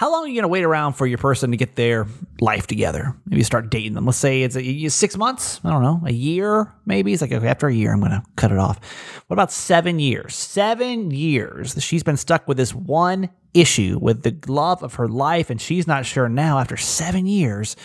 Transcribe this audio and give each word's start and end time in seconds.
how 0.00 0.10
long 0.10 0.24
are 0.24 0.28
you 0.28 0.32
going 0.32 0.44
to 0.44 0.48
wait 0.48 0.64
around 0.64 0.94
for 0.94 1.06
your 1.06 1.18
person 1.18 1.50
to 1.50 1.58
get 1.58 1.76
their 1.76 2.06
life 2.40 2.66
together? 2.66 3.14
Maybe 3.26 3.42
start 3.42 3.68
dating 3.68 3.92
them. 3.92 4.06
Let's 4.06 4.16
say 4.16 4.44
it's 4.44 4.56
a, 4.56 4.88
six 4.88 5.14
months. 5.14 5.60
I 5.62 5.68
don't 5.68 5.82
know, 5.82 6.00
a 6.06 6.10
year 6.10 6.72
maybe. 6.86 7.12
It's 7.12 7.20
like 7.20 7.30
okay, 7.30 7.46
after 7.46 7.68
a 7.68 7.74
year, 7.74 7.92
I'm 7.92 8.00
going 8.00 8.12
to 8.12 8.22
cut 8.36 8.50
it 8.50 8.56
off. 8.56 8.80
What 9.26 9.34
about 9.34 9.52
seven 9.52 9.98
years? 9.98 10.34
Seven 10.34 11.10
years. 11.10 11.76
She's 11.84 12.02
been 12.02 12.16
stuck 12.16 12.48
with 12.48 12.56
this 12.56 12.74
one 12.74 13.28
issue 13.52 13.98
with 14.00 14.22
the 14.22 14.34
love 14.50 14.82
of 14.82 14.94
her 14.94 15.06
life, 15.06 15.50
and 15.50 15.60
she's 15.60 15.86
not 15.86 16.06
sure 16.06 16.30
now. 16.30 16.58
After 16.58 16.78
seven 16.78 17.26
years, 17.26 17.76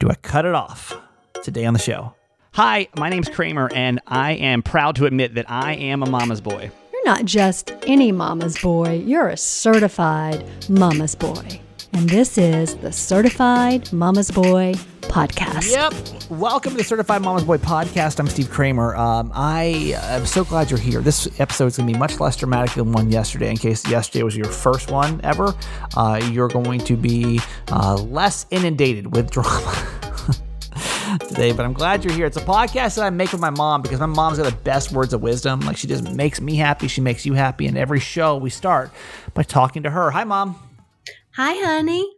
do 0.00 0.10
I 0.10 0.16
cut 0.16 0.44
it 0.44 0.54
off? 0.54 0.94
Today 1.42 1.64
on 1.64 1.72
the 1.72 1.80
show. 1.80 2.14
Hi, 2.52 2.88
my 2.98 3.08
name's 3.08 3.30
Kramer, 3.30 3.70
and 3.74 3.98
I 4.06 4.32
am 4.32 4.62
proud 4.62 4.96
to 4.96 5.06
admit 5.06 5.36
that 5.36 5.50
I 5.50 5.72
am 5.72 6.02
a 6.02 6.06
mama's 6.06 6.42
boy 6.42 6.70
not 7.04 7.26
just 7.26 7.72
any 7.86 8.12
mama's 8.12 8.58
boy, 8.58 8.94
you're 9.04 9.28
a 9.28 9.36
certified 9.36 10.42
mama's 10.70 11.14
boy. 11.14 11.60
And 11.92 12.08
this 12.08 12.38
is 12.38 12.74
the 12.76 12.90
Certified 12.90 13.92
Mama's 13.92 14.30
Boy 14.30 14.74
podcast. 15.02 15.70
Yep. 15.70 16.30
Welcome 16.30 16.72
to 16.72 16.78
the 16.78 16.82
Certified 16.82 17.22
Mama's 17.22 17.44
Boy 17.44 17.58
podcast. 17.58 18.18
I'm 18.18 18.26
Steve 18.26 18.50
Kramer. 18.50 18.96
Um, 18.96 19.30
I 19.32 19.94
am 20.02 20.26
so 20.26 20.44
glad 20.44 20.70
you're 20.70 20.80
here. 20.80 21.02
This 21.02 21.28
episode 21.38 21.66
is 21.66 21.76
going 21.76 21.86
to 21.86 21.92
be 21.92 21.98
much 21.98 22.18
less 22.18 22.36
dramatic 22.36 22.74
than 22.74 22.90
one 22.90 23.12
yesterday. 23.12 23.50
In 23.50 23.58
case 23.58 23.86
yesterday 23.88 24.24
was 24.24 24.34
your 24.34 24.46
first 24.46 24.90
one 24.90 25.20
ever, 25.22 25.54
uh, 25.96 26.20
you're 26.32 26.48
going 26.48 26.80
to 26.80 26.96
be 26.96 27.38
uh, 27.68 27.94
less 27.94 28.46
inundated 28.50 29.14
with 29.14 29.30
drama. 29.30 30.00
today, 31.20 31.52
but 31.52 31.64
I'm 31.64 31.72
glad 31.72 32.04
you're 32.04 32.14
here. 32.14 32.26
It's 32.26 32.36
a 32.36 32.44
podcast 32.44 32.96
that 32.96 33.04
I 33.04 33.10
make 33.10 33.32
with 33.32 33.40
my 33.40 33.50
mom 33.50 33.82
because 33.82 34.00
my 34.00 34.06
mom's 34.06 34.38
got 34.38 34.50
the 34.50 34.56
best 34.58 34.92
words 34.92 35.12
of 35.12 35.22
wisdom. 35.22 35.60
Like 35.60 35.76
she 35.76 35.86
just 35.86 36.10
makes 36.12 36.40
me 36.40 36.56
happy, 36.56 36.88
she 36.88 37.00
makes 37.00 37.24
you 37.24 37.34
happy. 37.34 37.66
And 37.66 37.76
every 37.78 38.00
show 38.00 38.36
we 38.36 38.50
start 38.50 38.90
by 39.34 39.42
talking 39.42 39.82
to 39.84 39.90
her. 39.90 40.10
Hi, 40.10 40.24
mom. 40.24 40.56
Hi, 41.36 41.52
honey. 41.64 42.08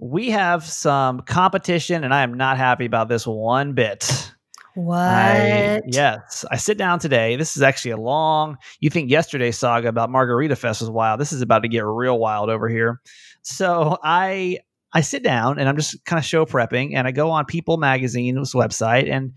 We 0.00 0.30
have 0.30 0.64
some 0.64 1.20
competition, 1.20 2.02
and 2.04 2.14
I 2.14 2.22
am 2.22 2.34
not 2.34 2.56
happy 2.56 2.86
about 2.86 3.08
this 3.08 3.26
one 3.26 3.74
bit. 3.74 4.32
What? 4.74 4.98
I, 4.98 5.82
yes. 5.86 6.44
I 6.50 6.56
sit 6.56 6.78
down 6.78 6.98
today. 6.98 7.36
This 7.36 7.56
is 7.56 7.62
actually 7.62 7.90
a 7.90 7.98
long, 7.98 8.56
you 8.80 8.88
think 8.88 9.10
yesterday's 9.10 9.58
saga 9.58 9.88
about 9.88 10.08
Margarita 10.10 10.56
Fest 10.56 10.80
was 10.80 10.90
wild. 10.90 11.20
This 11.20 11.32
is 11.32 11.42
about 11.42 11.62
to 11.62 11.68
get 11.68 11.84
real 11.84 12.18
wild 12.18 12.48
over 12.48 12.68
here. 12.68 13.00
So 13.42 13.98
I 14.02 14.60
I 14.92 15.00
sit 15.00 15.22
down 15.22 15.58
and 15.58 15.68
I'm 15.68 15.76
just 15.76 16.04
kind 16.04 16.18
of 16.18 16.24
show 16.24 16.44
prepping, 16.44 16.94
and 16.94 17.06
I 17.06 17.12
go 17.12 17.30
on 17.30 17.46
People 17.46 17.76
Magazine's 17.76 18.52
website 18.52 19.10
and 19.10 19.32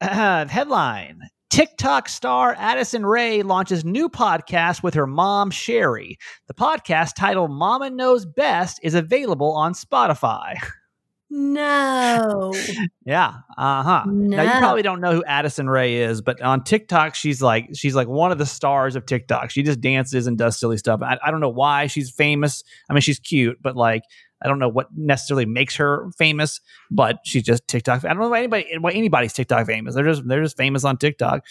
uh, 0.00 0.46
headline: 0.48 1.20
TikTok 1.50 2.08
star 2.08 2.54
Addison 2.58 3.04
Rae 3.04 3.42
launches 3.42 3.84
new 3.84 4.08
podcast 4.08 4.82
with 4.82 4.94
her 4.94 5.06
mom 5.06 5.50
Sheri. 5.50 6.16
The 6.46 6.54
podcast 6.54 7.12
titled 7.16 7.50
"Mama 7.50 7.90
Knows 7.90 8.26
Best" 8.26 8.80
is 8.82 8.94
available 8.94 9.52
on 9.52 9.74
Spotify. 9.74 10.56
No. 11.28 12.52
yeah. 13.04 13.34
Uh 13.58 13.82
huh. 13.82 14.04
No. 14.06 14.36
Now 14.36 14.42
you 14.42 14.58
probably 14.60 14.82
don't 14.82 15.00
know 15.00 15.12
who 15.12 15.24
Addison 15.24 15.68
Rae 15.68 15.96
is, 15.96 16.22
but 16.22 16.40
on 16.40 16.62
TikTok 16.62 17.14
she's 17.14 17.42
like 17.42 17.70
she's 17.74 17.94
like 17.94 18.06
one 18.08 18.30
of 18.30 18.38
the 18.38 18.46
stars 18.46 18.94
of 18.94 19.06
TikTok. 19.06 19.50
She 19.50 19.62
just 19.62 19.80
dances 19.80 20.26
and 20.26 20.38
does 20.38 20.58
silly 20.58 20.78
stuff. 20.78 21.02
I, 21.02 21.18
I 21.24 21.30
don't 21.30 21.40
know 21.40 21.48
why 21.48 21.88
she's 21.88 22.10
famous. 22.10 22.62
I 22.88 22.92
mean, 22.92 23.00
she's 23.00 23.18
cute, 23.18 23.58
but 23.60 23.76
like 23.76 24.02
I 24.42 24.48
don't 24.48 24.58
know 24.58 24.68
what 24.68 24.88
necessarily 24.94 25.46
makes 25.46 25.76
her 25.76 26.10
famous, 26.18 26.60
but 26.90 27.18
she's 27.24 27.42
just 27.42 27.66
TikTok. 27.68 28.04
I 28.04 28.08
don't 28.08 28.18
know 28.18 28.28
why 28.28 28.38
anybody 28.38 28.66
why 28.78 28.92
anybody's 28.92 29.32
TikTok 29.32 29.66
famous. 29.66 29.94
They're 29.94 30.04
just 30.04 30.26
they're 30.26 30.42
just 30.42 30.56
famous 30.56 30.84
on 30.84 30.98
TikTok. 30.98 31.44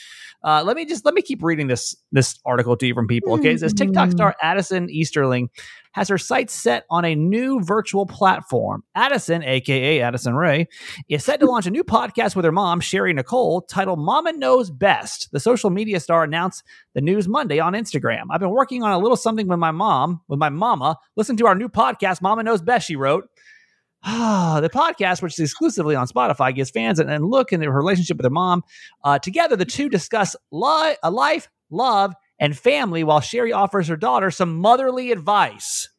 Uh, 0.43 0.63
let 0.63 0.75
me 0.75 0.85
just 0.85 1.03
let 1.05 1.13
me 1.13 1.21
keep 1.21 1.41
reading 1.41 1.67
this 1.67 1.95
this 2.11 2.39
article 2.45 2.77
to 2.77 2.85
you 2.85 2.93
from 2.93 3.07
people. 3.07 3.33
Okay, 3.33 3.53
it 3.53 3.59
says 3.59 3.73
TikTok 3.73 4.11
star 4.11 4.31
mm-hmm. 4.31 4.45
Addison 4.45 4.89
Easterling 4.89 5.49
has 5.95 6.09
her 6.09 6.17
sights 6.17 6.53
set 6.53 6.83
on 6.89 7.05
a 7.05 7.15
new 7.15 7.61
virtual 7.61 8.05
platform. 8.05 8.83
Addison, 8.95 9.41
aka 9.43 10.01
Addison 10.01 10.35
Rae, 10.35 10.67
is 11.07 11.23
set 11.23 11.39
to 11.39 11.45
launch 11.45 11.65
a 11.67 11.71
new 11.71 11.85
podcast 11.85 12.35
with 12.35 12.43
her 12.43 12.51
mom, 12.51 12.81
Sheri 12.81 13.15
Nicole, 13.15 13.61
titled 13.61 13.99
Mama 13.99 14.33
Knows 14.33 14.69
Best. 14.69 15.29
The 15.31 15.39
social 15.39 15.69
media 15.69 16.01
star 16.01 16.25
announced 16.25 16.63
the 16.95 17.01
news 17.01 17.29
Monday 17.29 17.59
on 17.59 17.71
Instagram. 17.71 18.23
I've 18.29 18.41
been 18.41 18.49
working 18.49 18.83
on 18.83 18.91
a 18.91 18.99
little 18.99 19.15
something 19.15 19.47
with 19.47 19.57
my 19.57 19.71
mom, 19.71 20.19
with 20.27 20.37
my 20.37 20.49
mama. 20.49 20.97
Listen 21.15 21.37
to 21.37 21.47
our 21.47 21.55
new 21.55 21.69
podcast, 21.69 22.21
Mama 22.21 22.43
Knows 22.43 22.61
Best, 22.61 22.87
she 22.87 22.97
wrote. 22.97 23.29
the 24.03 24.69
podcast, 24.73 25.21
which 25.21 25.39
is 25.39 25.39
exclusively 25.39 25.95
on 25.95 26.07
Spotify, 26.07 26.53
gives 26.53 26.71
fans 26.71 26.99
an, 26.99 27.23
look 27.23 27.53
into 27.53 27.71
her 27.71 27.77
relationship 27.77 28.17
with 28.17 28.25
her 28.25 28.29
mom. 28.29 28.63
Uh, 29.01 29.17
together, 29.17 29.55
the 29.55 29.63
two 29.63 29.87
discuss 29.87 30.35
li- 30.51 30.97
life, 31.09 31.47
love, 31.69 32.13
and 32.39 32.57
family 32.57 33.03
while 33.03 33.21
Sheri 33.21 33.55
offers 33.55 33.87
her 33.87 33.95
daughter 33.95 34.31
some 34.31 34.55
motherly 34.57 35.11
advice. 35.11 35.89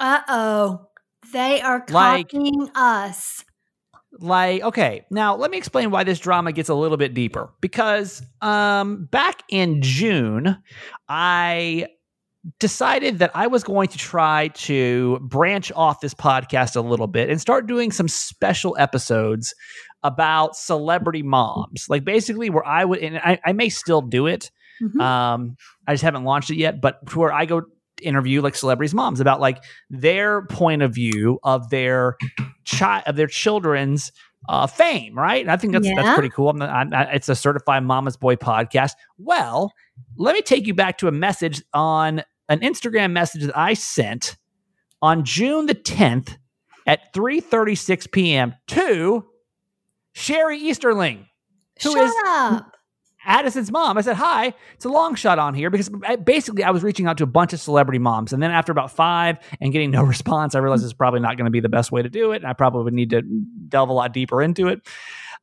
Uh 0.00 0.20
oh. 0.28 0.86
They 1.32 1.60
are 1.60 1.80
copying 1.80 2.58
like, 2.58 2.70
us. 2.74 3.44
Like, 4.20 4.62
okay, 4.62 5.04
now 5.10 5.34
let 5.36 5.50
me 5.50 5.56
explain 5.56 5.90
why 5.90 6.04
this 6.04 6.18
drama 6.18 6.52
gets 6.52 6.68
a 6.68 6.74
little 6.74 6.96
bit 6.96 7.14
deeper. 7.14 7.50
Because 7.60 8.22
um 8.40 9.06
back 9.06 9.42
in 9.48 9.82
June, 9.82 10.58
I 11.08 11.88
decided 12.58 13.18
that 13.20 13.30
I 13.34 13.46
was 13.46 13.64
going 13.64 13.88
to 13.88 13.98
try 13.98 14.48
to 14.48 15.18
branch 15.22 15.72
off 15.74 16.00
this 16.00 16.14
podcast 16.14 16.76
a 16.76 16.80
little 16.82 17.06
bit 17.06 17.30
and 17.30 17.40
start 17.40 17.66
doing 17.66 17.90
some 17.90 18.08
special 18.08 18.76
episodes 18.78 19.54
about 20.02 20.54
celebrity 20.54 21.22
moms. 21.22 21.86
Like 21.88 22.04
basically 22.04 22.50
where 22.50 22.66
I 22.66 22.84
would 22.84 22.98
and 23.00 23.18
I, 23.18 23.40
I 23.44 23.52
may 23.52 23.70
still 23.70 24.02
do 24.02 24.26
it. 24.26 24.50
Mm-hmm. 24.82 25.00
Um, 25.00 25.56
I 25.86 25.94
just 25.94 26.04
haven't 26.04 26.24
launched 26.24 26.50
it 26.50 26.56
yet, 26.56 26.80
but 26.80 27.14
where 27.14 27.32
I 27.32 27.46
go 27.46 27.62
interview 28.02 28.40
like 28.42 28.54
celebrities' 28.54 28.94
moms 28.94 29.20
about 29.20 29.40
like 29.40 29.62
their 29.90 30.42
point 30.46 30.82
of 30.82 30.94
view 30.94 31.38
of 31.42 31.70
their 31.70 32.16
child 32.64 33.04
of 33.06 33.16
their 33.16 33.26
children's 33.26 34.12
uh, 34.48 34.66
fame, 34.66 35.16
right? 35.16 35.40
And 35.40 35.50
I 35.50 35.56
think 35.56 35.72
that's 35.72 35.86
yeah. 35.86 35.94
that's 35.96 36.14
pretty 36.14 36.30
cool. 36.30 36.50
I'm, 36.50 36.62
I'm, 36.62 36.92
it's 37.12 37.28
a 37.28 37.34
certified 37.34 37.82
mama's 37.84 38.16
boy 38.16 38.36
podcast. 38.36 38.92
Well, 39.18 39.72
let 40.16 40.34
me 40.34 40.42
take 40.42 40.66
you 40.66 40.74
back 40.74 40.98
to 40.98 41.08
a 41.08 41.12
message 41.12 41.62
on 41.72 42.22
an 42.48 42.60
Instagram 42.60 43.12
message 43.12 43.42
that 43.42 43.56
I 43.56 43.74
sent 43.74 44.36
on 45.00 45.24
June 45.24 45.66
the 45.66 45.74
10th 45.74 46.36
at 46.86 47.12
3:36 47.14 48.10
p.m. 48.12 48.54
to 48.68 49.24
Sheri 50.14 50.58
Easterling, 50.58 51.26
who 51.82 51.92
Shut 51.92 52.04
is 52.04 52.14
up. 52.26 52.73
Addison's 53.24 53.70
mom. 53.70 53.98
I 53.98 54.00
said, 54.02 54.16
Hi, 54.16 54.54
it's 54.74 54.84
a 54.84 54.88
long 54.88 55.14
shot 55.14 55.38
on 55.38 55.54
here 55.54 55.70
because 55.70 55.90
basically 56.24 56.64
I 56.64 56.70
was 56.70 56.82
reaching 56.82 57.06
out 57.06 57.18
to 57.18 57.24
a 57.24 57.28
bunch 57.28 57.52
of 57.52 57.60
celebrity 57.60 57.98
moms. 57.98 58.32
And 58.32 58.42
then 58.42 58.50
after 58.50 58.72
about 58.72 58.90
five 58.90 59.38
and 59.60 59.72
getting 59.72 59.90
no 59.90 60.02
response, 60.04 60.54
I 60.54 60.58
realized 60.58 60.84
it's 60.84 60.92
probably 60.92 61.20
not 61.20 61.36
going 61.36 61.46
to 61.46 61.50
be 61.50 61.60
the 61.60 61.68
best 61.68 61.92
way 61.92 62.02
to 62.02 62.08
do 62.08 62.32
it. 62.32 62.36
And 62.36 62.46
I 62.46 62.52
probably 62.52 62.84
would 62.84 62.94
need 62.94 63.10
to 63.10 63.22
delve 63.68 63.88
a 63.88 63.92
lot 63.92 64.12
deeper 64.12 64.42
into 64.42 64.68
it. 64.68 64.80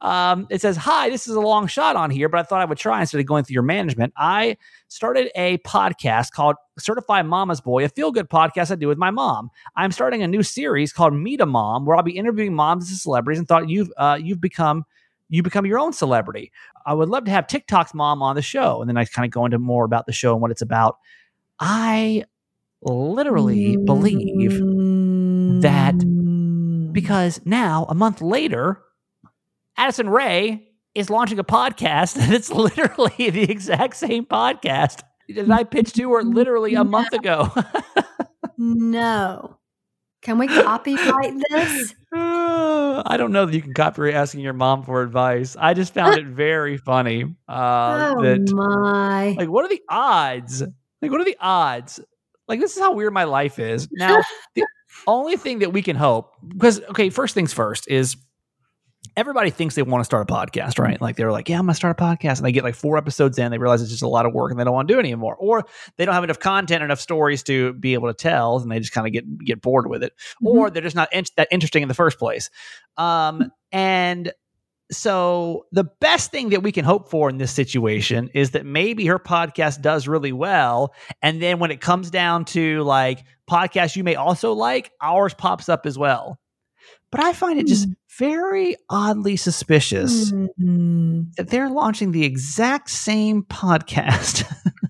Um, 0.01 0.47
it 0.49 0.61
says, 0.61 0.77
Hi, 0.77 1.09
this 1.09 1.27
is 1.27 1.35
a 1.35 1.39
long 1.39 1.67
shot 1.67 1.95
on 1.95 2.09
here, 2.09 2.27
but 2.27 2.39
I 2.39 2.43
thought 2.43 2.59
I 2.59 2.65
would 2.65 2.77
try 2.77 3.01
instead 3.01 3.19
of 3.19 3.27
going 3.27 3.43
through 3.43 3.53
your 3.53 3.63
management. 3.63 4.13
I 4.17 4.57
started 4.87 5.29
a 5.35 5.59
podcast 5.59 6.31
called 6.31 6.55
Certified 6.79 7.27
Mama's 7.27 7.61
Boy, 7.61 7.85
a 7.85 7.89
feel 7.89 8.11
good 8.11 8.27
podcast 8.27 8.71
I 8.71 8.75
do 8.75 8.87
with 8.87 8.97
my 8.97 9.11
mom. 9.11 9.51
I'm 9.75 9.91
starting 9.91 10.23
a 10.23 10.27
new 10.27 10.41
series 10.41 10.91
called 10.91 11.13
Meet 11.13 11.41
a 11.41 11.45
Mom, 11.45 11.85
where 11.85 11.95
I'll 11.95 12.03
be 12.03 12.17
interviewing 12.17 12.55
moms 12.55 12.89
and 12.89 12.97
celebrities 12.97 13.37
and 13.37 13.47
thought 13.47 13.69
you've, 13.69 13.91
uh, 13.95 14.17
you've 14.19 14.41
become 14.41 14.85
you 15.31 15.41
become 15.41 15.65
your 15.65 15.79
own 15.79 15.93
celebrity. 15.93 16.51
I 16.85 16.93
would 16.93 17.09
love 17.09 17.25
to 17.25 17.31
have 17.31 17.47
TikTok's 17.47 17.93
mom 17.93 18.21
on 18.21 18.35
the 18.35 18.41
show. 18.41 18.81
And 18.81 18.89
then 18.89 18.97
I 18.97 19.05
kind 19.05 19.25
of 19.25 19.31
go 19.31 19.45
into 19.45 19.57
more 19.57 19.85
about 19.85 20.05
the 20.05 20.11
show 20.11 20.33
and 20.33 20.41
what 20.41 20.51
it's 20.51 20.61
about. 20.61 20.97
I 21.59 22.25
literally 22.81 23.77
mm. 23.77 23.85
believe 23.85 25.61
that 25.61 25.95
because 26.91 27.39
now, 27.45 27.85
a 27.89 27.95
month 27.95 28.21
later, 28.21 28.81
Addison 29.77 30.09
Rae 30.09 30.67
is 30.93 31.09
launching 31.09 31.39
a 31.39 31.43
podcast 31.43 32.15
that's 32.29 32.51
literally 32.51 33.29
the 33.29 33.49
exact 33.49 33.95
same 33.95 34.25
podcast 34.25 35.01
that 35.33 35.49
I 35.49 35.63
pitched 35.63 35.95
to 35.95 36.11
her 36.11 36.23
literally 36.23 36.73
a 36.73 36.83
month 36.83 37.13
ago. 37.13 37.51
no. 38.57 39.57
Can 40.21 40.37
we 40.37 40.47
copyright 40.47 41.33
this? 41.49 41.95
I 42.13 43.15
don't 43.17 43.31
know 43.31 43.45
that 43.45 43.55
you 43.55 43.61
can 43.61 43.73
copyright 43.73 44.13
asking 44.13 44.41
your 44.41 44.53
mom 44.53 44.83
for 44.83 45.01
advice. 45.01 45.55
I 45.59 45.73
just 45.73 45.93
found 45.93 46.17
it 46.17 46.25
very 46.27 46.77
funny. 46.77 47.23
Uh, 47.47 48.13
oh 48.15 48.21
that, 48.21 48.51
my! 48.51 49.31
Like, 49.31 49.49
what 49.49 49.65
are 49.65 49.69
the 49.69 49.81
odds? 49.89 50.61
Like, 51.01 51.11
what 51.11 51.21
are 51.21 51.25
the 51.25 51.37
odds? 51.39 51.99
Like, 52.47 52.59
this 52.59 52.75
is 52.75 52.81
how 52.81 52.93
weird 52.93 53.13
my 53.13 53.23
life 53.23 53.57
is. 53.57 53.87
Now, 53.91 54.21
the 54.55 54.65
only 55.07 55.37
thing 55.37 55.59
that 55.59 55.73
we 55.73 55.81
can 55.81 55.95
hope, 55.95 56.33
because 56.47 56.81
okay, 56.81 57.09
first 57.09 57.33
things 57.33 57.51
first 57.51 57.87
is 57.87 58.15
everybody 59.17 59.49
thinks 59.49 59.75
they 59.75 59.81
want 59.81 60.01
to 60.01 60.05
start 60.05 60.29
a 60.29 60.33
podcast, 60.33 60.79
right? 60.79 60.99
Like 61.01 61.15
they're 61.15 61.31
like, 61.31 61.49
yeah, 61.49 61.59
I'm 61.59 61.65
going 61.65 61.73
to 61.73 61.75
start 61.75 61.99
a 61.99 62.01
podcast. 62.01 62.37
And 62.37 62.45
they 62.45 62.51
get 62.51 62.63
like 62.63 62.75
four 62.75 62.97
episodes 62.97 63.37
in, 63.37 63.51
they 63.51 63.57
realize 63.57 63.81
it's 63.81 63.91
just 63.91 64.03
a 64.03 64.07
lot 64.07 64.25
of 64.25 64.33
work 64.33 64.51
and 64.51 64.59
they 64.59 64.63
don't 64.63 64.73
want 64.73 64.87
to 64.87 64.93
do 64.93 64.99
it 64.99 65.03
anymore. 65.03 65.35
Or 65.35 65.65
they 65.97 66.05
don't 66.05 66.13
have 66.13 66.23
enough 66.23 66.39
content, 66.39 66.83
enough 66.83 66.99
stories 66.99 67.43
to 67.43 67.73
be 67.73 67.93
able 67.93 68.07
to 68.07 68.13
tell 68.13 68.57
and 68.59 68.71
they 68.71 68.79
just 68.79 68.93
kind 68.93 69.07
of 69.07 69.13
get, 69.13 69.25
get 69.39 69.61
bored 69.61 69.87
with 69.87 70.03
it. 70.03 70.13
Mm-hmm. 70.43 70.47
Or 70.47 70.69
they're 70.69 70.81
just 70.81 70.95
not 70.95 71.11
in- 71.13 71.25
that 71.35 71.47
interesting 71.51 71.81
in 71.81 71.87
the 71.87 71.93
first 71.93 72.19
place. 72.19 72.49
Um, 72.97 73.51
and 73.71 74.31
so 74.91 75.65
the 75.71 75.85
best 75.85 76.31
thing 76.31 76.49
that 76.49 76.63
we 76.63 76.71
can 76.71 76.83
hope 76.83 77.09
for 77.09 77.29
in 77.29 77.37
this 77.37 77.51
situation 77.51 78.29
is 78.33 78.51
that 78.51 78.65
maybe 78.65 79.05
her 79.05 79.19
podcast 79.19 79.81
does 79.81 80.07
really 80.07 80.33
well 80.33 80.93
and 81.21 81.41
then 81.41 81.59
when 81.59 81.71
it 81.71 81.79
comes 81.79 82.11
down 82.11 82.43
to 82.43 82.83
like 82.83 83.23
podcasts 83.49 83.95
you 83.95 84.03
may 84.03 84.15
also 84.15 84.51
like 84.51 84.91
ours 85.01 85.33
pops 85.33 85.69
up 85.69 85.85
as 85.85 85.97
well 85.97 86.40
but 87.11 87.21
i 87.21 87.33
find 87.33 87.59
it 87.59 87.67
just 87.67 87.89
mm. 87.89 87.95
very 88.17 88.75
oddly 88.89 89.35
suspicious 89.35 90.31
mm-hmm. 90.31 91.23
that 91.37 91.49
they're 91.49 91.69
launching 91.69 92.11
the 92.11 92.23
exact 92.23 92.89
same 92.89 93.43
podcast 93.43 94.45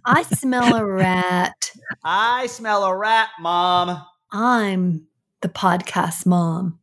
i 0.06 0.22
smell 0.24 0.76
a 0.76 0.86
rat 0.86 1.72
i 2.04 2.46
smell 2.48 2.84
a 2.84 2.96
rat 2.96 3.30
mom 3.40 4.04
i'm 4.32 5.06
the 5.42 5.50
podcast 5.50 6.26
mom 6.26 6.80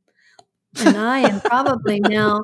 and 0.81 0.97
i 0.97 1.21
am 1.21 1.41
probably 1.41 2.01
now 2.01 2.43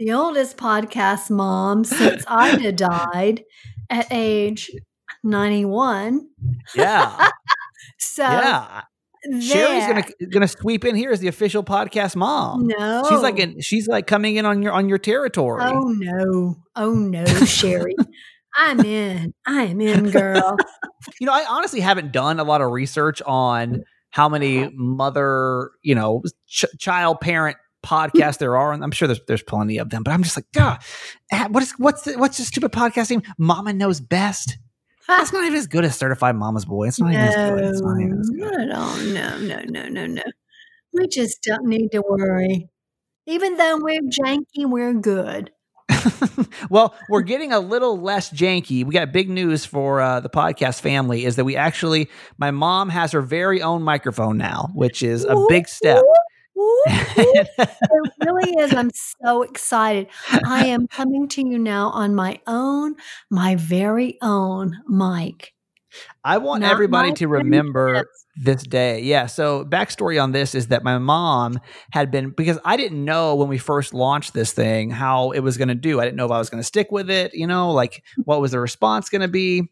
the 0.00 0.12
oldest 0.12 0.56
podcast 0.56 1.28
mom 1.28 1.84
since 1.84 2.24
Ida 2.26 2.72
died 2.72 3.44
at 3.90 4.06
age 4.10 4.70
91. 5.22 6.28
Yeah. 6.74 7.30
so 7.98 8.22
yeah. 8.22 8.82
There. 9.22 9.40
Sheri's 9.40 9.86
gonna 9.86 10.28
gonna 10.30 10.48
sweep 10.48 10.84
in 10.84 10.96
here 10.96 11.10
as 11.10 11.20
the 11.20 11.28
official 11.28 11.62
podcast 11.62 12.16
mom. 12.16 12.66
No, 12.66 13.04
she's 13.08 13.20
like 13.20 13.38
in, 13.38 13.60
she's 13.60 13.86
like 13.86 14.06
coming 14.06 14.36
in 14.36 14.46
on 14.46 14.62
your 14.62 14.72
on 14.72 14.88
your 14.88 14.98
territory. 14.98 15.62
Oh 15.62 15.94
no, 15.98 16.56
oh 16.76 16.94
no, 16.94 17.24
Sheri, 17.24 17.92
I'm 18.56 18.80
in, 18.80 19.34
I'm 19.46 19.80
in, 19.80 20.10
girl. 20.10 20.56
you 21.20 21.26
know, 21.26 21.34
I 21.34 21.44
honestly 21.48 21.80
haven't 21.80 22.12
done 22.12 22.40
a 22.40 22.44
lot 22.44 22.62
of 22.62 22.70
research 22.70 23.20
on 23.26 23.84
how 24.10 24.28
many 24.28 24.70
mother, 24.74 25.70
you 25.82 25.94
know, 25.94 26.22
ch- 26.46 26.64
child 26.78 27.20
parent 27.20 27.58
podcasts 27.84 28.38
there 28.38 28.56
are, 28.56 28.72
and 28.72 28.82
I'm 28.82 28.90
sure 28.90 29.06
there's 29.06 29.20
there's 29.26 29.42
plenty 29.42 29.78
of 29.78 29.90
them. 29.90 30.02
But 30.02 30.12
I'm 30.12 30.22
just 30.22 30.36
like, 30.36 30.50
God, 30.52 30.78
what 31.50 31.62
is 31.62 31.72
what's 31.72 32.02
the, 32.02 32.18
what's 32.18 32.38
the 32.38 32.44
stupid 32.44 32.72
podcast 32.72 33.10
name? 33.10 33.22
Mama 33.38 33.72
knows 33.72 34.00
best. 34.00 34.56
That's 35.18 35.32
not 35.32 35.44
even 35.44 35.58
as 35.58 35.66
good 35.66 35.84
as 35.84 35.96
Certified 35.96 36.36
Mama's 36.36 36.64
Boy. 36.64 36.88
It's 36.88 37.00
not, 37.00 37.12
no, 37.12 37.18
even, 37.18 37.28
as 37.28 37.34
good. 37.34 37.64
It's 37.64 37.80
not 37.80 38.00
even 38.00 38.20
as 38.20 38.30
good. 38.30 38.40
Not 38.40 38.60
at 38.60 38.70
all. 38.70 38.96
No, 38.96 39.38
no, 39.38 39.62
no, 39.68 39.88
no, 39.88 40.06
no. 40.06 40.22
We 40.92 41.08
just 41.08 41.42
don't 41.42 41.66
need 41.66 41.90
to 41.92 42.02
worry. 42.02 42.68
Even 43.26 43.56
though 43.56 43.78
we're 43.78 44.00
janky, 44.02 44.64
we're 44.64 44.94
good. 44.94 45.50
well, 46.70 46.94
we're 47.08 47.22
getting 47.22 47.52
a 47.52 47.60
little 47.60 48.00
less 48.00 48.30
janky. 48.30 48.84
We 48.84 48.92
got 48.92 49.12
big 49.12 49.28
news 49.28 49.64
for 49.64 50.00
uh, 50.00 50.20
the 50.20 50.30
podcast 50.30 50.80
family 50.80 51.24
is 51.24 51.36
that 51.36 51.44
we 51.44 51.56
actually, 51.56 52.08
my 52.38 52.50
mom 52.50 52.88
has 52.88 53.12
her 53.12 53.20
very 53.22 53.62
own 53.62 53.82
microphone 53.82 54.38
now, 54.38 54.70
which 54.74 55.02
is 55.02 55.24
a 55.24 55.36
big 55.48 55.68
step 55.68 56.02
it 56.86 57.48
really 58.24 58.52
is. 58.58 58.74
I'm 58.74 58.90
so 59.22 59.42
excited. 59.42 60.08
I 60.44 60.66
am 60.66 60.86
coming 60.88 61.28
to 61.28 61.46
you 61.46 61.58
now 61.58 61.90
on 61.90 62.14
my 62.14 62.40
own, 62.46 62.96
my 63.30 63.56
very 63.56 64.18
own 64.22 64.76
mic. 64.88 65.52
I 66.22 66.38
want 66.38 66.62
Not 66.62 66.70
everybody 66.70 67.12
to 67.14 67.26
remember 67.26 68.04
this 68.36 68.62
day. 68.62 69.00
Yeah. 69.00 69.26
So, 69.26 69.64
backstory 69.64 70.22
on 70.22 70.32
this 70.32 70.54
is 70.54 70.68
that 70.68 70.84
my 70.84 70.98
mom 70.98 71.58
had 71.90 72.10
been, 72.10 72.30
because 72.30 72.58
I 72.64 72.76
didn't 72.76 73.04
know 73.04 73.34
when 73.34 73.48
we 73.48 73.58
first 73.58 73.92
launched 73.92 74.32
this 74.32 74.52
thing 74.52 74.90
how 74.90 75.32
it 75.32 75.40
was 75.40 75.56
going 75.56 75.68
to 75.68 75.74
do. 75.74 76.00
I 76.00 76.04
didn't 76.04 76.16
know 76.16 76.26
if 76.26 76.30
I 76.30 76.38
was 76.38 76.48
going 76.48 76.60
to 76.60 76.66
stick 76.66 76.92
with 76.92 77.10
it, 77.10 77.34
you 77.34 77.46
know, 77.46 77.72
like 77.72 78.04
what 78.24 78.40
was 78.40 78.52
the 78.52 78.60
response 78.60 79.08
going 79.08 79.22
to 79.22 79.28
be. 79.28 79.68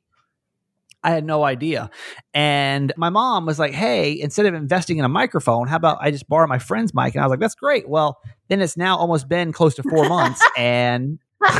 I 1.02 1.10
had 1.10 1.24
no 1.24 1.44
idea. 1.44 1.90
And 2.34 2.92
my 2.96 3.08
mom 3.08 3.46
was 3.46 3.58
like, 3.58 3.72
hey, 3.72 4.18
instead 4.20 4.46
of 4.46 4.54
investing 4.54 4.98
in 4.98 5.04
a 5.04 5.08
microphone, 5.08 5.68
how 5.68 5.76
about 5.76 5.98
I 6.00 6.10
just 6.10 6.28
borrow 6.28 6.46
my 6.46 6.58
friend's 6.58 6.92
mic? 6.92 7.14
And 7.14 7.22
I 7.22 7.26
was 7.26 7.30
like, 7.30 7.40
that's 7.40 7.54
great. 7.54 7.88
Well, 7.88 8.18
then 8.48 8.60
it's 8.60 8.76
now 8.76 8.96
almost 8.96 9.28
been 9.28 9.52
close 9.52 9.74
to 9.76 9.82
four 9.84 10.08
months. 10.08 10.44
and 10.56 11.18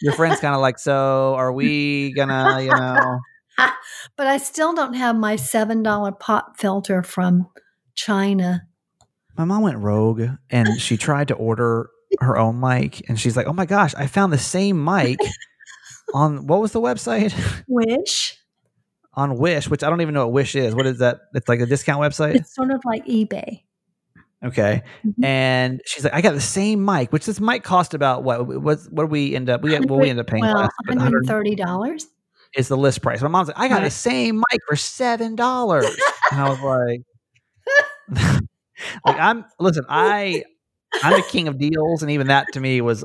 your 0.00 0.12
friend's 0.12 0.40
kind 0.40 0.54
of 0.54 0.60
like, 0.60 0.78
so 0.78 1.34
are 1.34 1.52
we 1.52 2.12
gonna, 2.12 2.62
you 2.62 2.70
know? 2.70 3.20
but 4.16 4.26
I 4.26 4.36
still 4.38 4.72
don't 4.72 4.94
have 4.94 5.16
my 5.16 5.34
$7 5.34 6.20
pop 6.20 6.56
filter 6.56 7.02
from 7.02 7.48
China. 7.96 8.62
My 9.36 9.44
mom 9.44 9.62
went 9.62 9.78
rogue 9.78 10.22
and 10.48 10.80
she 10.80 10.96
tried 10.96 11.28
to 11.28 11.34
order 11.34 11.90
her 12.20 12.38
own 12.38 12.60
mic. 12.60 13.08
And 13.08 13.18
she's 13.18 13.36
like, 13.36 13.46
oh 13.46 13.52
my 13.52 13.66
gosh, 13.66 13.94
I 13.96 14.06
found 14.06 14.32
the 14.32 14.38
same 14.38 14.82
mic 14.82 15.18
on 16.14 16.46
what 16.46 16.60
was 16.60 16.70
the 16.70 16.80
website? 16.80 17.34
Wish 17.66 18.38
on 19.16 19.38
Wish, 19.38 19.68
which 19.68 19.82
I 19.82 19.90
don't 19.90 20.02
even 20.02 20.14
know 20.14 20.26
what 20.26 20.32
Wish 20.32 20.54
is. 20.54 20.74
What 20.74 20.86
is 20.86 20.98
that? 20.98 21.20
It's 21.34 21.48
like 21.48 21.60
a 21.60 21.66
discount 21.66 22.00
website. 22.00 22.34
It's 22.34 22.54
sort 22.54 22.70
of 22.70 22.80
like 22.84 23.06
eBay. 23.06 23.62
Okay. 24.44 24.82
Mm-hmm. 25.04 25.24
And 25.24 25.80
she's 25.86 26.04
like, 26.04 26.12
I 26.12 26.20
got 26.20 26.34
the 26.34 26.40
same 26.40 26.84
mic, 26.84 27.12
which 27.12 27.26
this 27.26 27.40
might 27.40 27.64
cost 27.64 27.94
about 27.94 28.22
what? 28.22 28.46
What? 28.46 28.80
What 28.90 29.04
do 29.04 29.06
we 29.06 29.34
end 29.34 29.48
up? 29.48 29.62
We 29.62 29.78
what 29.78 30.00
we 30.00 30.10
end 30.10 30.20
up 30.20 30.26
paying? 30.26 30.42
Well, 30.42 30.68
one 30.86 30.98
hundred 30.98 31.26
thirty 31.26 31.54
dollars 31.54 32.06
is 32.54 32.68
the 32.68 32.76
list 32.76 33.02
price. 33.02 33.22
My 33.22 33.28
mom's 33.28 33.48
like, 33.48 33.58
I 33.58 33.68
got 33.68 33.76
right. 33.76 33.84
the 33.84 33.90
same 33.90 34.36
mic 34.36 34.60
for 34.68 34.76
seven 34.76 35.36
dollars, 35.36 35.86
and 36.30 36.40
I 36.40 36.48
was 36.50 36.60
like, 36.60 37.00
like 39.06 39.18
I'm 39.18 39.46
listen, 39.58 39.84
I 39.88 40.44
I'm 41.02 41.14
the 41.14 41.26
king 41.26 41.48
of 41.48 41.58
deals, 41.58 42.02
and 42.02 42.10
even 42.10 42.26
that 42.26 42.46
to 42.52 42.60
me 42.60 42.82
was 42.82 43.04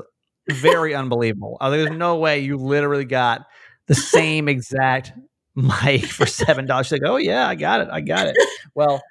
very 0.50 0.94
unbelievable. 0.94 1.56
I 1.60 1.68
was 1.68 1.78
like, 1.78 1.88
There's 1.88 1.98
no 1.98 2.18
way 2.18 2.40
you 2.40 2.58
literally 2.58 3.06
got 3.06 3.46
the 3.88 3.94
same 3.94 4.48
exact 4.48 5.12
mic 5.54 6.04
for 6.04 6.26
seven 6.26 6.66
dollars. 6.66 6.86
She's 6.86 7.00
like, 7.00 7.10
"Oh 7.10 7.16
yeah, 7.16 7.46
I 7.46 7.54
got 7.54 7.80
it, 7.80 7.88
I 7.90 8.00
got 8.00 8.26
it." 8.26 8.36
well, 8.74 9.02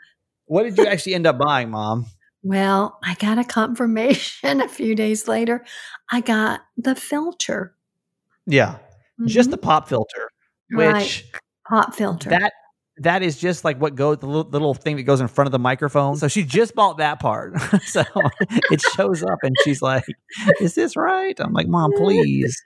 what 0.45 0.63
did 0.63 0.77
you 0.77 0.85
actually 0.87 1.15
end 1.15 1.27
up 1.27 1.37
buying, 1.37 1.69
Mom? 1.69 2.05
Well, 2.43 2.99
I 3.03 3.13
got 3.15 3.37
a 3.37 3.43
confirmation 3.43 4.61
a 4.61 4.67
few 4.67 4.95
days 4.95 5.27
later. 5.27 5.63
I 6.11 6.21
got 6.21 6.61
the 6.77 6.95
filter. 6.95 7.75
Yeah, 8.45 8.73
mm-hmm. 8.73 9.27
just 9.27 9.51
the 9.51 9.57
pop 9.57 9.87
filter, 9.87 10.29
which 10.71 10.85
right. 10.87 11.23
pop 11.67 11.93
filter. 11.93 12.29
That 12.29 12.51
that 12.97 13.23
is 13.23 13.37
just 13.37 13.63
like 13.63 13.79
what 13.79 13.95
goes 13.95 14.17
the 14.17 14.27
little, 14.27 14.43
the 14.43 14.59
little, 14.59 14.73
thing 14.73 14.95
that 14.97 15.03
goes 15.03 15.21
in 15.21 15.27
front 15.27 15.47
of 15.47 15.51
the 15.51 15.59
microphone. 15.59 16.17
So 16.17 16.27
she 16.27 16.43
just 16.43 16.75
bought 16.75 16.97
that 16.97 17.19
part. 17.19 17.59
so 17.83 18.03
it 18.71 18.81
shows 18.95 19.23
up 19.23 19.39
and 19.43 19.55
she's 19.63 19.81
like, 19.81 20.03
"Is 20.59 20.75
this 20.75 20.95
right?" 20.95 21.39
I'm 21.39 21.53
like, 21.53 21.67
"Mom, 21.67 21.91
please, 21.97 22.61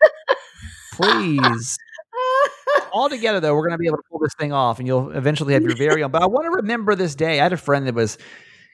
please." 0.93 1.77
All 2.95 3.09
together 3.09 3.41
though, 3.41 3.53
we're 3.53 3.67
going 3.67 3.73
to 3.73 3.77
be 3.77 3.87
able 3.87 3.97
to 3.97 4.03
pull 4.09 4.19
this 4.19 4.33
thing 4.39 4.53
off, 4.53 4.79
and 4.79 4.87
you'll 4.87 5.11
eventually 5.11 5.53
have 5.53 5.63
your 5.63 5.75
very 5.75 6.01
own. 6.01 6.11
But 6.11 6.21
I 6.21 6.27
want 6.27 6.45
to 6.45 6.51
remember 6.51 6.95
this 6.95 7.13
day. 7.13 7.39
I 7.39 7.43
had 7.43 7.53
a 7.53 7.57
friend 7.57 7.85
that 7.87 7.93
was 7.93 8.17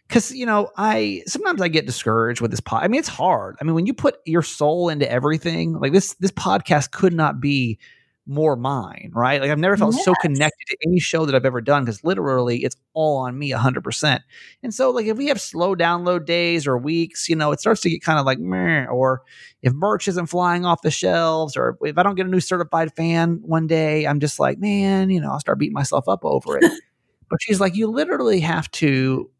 because 0.07 0.31
you 0.31 0.45
know 0.45 0.69
I 0.77 1.23
sometimes 1.25 1.59
I 1.59 1.67
get 1.69 1.87
discouraged 1.87 2.39
with 2.39 2.51
this 2.51 2.59
pod. 2.59 2.83
I 2.83 2.87
mean, 2.87 2.99
it's 2.99 3.09
hard. 3.09 3.57
I 3.59 3.63
mean, 3.63 3.73
when 3.73 3.87
you 3.87 3.93
put 3.95 4.17
your 4.25 4.43
soul 4.43 4.89
into 4.89 5.11
everything, 5.11 5.73
like 5.73 5.91
this, 5.91 6.13
this 6.15 6.31
podcast 6.31 6.91
could 6.91 7.13
not 7.13 7.41
be 7.41 7.79
more 8.27 8.55
mine, 8.55 9.11
right? 9.13 9.41
Like 9.41 9.49
I've 9.49 9.59
never 9.59 9.75
felt 9.75 9.95
yes. 9.95 10.05
so 10.05 10.13
connected 10.21 10.65
to 10.67 10.77
any 10.85 10.99
show 10.99 11.25
that 11.25 11.33
I've 11.33 11.45
ever 11.45 11.59
done 11.59 11.83
because 11.83 12.03
literally 12.03 12.63
it's 12.63 12.75
all 12.93 13.17
on 13.17 13.37
me 13.37 13.51
100%. 13.51 14.19
And 14.63 14.73
so 14.73 14.91
like 14.91 15.07
if 15.07 15.17
we 15.17 15.27
have 15.27 15.41
slow 15.41 15.75
download 15.75 16.25
days 16.25 16.67
or 16.67 16.77
weeks, 16.77 17.27
you 17.27 17.35
know, 17.35 17.51
it 17.51 17.59
starts 17.59 17.81
to 17.81 17.89
get 17.89 18.03
kind 18.03 18.19
of 18.19 18.25
like 18.25 18.39
meh, 18.39 18.85
or 18.85 19.23
if 19.61 19.73
merch 19.73 20.07
isn't 20.07 20.27
flying 20.27 20.65
off 20.65 20.81
the 20.81 20.91
shelves 20.91 21.57
or 21.57 21.77
if 21.81 21.97
I 21.97 22.03
don't 22.03 22.15
get 22.15 22.27
a 22.27 22.29
new 22.29 22.39
certified 22.39 22.95
fan 22.95 23.39
one 23.41 23.67
day, 23.67 24.05
I'm 24.05 24.19
just 24.19 24.39
like, 24.39 24.59
man, 24.59 25.09
you 25.09 25.19
know, 25.19 25.31
I'll 25.31 25.39
start 25.39 25.59
beating 25.59 25.73
myself 25.73 26.07
up 26.07 26.23
over 26.23 26.57
it. 26.57 26.71
but 27.29 27.41
she's 27.41 27.59
like, 27.59 27.75
you 27.75 27.87
literally 27.87 28.41
have 28.41 28.69
to 28.71 29.31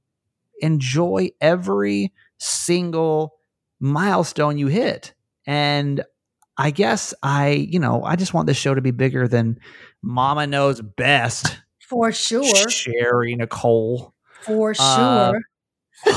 enjoy 0.59 1.29
every 1.39 2.11
single 2.39 3.35
milestone 3.79 4.57
you 4.57 4.67
hit. 4.67 5.13
And 5.45 6.03
I 6.57 6.71
guess 6.71 7.13
I, 7.23 7.49
you 7.49 7.79
know, 7.79 8.03
I 8.03 8.15
just 8.15 8.33
want 8.33 8.47
this 8.47 8.57
show 8.57 8.75
to 8.75 8.81
be 8.81 8.91
bigger 8.91 9.27
than 9.27 9.59
Mama 10.01 10.47
Knows 10.47 10.81
Best. 10.81 11.59
For 11.79 12.11
sure. 12.11 12.43
Sheri 12.43 13.35
Nicole. 13.37 14.13
For 14.41 14.71
uh, 14.71 14.73
sure. 14.73 15.35
Uh, 15.35 15.39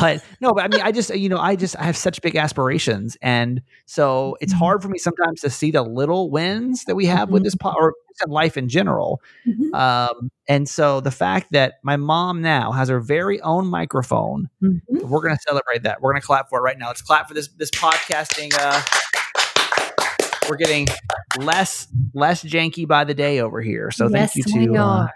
but 0.00 0.24
no, 0.40 0.52
but 0.52 0.64
I 0.64 0.68
mean, 0.68 0.80
I 0.80 0.92
just, 0.92 1.14
you 1.14 1.28
know, 1.28 1.38
I 1.38 1.56
just, 1.56 1.76
I 1.78 1.82
have 1.82 1.96
such 1.96 2.22
big 2.22 2.36
aspirations. 2.36 3.18
And 3.20 3.60
so 3.86 4.36
it's 4.40 4.52
mm-hmm. 4.52 4.60
hard 4.60 4.82
for 4.82 4.88
me 4.88 4.98
sometimes 4.98 5.42
to 5.42 5.50
see 5.50 5.70
the 5.70 5.82
little 5.82 6.30
wins 6.30 6.84
that 6.84 6.94
we 6.94 7.06
have 7.06 7.26
mm-hmm. 7.26 7.34
with 7.34 7.44
this, 7.44 7.54
po- 7.54 7.74
or 7.76 7.92
life 8.26 8.56
in 8.56 8.68
general. 8.68 9.20
Mm-hmm. 9.46 9.74
Um, 9.74 10.30
and 10.48 10.68
so 10.68 11.00
the 11.00 11.10
fact 11.10 11.52
that 11.52 11.74
my 11.82 11.96
mom 11.96 12.40
now 12.40 12.72
has 12.72 12.88
her 12.88 13.00
very 13.00 13.40
own 13.42 13.66
microphone, 13.66 14.48
mm-hmm. 14.62 15.08
we're 15.08 15.20
going 15.20 15.36
to 15.36 15.42
celebrate 15.46 15.82
that. 15.82 16.00
We're 16.00 16.12
going 16.12 16.20
to 16.20 16.26
clap 16.26 16.48
for 16.48 16.60
it 16.60 16.62
right 16.62 16.78
now. 16.78 16.86
Let's 16.86 17.02
clap 17.02 17.28
for 17.28 17.34
this, 17.34 17.48
this 17.48 17.70
podcasting, 17.70 18.54
uh, 18.58 18.80
we're 20.48 20.56
getting 20.56 20.86
less 21.38 21.88
less 22.12 22.42
janky 22.42 22.86
by 22.86 23.04
the 23.04 23.14
day 23.14 23.40
over 23.40 23.60
here. 23.60 23.90
So 23.90 24.08
yes, 24.08 24.34
thank 24.34 24.54
you 24.54 24.72
to. 24.72 24.80
Uh, 24.80 25.08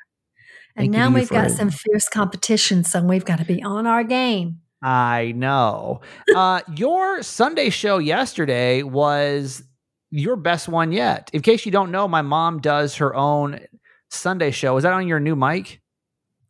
and 0.77 0.91
now 0.91 1.11
we've 1.11 1.29
got 1.29 1.51
some 1.51 1.71
fierce 1.71 2.09
competition, 2.09 2.85
so 2.85 3.03
we've 3.03 3.25
got 3.25 3.39
to 3.39 3.45
be 3.45 3.63
on 3.63 3.87
our 3.87 4.05
game. 4.05 4.61
I 4.81 5.33
know. 5.35 6.03
Uh, 6.35 6.61
your 6.77 7.23
Sunday 7.23 7.71
show 7.71 7.99
yesterday 7.99 8.85
was 8.85 9.65
your 10.11 10.37
best 10.37 10.69
one 10.69 10.93
yet. 10.93 11.31
In 11.33 11.43
case 11.43 11.67
you 11.67 11.73
don't 11.73 11.91
know, 11.91 12.07
my 12.07 12.23
mom 12.23 12.61
does 12.61 12.97
her 12.97 13.15
own 13.15 13.61
Sunday 14.09 14.53
show. 14.53 14.77
Is 14.77 14.85
that 14.85 14.93
on 14.93 15.09
your 15.09 15.21
new 15.21 15.35
mic? 15.35 15.81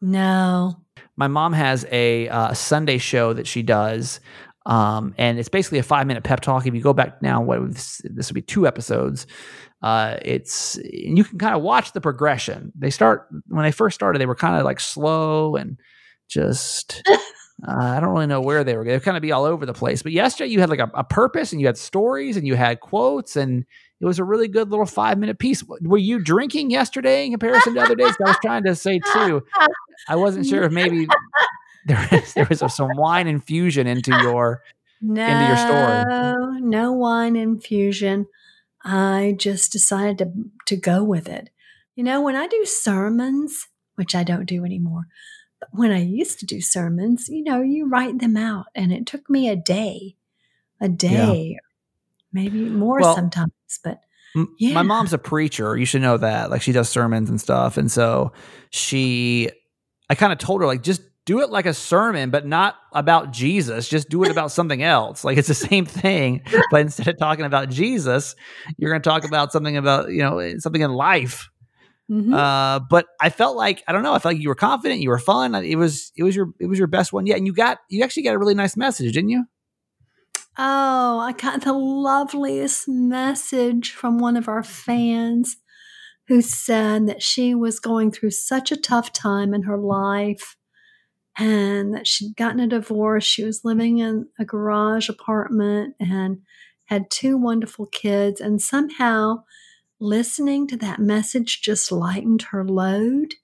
No. 0.00 0.76
My 1.16 1.26
mom 1.26 1.52
has 1.54 1.86
a 1.90 2.28
uh, 2.28 2.52
Sunday 2.52 2.98
show 2.98 3.32
that 3.32 3.46
she 3.46 3.62
does 3.62 4.20
Um, 4.68 5.14
and 5.16 5.38
it's 5.38 5.48
basically 5.48 5.78
a 5.78 5.82
five 5.82 6.06
minute 6.06 6.22
pep 6.22 6.40
talk. 6.40 6.66
If 6.66 6.74
you 6.74 6.82
go 6.82 6.92
back 6.92 7.22
now, 7.22 7.40
what 7.40 7.58
this, 7.72 8.02
would 8.04 8.34
be 8.34 8.42
two 8.42 8.66
episodes. 8.66 9.26
Uh, 9.82 10.16
it's 10.22 10.76
and 10.76 11.16
you 11.16 11.24
can 11.24 11.38
kind 11.38 11.56
of 11.56 11.62
watch 11.62 11.92
the 11.92 12.00
progression. 12.00 12.72
They 12.78 12.90
start 12.90 13.28
when 13.48 13.64
they 13.64 13.72
first 13.72 13.94
started, 13.94 14.20
they 14.20 14.26
were 14.26 14.34
kind 14.34 14.56
of 14.56 14.64
like 14.64 14.78
slow 14.78 15.56
and 15.56 15.78
just 16.28 17.02
uh, 17.08 17.18
I 17.66 18.00
don't 18.00 18.10
really 18.10 18.26
know 18.26 18.42
where 18.42 18.62
they 18.62 18.76
were. 18.76 18.84
They 18.84 19.00
kind 19.00 19.16
of 19.16 19.22
be 19.22 19.32
all 19.32 19.44
over 19.44 19.64
the 19.64 19.72
place. 19.72 20.02
But 20.02 20.12
yesterday 20.12 20.50
you 20.50 20.60
had 20.60 20.68
like 20.68 20.80
a, 20.80 20.90
a, 20.94 21.04
purpose 21.04 21.52
and 21.52 21.60
you 21.62 21.66
had 21.66 21.78
stories 21.78 22.36
and 22.36 22.46
you 22.46 22.54
had 22.54 22.80
quotes 22.80 23.36
and 23.36 23.64
it 24.00 24.04
was 24.04 24.18
a 24.18 24.24
really 24.24 24.48
good 24.48 24.68
little 24.68 24.84
five 24.84 25.18
minute 25.18 25.38
piece. 25.38 25.64
Were 25.80 25.96
you 25.96 26.22
drinking 26.22 26.70
yesterday 26.70 27.24
in 27.24 27.30
comparison 27.30 27.74
to 27.74 27.80
other 27.80 27.96
days? 27.96 28.14
I 28.20 28.28
was 28.28 28.36
trying 28.42 28.64
to 28.64 28.74
say 28.74 29.00
too. 29.12 29.42
I 30.08 30.16
wasn't 30.16 30.46
sure 30.46 30.64
if 30.64 30.72
maybe 30.72 31.06
there 31.88 32.08
was, 32.12 32.34
there 32.34 32.46
was 32.48 32.74
some 32.74 32.90
wine 32.96 33.26
infusion 33.26 33.86
into 33.86 34.12
your 34.22 34.62
no, 35.00 35.26
into 35.26 35.46
your 35.46 35.56
story. 35.56 36.04
No 36.04 36.48
no 36.60 36.92
wine 36.92 37.34
infusion. 37.34 38.26
I 38.84 39.34
just 39.38 39.72
decided 39.72 40.18
to 40.18 40.32
to 40.66 40.76
go 40.76 41.02
with 41.02 41.28
it. 41.28 41.50
You 41.96 42.04
know, 42.04 42.20
when 42.20 42.36
I 42.36 42.46
do 42.46 42.64
sermons, 42.64 43.66
which 43.96 44.14
I 44.14 44.22
don't 44.22 44.46
do 44.46 44.64
anymore, 44.64 45.06
but 45.58 45.70
when 45.72 45.90
I 45.90 46.02
used 46.02 46.38
to 46.40 46.46
do 46.46 46.60
sermons, 46.60 47.28
you 47.28 47.42
know, 47.42 47.60
you 47.60 47.88
write 47.88 48.20
them 48.20 48.36
out, 48.36 48.66
and 48.74 48.92
it 48.92 49.06
took 49.06 49.28
me 49.28 49.48
a 49.48 49.56
day, 49.56 50.16
a 50.80 50.88
day, 50.88 51.52
yeah. 51.52 51.58
maybe 52.32 52.68
more 52.68 53.00
well, 53.00 53.16
sometimes. 53.16 53.52
But 53.82 54.00
yeah. 54.58 54.74
my 54.74 54.82
mom's 54.82 55.12
a 55.12 55.18
preacher. 55.18 55.76
You 55.76 55.86
should 55.86 56.02
know 56.02 56.18
that. 56.18 56.50
Like 56.50 56.62
she 56.62 56.72
does 56.72 56.88
sermons 56.88 57.30
and 57.30 57.40
stuff, 57.40 57.76
and 57.76 57.90
so 57.90 58.32
she, 58.70 59.50
I 60.08 60.14
kind 60.14 60.32
of 60.32 60.38
told 60.38 60.60
her 60.60 60.66
like 60.66 60.82
just 60.82 61.02
do 61.28 61.42
it 61.42 61.50
like 61.50 61.66
a 61.66 61.74
sermon, 61.74 62.30
but 62.30 62.46
not 62.46 62.76
about 62.90 63.32
Jesus. 63.32 63.86
Just 63.86 64.08
do 64.08 64.24
it 64.24 64.30
about 64.30 64.50
something 64.50 64.82
else. 64.82 65.24
Like 65.24 65.36
it's 65.36 65.48
the 65.48 65.54
same 65.70 65.84
thing, 65.84 66.40
but 66.70 66.80
instead 66.80 67.06
of 67.06 67.18
talking 67.18 67.44
about 67.44 67.68
Jesus, 67.68 68.34
you're 68.78 68.90
going 68.90 69.02
to 69.02 69.08
talk 69.08 69.24
about 69.24 69.52
something 69.52 69.76
about 69.76 70.10
you 70.10 70.22
know 70.22 70.58
something 70.58 70.80
in 70.80 70.90
life. 70.90 71.50
Mm-hmm. 72.10 72.32
Uh, 72.32 72.78
but 72.78 73.08
I 73.20 73.28
felt 73.28 73.58
like 73.58 73.84
I 73.86 73.92
don't 73.92 74.02
know. 74.02 74.14
I 74.14 74.20
felt 74.20 74.36
like 74.36 74.42
you 74.42 74.48
were 74.48 74.54
confident. 74.54 75.02
You 75.02 75.10
were 75.10 75.18
fun. 75.18 75.54
It 75.54 75.76
was 75.76 76.12
it 76.16 76.22
was 76.22 76.34
your 76.34 76.48
it 76.58 76.66
was 76.66 76.78
your 76.78 76.88
best 76.88 77.12
one 77.12 77.26
yet, 77.26 77.36
and 77.36 77.46
you 77.46 77.52
got 77.52 77.76
you 77.90 78.02
actually 78.02 78.22
got 78.22 78.34
a 78.34 78.38
really 78.38 78.54
nice 78.54 78.74
message, 78.74 79.12
didn't 79.12 79.28
you? 79.28 79.44
Oh, 80.56 81.18
I 81.18 81.32
got 81.32 81.60
the 81.60 81.74
loveliest 81.74 82.88
message 82.88 83.92
from 83.92 84.18
one 84.18 84.38
of 84.38 84.48
our 84.48 84.62
fans 84.62 85.58
who 86.28 86.40
said 86.40 87.06
that 87.06 87.22
she 87.22 87.54
was 87.54 87.80
going 87.80 88.12
through 88.12 88.30
such 88.30 88.72
a 88.72 88.76
tough 88.76 89.12
time 89.12 89.52
in 89.52 89.64
her 89.64 89.76
life 89.76 90.56
and 91.38 91.94
that 91.94 92.06
she'd 92.06 92.36
gotten 92.36 92.60
a 92.60 92.66
divorce. 92.66 93.24
She 93.24 93.44
was 93.44 93.64
living 93.64 93.98
in 93.98 94.26
a 94.38 94.44
garage 94.44 95.08
apartment 95.08 95.94
and 96.00 96.42
had 96.86 97.10
two 97.10 97.36
wonderful 97.36 97.86
kids, 97.86 98.40
and 98.40 98.60
somehow 98.60 99.44
listening 100.00 100.66
to 100.68 100.76
that 100.76 100.98
message 100.98 101.60
just 101.62 101.92
lightened 101.92 102.42
her 102.42 102.64
load. 102.64 103.34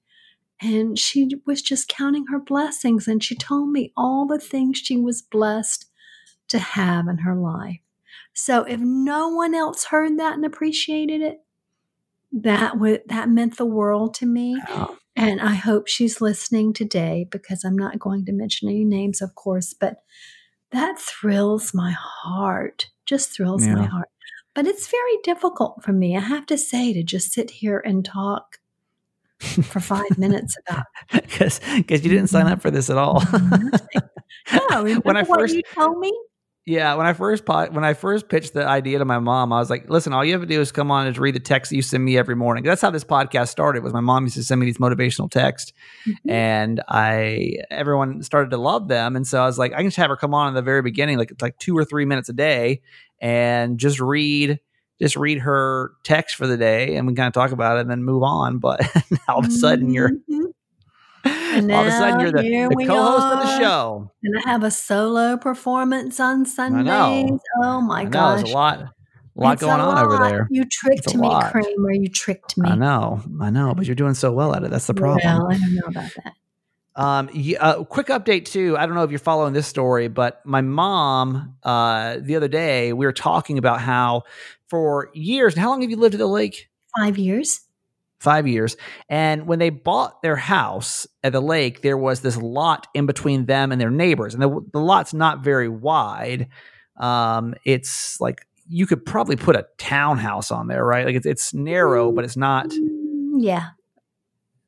And 0.60 0.98
she 0.98 1.28
was 1.46 1.60
just 1.62 1.88
counting 1.88 2.26
her 2.28 2.38
blessings. 2.38 3.08
And 3.08 3.22
she 3.22 3.34
told 3.34 3.70
me 3.70 3.92
all 3.96 4.26
the 4.26 4.38
things 4.38 4.78
she 4.78 4.96
was 4.96 5.20
blessed 5.20 5.86
to 6.48 6.58
have 6.58 7.08
in 7.08 7.18
her 7.18 7.34
life. 7.34 7.80
So 8.32 8.62
if 8.62 8.80
no 8.80 9.28
one 9.28 9.54
else 9.54 9.84
heard 9.84 10.18
that 10.18 10.34
and 10.34 10.44
appreciated 10.44 11.20
it, 11.20 11.40
that 12.32 12.78
would 12.78 13.02
that 13.06 13.28
meant 13.28 13.56
the 13.56 13.66
world 13.66 14.14
to 14.14 14.26
me. 14.26 14.60
Wow. 14.68 14.96
And 15.16 15.40
I 15.40 15.54
hope 15.54 15.87
she's 15.87 16.21
listening 16.21 16.73
today 16.73 17.26
because 17.30 17.64
I'm 17.64 17.76
not 17.76 17.99
going 17.99 18.25
to 18.26 18.33
mention 18.33 18.68
any 18.68 18.85
names, 18.85 19.23
of 19.23 19.35
course, 19.35 19.73
but 19.73 20.02
that 20.73 20.99
thrills 20.99 21.73
my 21.73 21.94
heart. 21.97 22.88
Just 23.06 23.30
thrills 23.30 23.66
yeah. 23.66 23.75
my 23.75 23.87
heart. 23.87 24.09
But 24.54 24.66
it's 24.66 24.88
very 24.88 25.18
difficult 25.23 25.83
for 25.83 25.92
me, 25.92 26.16
I 26.16 26.21
have 26.21 26.47
to 26.47 26.59
say, 26.59 26.92
to 26.92 27.02
just 27.02 27.33
sit 27.33 27.50
here 27.50 27.83
and 27.85 28.04
talk 28.04 28.59
for 29.40 29.80
five 29.80 30.16
minutes 30.16 30.56
about 30.66 30.87
because 31.12 31.61
because 31.76 32.04
you 32.04 32.11
didn't 32.11 32.28
sign 32.28 32.44
mm-hmm. 32.44 32.54
up 32.54 32.62
for 32.62 32.71
this 32.71 32.88
at 32.88 32.97
all. 32.97 33.23
no, 34.71 34.94
when 35.02 35.16
I 35.16 35.25
first 35.25 35.54
you 35.54 35.62
told 35.75 35.99
me. 35.99 36.12
Yeah, 36.66 36.94
when 36.94 37.06
I 37.06 37.12
first 37.12 37.47
when 37.47 37.85
I 37.85 37.92
first 37.92 38.30
pitched 38.30 38.54
the 38.54 38.66
idea 38.66 38.99
to 38.99 39.04
my 39.04 39.18
mom, 39.18 39.52
I 39.52 39.59
was 39.59 39.68
like, 39.68 39.90
"Listen, 39.90 40.14
all 40.14 40.25
you 40.25 40.33
have 40.33 40.40
to 40.40 40.47
do 40.47 40.62
is 40.62 40.73
come 40.73 40.90
on 40.90 41.06
and 41.06 41.18
read 41.18 41.35
the 41.35 41.40
text 41.40 41.68
that 41.68 41.76
you 41.76 41.83
send 41.83 42.02
me 42.02 42.16
every 42.16 42.35
morning." 42.35 42.64
That's 42.64 42.80
how 42.80 42.88
this 42.88 43.04
podcast 43.04 43.49
started. 43.49 43.83
Was 43.83 43.92
my 43.92 44.00
mom 44.00 44.25
used 44.25 44.37
to 44.37 44.42
send 44.42 44.61
me 44.61 44.66
these 44.66 44.78
motivational 44.78 45.30
texts, 45.30 45.75
mm-hmm. 46.09 46.30
and 46.30 46.83
I 46.88 47.59
everyone 47.71 48.23
started 48.23 48.49
to 48.50 48.56
love 48.56 48.88
them, 48.88 49.14
and 49.14 49.26
so 49.26 49.42
I 49.42 49.47
was 49.47 49.59
like, 49.59 49.75
I 49.75 49.78
can 49.78 49.88
just 49.88 49.99
have 49.99 50.09
her 50.09 50.16
come 50.16 50.33
on 50.33 50.49
in 50.49 50.54
the 50.54 50.62
very 50.62 50.80
beginning, 50.80 51.18
like 51.18 51.30
it's 51.30 51.42
like 51.42 51.59
two 51.59 51.76
or 51.76 51.85
three 51.85 52.06
minutes 52.06 52.30
a 52.30 52.33
day, 52.33 52.80
and 53.21 53.76
just 53.78 54.00
read 54.00 54.59
just 55.00 55.16
read 55.16 55.40
her 55.40 55.92
text 56.04 56.37
for 56.37 56.47
the 56.47 56.56
day 56.56 56.97
and 56.97 57.06
we 57.06 57.14
kind 57.14 57.26
of 57.26 57.33
talk 57.33 57.50
about 57.50 57.76
it 57.76 57.80
and 57.80 57.90
then 57.90 58.04
move 58.04 58.23
on. 58.23 58.59
But 58.64 58.80
now 59.11 59.18
all 59.28 59.40
of 59.40 59.47
a 59.47 59.50
sudden 59.50 59.92
you're 59.92 60.12
and 61.54 61.73
all 61.73 61.82
of 61.82 61.87
a 61.87 61.90
sudden 61.90 62.20
you're 62.20 62.32
the, 62.32 62.42
the 62.42 62.87
co-host 62.87 63.25
are. 63.25 63.34
of 63.34 63.42
the 63.42 63.58
show. 63.58 64.11
And 64.23 64.34
I 64.44 64.50
have 64.50 64.62
a 64.62 64.70
solo 64.70 65.37
performance 65.37 66.20
on 66.20 66.46
Sundays. 66.46 67.40
Oh 67.62 67.80
my 67.80 68.02
I 68.02 68.04
gosh. 68.04 68.40
There's 68.40 68.50
a 68.50 68.54
lot 68.54 68.80
a 69.37 69.40
lot 69.40 69.52
it's 69.54 69.62
going 69.62 69.80
on 69.80 69.94
lot. 69.94 70.04
over 70.04 70.28
there. 70.28 70.49
You 70.50 70.64
tricked 70.64 71.14
me, 71.14 71.28
Kramer. 71.50 71.92
You 71.92 72.08
tricked 72.08 72.56
me. 72.56 72.70
I 72.70 72.76
know. 72.76 73.20
I 73.40 73.50
know, 73.50 73.75
but 73.75 73.87
you're 73.87 73.96
doing 73.96 74.14
so 74.14 74.32
well 74.32 74.54
at 74.54 74.62
it. 74.62 74.70
That's 74.70 74.87
the 74.87 74.94
problem. 74.94 75.23
Well, 75.25 75.50
I 75.50 75.58
don't 75.58 75.75
know 75.75 75.87
about 75.87 76.11
that. 76.25 76.34
Um, 76.96 77.28
yeah, 77.32 77.61
uh, 77.61 77.84
quick 77.84 78.06
update 78.06 78.44
too. 78.44 78.76
I 78.78 78.87
don't 78.87 78.94
know 78.94 79.02
if 79.02 79.11
you're 79.11 79.18
following 79.18 79.52
this 79.52 79.66
story, 79.66 80.06
but 80.06 80.40
my 80.46 80.61
mom, 80.61 81.56
uh, 81.64 82.18
the 82.20 82.37
other 82.37 82.46
day 82.46 82.92
we 82.92 83.04
were 83.04 83.12
talking 83.12 83.58
about 83.58 83.80
how 83.80 84.23
for 84.68 85.11
years. 85.12 85.56
How 85.56 85.70
long 85.70 85.80
have 85.80 85.90
you 85.90 85.96
lived 85.96 86.14
at 86.14 86.18
the 86.18 86.28
lake? 86.28 86.68
Five 86.96 87.18
years. 87.18 87.61
Five 88.25 88.49
years. 88.49 88.78
And 89.11 89.47
when 89.47 89.59
they 89.59 89.69
bought 89.69 90.23
their 90.23 90.37
house 90.37 91.07
at 91.23 91.33
the 91.33 91.43
lake, 91.43 91.83
there 91.83 91.99
was 91.99 92.23
this 92.23 92.38
lot 92.38 92.87
in 92.95 93.04
between 93.04 93.45
them 93.45 93.71
and 93.71 93.78
their 93.78 93.90
neighbors, 93.90 94.33
and 94.33 94.43
the, 94.43 94.61
the 94.73 94.81
lot's 94.81 95.12
not 95.12 95.45
very 95.45 95.69
wide. 95.69 96.49
Um, 96.99 97.54
it's 97.66 98.19
like 98.23 98.47
you 98.66 98.87
could 98.87 99.04
probably 99.04 99.37
put 99.37 99.57
a 99.57 99.66
townhouse 99.76 100.50
on 100.50 100.69
there, 100.69 100.85
right? 100.85 101.04
Like 101.04 101.16
it's, 101.16 101.26
it's 101.26 101.52
narrow, 101.52 102.12
but 102.12 102.25
it's 102.25 102.37
not. 102.37 102.69
Mm, 102.71 103.37
yeah. 103.40 103.69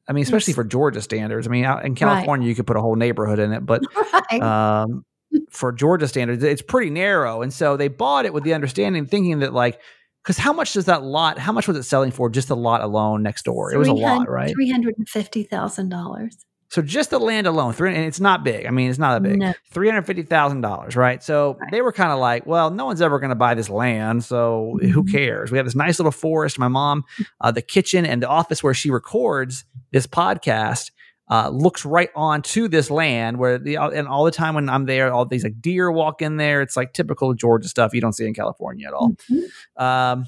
I 0.07 0.13
mean, 0.13 0.23
especially 0.23 0.53
for 0.53 0.65
Georgia 0.65 1.01
standards. 1.01 1.47
I 1.47 1.51
mean, 1.51 1.65
out 1.65 1.85
in 1.85 1.95
California, 1.95 2.45
right. 2.45 2.49
you 2.51 2.55
could 2.55 2.67
put 2.67 2.77
a 2.77 2.81
whole 2.83 2.95
neighborhood 2.95 3.39
in 3.39 3.55
it, 3.55 3.65
but 3.65 3.83
right. 4.31 4.43
um, 4.43 5.05
for 5.51 5.73
Georgia 5.73 6.07
standards, 6.09 6.45
it's 6.45 6.63
pretty 6.63 6.91
narrow. 6.91 7.41
And 7.41 7.53
so 7.53 7.79
they 7.79 7.89
bought 7.89 8.27
it 8.27 8.35
with 8.35 8.45
the 8.45 8.53
understanding, 8.53 9.07
thinking 9.07 9.39
that 9.39 9.53
like, 9.53 9.81
because 10.27 10.39
how 10.39 10.53
much 10.53 10.73
does 10.73 10.87
that 10.87 11.05
lot? 11.05 11.39
How 11.39 11.53
much 11.53 11.69
was 11.69 11.77
it 11.77 11.85
selling 11.85 12.11
for? 12.11 12.29
Just 12.29 12.49
the 12.49 12.57
lot 12.57 12.81
alone 12.81 13.23
next 13.23 13.45
door. 13.45 13.73
It 13.73 13.77
was 13.77 13.87
a 13.87 13.93
lot, 13.93 14.29
right? 14.29 14.53
Three 14.53 14.69
hundred 14.69 14.99
and 14.99 15.09
fifty 15.09 15.45
thousand 15.45 15.91
dollars. 15.91 16.37
So 16.69 16.83
just 16.83 17.11
the 17.11 17.21
land 17.21 17.47
alone, 17.47 17.75
three, 17.75 17.95
and 17.95 18.05
it's 18.05 18.19
not 18.19 18.43
big. 18.43 18.67
I 18.67 18.71
mean, 18.71 18.91
it's 18.91 18.99
not 18.99 19.15
that 19.15 19.29
big. 19.29 19.39
No. 19.39 19.55
Three 19.71 19.89
hundred 19.89 20.03
fifty 20.03 20.25
thousand 20.25 20.63
dollars, 20.63 20.97
right? 20.97 21.23
So 21.23 21.57
right. 21.61 21.71
they 21.71 21.81
were 21.81 21.93
kind 21.93 22.11
of 22.11 22.19
like, 22.19 22.45
well, 22.45 22.71
no 22.71 22.87
one's 22.87 23.01
ever 23.01 23.21
going 23.21 23.31
to 23.31 23.37
buy 23.37 23.55
this 23.55 23.71
land, 23.71 24.25
so 24.25 24.77
mm-hmm. 24.77 24.89
who 24.89 25.05
cares? 25.05 25.53
We 25.53 25.59
have 25.59 25.67
this 25.67 25.77
nice 25.77 26.01
little 26.01 26.11
forest. 26.11 26.59
My 26.59 26.67
mom, 26.67 27.05
uh, 27.41 27.53
the 27.53 27.63
kitchen 27.63 28.05
and 28.05 28.21
the 28.21 28.29
office 28.29 28.65
where 28.65 28.75
she 28.75 28.91
records 28.91 29.65
this 29.93 30.09
podcast 30.09 30.91
uh, 31.29 31.49
looks 31.49 31.85
right 31.85 32.11
onto 32.15 32.69
this 32.69 32.91
land 32.91 33.39
where 33.39 33.59
the 33.59 33.77
and 33.77 34.07
all 34.07 34.25
the 34.25 34.31
time 34.31 34.55
when 34.55 34.69
I'm 34.69 34.87
there, 34.87 35.13
all 35.13 35.25
these 35.25 35.45
like 35.45 35.61
deer 35.61 35.91
walk 35.91 36.23
in 36.23 36.37
there. 36.37 36.63
It's 36.63 36.77
like 36.77 36.93
typical 36.93 37.35
Georgia 37.35 37.69
stuff 37.69 37.95
you 37.95 38.01
don't 38.01 38.13
see 38.13 38.27
in 38.27 38.35
California 38.35 38.87
at 38.87 38.95
all. 38.95 39.11
Mm-hmm. 39.31 39.83
Um, 39.83 40.27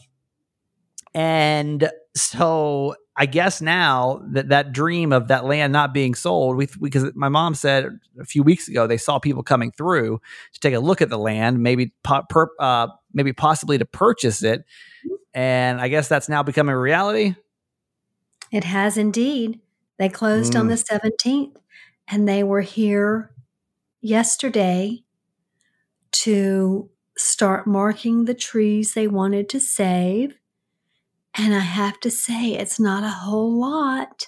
and 1.14 1.90
so 2.14 2.96
I 3.16 3.26
guess 3.26 3.60
now 3.60 4.22
that 4.30 4.48
that 4.50 4.72
dream 4.72 5.12
of 5.12 5.28
that 5.28 5.44
land 5.44 5.72
not 5.72 5.94
being 5.94 6.14
sold, 6.14 6.56
we 6.56 6.68
because 6.80 7.12
my 7.14 7.28
mom 7.28 7.54
said 7.54 7.86
a 8.20 8.24
few 8.24 8.42
weeks 8.42 8.68
ago 8.68 8.86
they 8.86 8.96
saw 8.96 9.18
people 9.18 9.42
coming 9.42 9.70
through 9.70 10.20
to 10.52 10.60
take 10.60 10.74
a 10.74 10.80
look 10.80 11.00
at 11.00 11.10
the 11.10 11.18
land, 11.18 11.62
maybe 11.62 11.92
per, 12.02 12.48
uh, 12.58 12.88
maybe 13.12 13.32
possibly 13.32 13.78
to 13.78 13.84
purchase 13.84 14.42
it, 14.42 14.64
and 15.32 15.80
I 15.80 15.88
guess 15.88 16.08
that's 16.08 16.28
now 16.28 16.42
becoming 16.42 16.74
a 16.74 16.78
reality. 16.78 17.34
It 18.50 18.64
has 18.64 18.96
indeed. 18.96 19.60
They 19.98 20.08
closed 20.08 20.52
mm. 20.54 20.60
on 20.60 20.68
the 20.68 20.74
17th, 20.74 21.56
and 22.08 22.28
they 22.28 22.42
were 22.42 22.60
here 22.60 23.32
yesterday 24.00 25.02
to 26.12 26.90
start 27.16 27.66
marking 27.66 28.24
the 28.24 28.34
trees 28.34 28.94
they 28.94 29.08
wanted 29.08 29.48
to 29.50 29.60
save 29.60 30.38
and 31.38 31.54
I 31.54 31.60
have 31.60 32.00
to 32.00 32.10
say, 32.10 32.54
it's 32.54 32.80
not 32.80 33.04
a 33.04 33.08
whole 33.08 33.60
lot. 33.60 34.26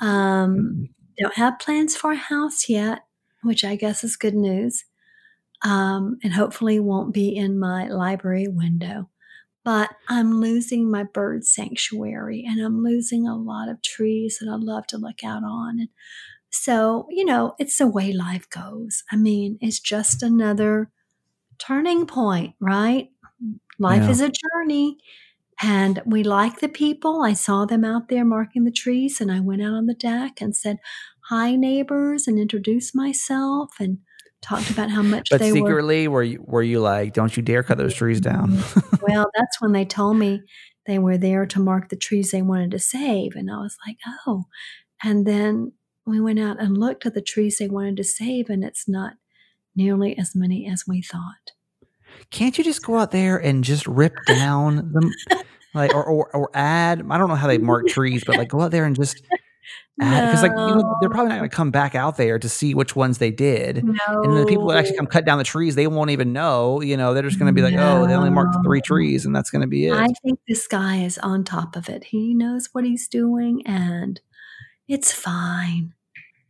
Um, 0.00 0.88
don't 1.18 1.34
have 1.34 1.58
plans 1.58 1.96
for 1.96 2.12
a 2.12 2.16
house 2.16 2.68
yet, 2.68 3.00
which 3.42 3.64
I 3.64 3.74
guess 3.74 4.04
is 4.04 4.16
good 4.16 4.36
news. 4.36 4.84
Um, 5.62 6.18
and 6.22 6.32
hopefully 6.32 6.78
won't 6.78 7.12
be 7.12 7.36
in 7.36 7.58
my 7.58 7.88
library 7.88 8.46
window. 8.48 9.09
But 9.64 9.90
I'm 10.08 10.40
losing 10.40 10.90
my 10.90 11.04
bird 11.04 11.44
sanctuary 11.44 12.44
and 12.48 12.60
I'm 12.60 12.82
losing 12.82 13.26
a 13.26 13.36
lot 13.36 13.68
of 13.68 13.82
trees 13.82 14.38
that 14.40 14.50
I 14.50 14.56
love 14.56 14.86
to 14.88 14.98
look 14.98 15.22
out 15.24 15.44
on. 15.44 15.80
And 15.80 15.88
so, 16.50 17.06
you 17.10 17.24
know, 17.24 17.54
it's 17.58 17.78
the 17.78 17.88
way 17.88 18.12
life 18.12 18.48
goes. 18.50 19.04
I 19.12 19.16
mean, 19.16 19.58
it's 19.60 19.80
just 19.80 20.22
another 20.22 20.90
turning 21.58 22.06
point, 22.06 22.54
right? 22.60 23.10
Life 23.78 24.08
Yeah. 24.08 24.10
is 24.10 24.20
a 24.20 24.30
journey. 24.30 24.98
And 25.62 26.02
we 26.06 26.24
like 26.24 26.60
the 26.60 26.68
people. 26.68 27.22
I 27.22 27.34
saw 27.34 27.66
them 27.66 27.84
out 27.84 28.08
there 28.08 28.24
marking 28.24 28.64
the 28.64 28.72
trees, 28.72 29.20
and 29.20 29.32
I 29.32 29.40
went 29.40 29.62
out 29.62 29.74
on 29.74 29.86
the 29.86 29.94
deck 29.94 30.40
and 30.40 30.56
said, 30.56 30.78
Hi, 31.30 31.56
neighbors, 31.56 32.28
and 32.28 32.38
introduced 32.38 32.94
myself 32.96 33.70
and 33.80 33.98
talked 34.42 34.70
about 34.70 34.90
how 34.90 35.02
much 35.02 35.28
But 35.30 35.40
they 35.40 35.52
were. 35.52 35.58
secretly, 35.58 36.08
were 36.08 36.22
you 36.22 36.42
were 36.46 36.62
you 36.62 36.80
like, 36.80 37.12
don't 37.12 37.36
you 37.36 37.42
dare 37.42 37.62
cut 37.62 37.78
those 37.78 37.94
trees 37.94 38.20
down? 38.20 38.58
Well, 39.02 39.30
that's 39.34 39.60
when 39.62 39.72
they 39.72 39.86
told 39.86 40.18
me 40.18 40.42
they 40.86 40.98
were 40.98 41.16
there 41.16 41.46
to 41.46 41.58
mark 41.58 41.88
the 41.88 41.96
trees 41.96 42.30
they 42.30 42.42
wanted 42.42 42.70
to 42.72 42.78
save. 42.78 43.34
And 43.34 43.50
I 43.50 43.56
was 43.56 43.76
like, 43.86 43.96
oh. 44.26 44.44
And 45.02 45.26
then 45.26 45.72
we 46.06 46.20
went 46.20 46.38
out 46.38 46.60
and 46.60 46.76
looked 46.76 47.06
at 47.06 47.14
the 47.14 47.22
trees 47.22 47.56
they 47.58 47.66
wanted 47.68 47.96
to 47.96 48.04
save, 48.04 48.50
and 48.50 48.62
it's 48.62 48.86
not 48.86 49.14
nearly 49.74 50.16
as 50.18 50.34
many 50.34 50.68
as 50.68 50.84
we 50.86 51.00
thought. 51.00 51.52
Can't 52.30 52.56
you 52.58 52.62
just 52.62 52.84
go 52.84 52.98
out 52.98 53.10
there 53.10 53.38
and 53.38 53.64
just 53.64 53.86
rip 53.86 54.14
down 54.26 54.92
them, 54.92 55.10
like 55.74 55.94
or, 55.94 56.04
or 56.04 56.36
or 56.36 56.50
add? 56.54 57.02
I 57.08 57.18
don't 57.18 57.28
know 57.28 57.34
how 57.36 57.46
they 57.48 57.58
mark 57.58 57.86
trees, 57.88 58.22
but 58.24 58.36
like 58.36 58.48
go 58.48 58.60
out 58.60 58.70
there 58.70 58.84
and 58.84 58.94
just 58.94 59.22
because 60.00 60.42
like 60.42 60.52
you 60.52 60.56
know 60.56 60.96
they're 61.00 61.10
probably 61.10 61.28
not 61.28 61.38
going 61.38 61.50
to 61.50 61.54
come 61.54 61.70
back 61.70 61.94
out 61.94 62.16
there 62.16 62.38
to 62.38 62.48
see 62.48 62.74
which 62.74 62.96
ones 62.96 63.18
they 63.18 63.30
did. 63.30 63.84
no. 63.84 63.94
And 64.08 64.36
the 64.36 64.46
people 64.46 64.66
that 64.68 64.78
actually 64.78 64.96
come 64.96 65.06
cut 65.06 65.26
down 65.26 65.38
the 65.38 65.44
trees, 65.44 65.74
they 65.74 65.86
won't 65.86 66.10
even 66.10 66.32
know. 66.32 66.80
You 66.80 66.96
know, 66.96 67.12
they're 67.12 67.22
just 67.22 67.38
going 67.38 67.54
to 67.54 67.54
be 67.54 67.62
like, 67.62 67.74
"Oh, 67.76 68.06
they 68.06 68.14
only 68.14 68.30
marked 68.30 68.56
three 68.64 68.80
trees, 68.80 69.26
and 69.26 69.36
that's 69.36 69.50
going 69.50 69.62
to 69.62 69.68
be 69.68 69.86
it." 69.86 69.92
I 69.94 70.08
think 70.22 70.40
this 70.48 70.66
guy 70.66 71.02
is 71.02 71.18
on 71.18 71.44
top 71.44 71.76
of 71.76 71.88
it. 71.88 72.04
He 72.04 72.34
knows 72.34 72.70
what 72.72 72.84
he's 72.84 73.08
doing, 73.08 73.62
and 73.66 74.20
it's 74.88 75.12
fine. 75.12 75.92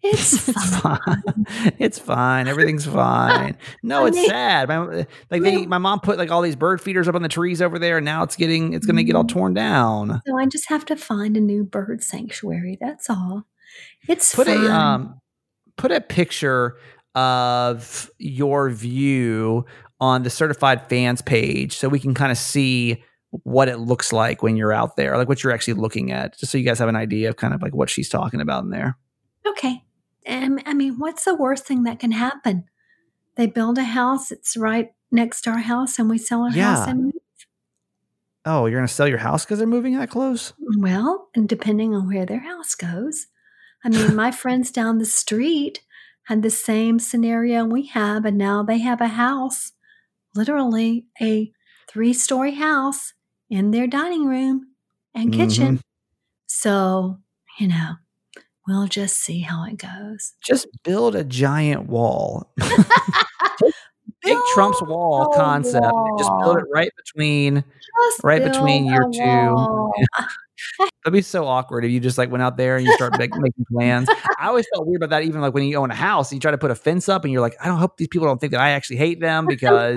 It's 0.02 0.50
fine. 0.80 1.44
It's 1.78 1.98
fine. 1.98 2.48
Everything's 2.48 2.86
fine. 2.86 3.56
No, 3.82 4.06
it's 4.06 4.24
sad. 4.26 4.68
My, 4.68 5.06
like 5.30 5.42
they, 5.42 5.66
my 5.66 5.78
mom 5.78 6.00
put 6.00 6.16
like 6.18 6.30
all 6.30 6.40
these 6.42 6.56
bird 6.56 6.80
feeders 6.80 7.06
up 7.08 7.14
on 7.14 7.22
the 7.22 7.28
trees 7.28 7.60
over 7.60 7.78
there, 7.78 7.98
and 7.98 8.04
now 8.04 8.22
it's 8.22 8.36
getting, 8.36 8.72
it's 8.72 8.86
going 8.86 8.96
to 8.96 9.04
get 9.04 9.14
all 9.14 9.24
Mhm. 9.24 9.28
torn 9.28 9.54
down. 9.54 10.22
So 10.26 10.38
I 10.38 10.46
just 10.46 10.68
have 10.70 10.84
to 10.86 10.96
find 10.96 11.36
a 11.36 11.40
new 11.40 11.64
bird 11.64 12.02
sanctuary. 12.02 12.78
That's 12.80 13.10
all. 13.10 13.46
It's 14.08 14.34
Put 14.34 14.46
fine. 14.46 14.64
a, 14.64 14.68
um, 14.70 15.20
put 15.76 15.92
a 15.92 16.00
picture 16.00 16.76
of 17.14 18.10
your 18.18 18.70
view 18.70 19.64
on 20.00 20.22
the 20.22 20.30
certified 20.30 20.88
fans 20.88 21.20
page, 21.20 21.76
so 21.76 21.88
we 21.88 22.00
can 22.00 22.14
kind 22.14 22.32
of 22.32 22.38
see 22.38 23.02
what 23.30 23.68
it 23.68 23.76
looks 23.78 24.12
like 24.12 24.42
when 24.42 24.56
you're 24.56 24.72
out 24.72 24.96
there, 24.96 25.16
like 25.16 25.28
what 25.28 25.44
you're 25.44 25.52
actually 25.52 25.74
looking 25.74 26.10
at, 26.10 26.38
just 26.38 26.50
so 26.50 26.58
you 26.58 26.64
guys 26.64 26.78
have 26.78 26.88
an 26.88 26.96
idea 26.96 27.28
of 27.28 27.36
kind 27.36 27.52
of 27.54 27.60
like 27.62 27.74
what 27.74 27.90
she's 27.90 28.08
talking 28.08 28.40
about 28.40 28.64
in 28.64 28.70
there. 28.70 28.96
Okay. 29.46 29.82
Um, 30.30 30.60
I 30.64 30.74
mean, 30.74 30.98
what's 30.98 31.24
the 31.24 31.34
worst 31.34 31.66
thing 31.66 31.82
that 31.84 31.98
can 31.98 32.12
happen? 32.12 32.64
They 33.36 33.46
build 33.46 33.78
a 33.78 33.84
house, 33.84 34.30
it's 34.30 34.56
right 34.56 34.92
next 35.10 35.42
to 35.42 35.50
our 35.50 35.58
house, 35.58 35.98
and 35.98 36.08
we 36.08 36.18
sell 36.18 36.42
our 36.42 36.50
house 36.50 36.86
and 36.86 37.04
move. 37.04 37.14
Oh, 38.44 38.66
you're 38.66 38.78
going 38.78 38.86
to 38.86 38.92
sell 38.92 39.08
your 39.08 39.18
house 39.18 39.44
because 39.44 39.58
they're 39.58 39.66
moving 39.66 39.98
that 39.98 40.10
close? 40.10 40.52
Well, 40.78 41.28
and 41.34 41.48
depending 41.48 41.94
on 41.94 42.06
where 42.06 42.24
their 42.24 42.40
house 42.40 42.74
goes. 42.74 43.26
I 43.84 43.88
mean, 43.88 44.14
my 44.16 44.30
friends 44.30 44.70
down 44.70 44.98
the 44.98 45.04
street 45.04 45.82
had 46.24 46.42
the 46.42 46.50
same 46.50 46.98
scenario 46.98 47.64
we 47.64 47.86
have, 47.86 48.24
and 48.24 48.38
now 48.38 48.62
they 48.62 48.78
have 48.78 49.00
a 49.00 49.08
house, 49.08 49.72
literally 50.34 51.06
a 51.20 51.52
three 51.88 52.12
story 52.12 52.54
house 52.54 53.14
in 53.50 53.72
their 53.72 53.86
dining 53.86 54.26
room 54.26 54.68
and 55.14 55.32
kitchen. 55.32 55.80
So, 56.46 57.18
you 57.58 57.68
know, 57.68 57.94
we'll 58.70 58.86
just 58.86 59.16
see 59.16 59.40
how 59.40 59.64
it 59.64 59.76
goes. 59.76 60.32
just 60.42 60.66
build 60.84 61.14
a 61.14 61.24
giant 61.24 61.88
wall. 61.88 62.52
Take 64.24 64.36
Trump's 64.54 64.82
wall 64.82 65.28
concept 65.34 65.84
and 65.84 66.18
just 66.18 66.30
build 66.42 66.58
it 66.58 66.64
right 66.72 66.90
between. 66.96 67.56
Just 67.64 68.22
Right 68.22 68.42
between 68.42 68.86
your 68.86 69.10
two. 69.10 69.90
That'd 71.04 71.12
be 71.14 71.22
so 71.22 71.46
awkward 71.46 71.86
if 71.86 71.90
you 71.90 72.00
just 72.00 72.18
like 72.18 72.30
went 72.30 72.42
out 72.42 72.58
there 72.58 72.76
and 72.76 72.86
you 72.86 72.92
start 72.92 73.18
like, 73.18 73.34
making 73.34 73.64
plans. 73.72 74.08
I 74.38 74.48
always 74.48 74.66
felt 74.74 74.86
weird 74.86 75.02
about 75.02 75.10
that. 75.10 75.24
Even 75.24 75.40
like 75.40 75.54
when 75.54 75.64
you 75.64 75.76
own 75.76 75.90
a 75.90 75.94
house, 75.94 76.32
you 76.32 76.38
try 76.38 76.50
to 76.50 76.58
put 76.58 76.70
a 76.70 76.74
fence 76.74 77.08
up, 77.08 77.24
and 77.24 77.32
you're 77.32 77.40
like, 77.40 77.56
I 77.62 77.66
don't 77.66 77.78
hope 77.78 77.96
these 77.96 78.08
people 78.08 78.26
don't 78.26 78.38
think 78.38 78.52
that 78.52 78.60
I 78.60 78.70
actually 78.70 78.96
hate 78.96 79.20
them 79.20 79.46
because. 79.46 79.96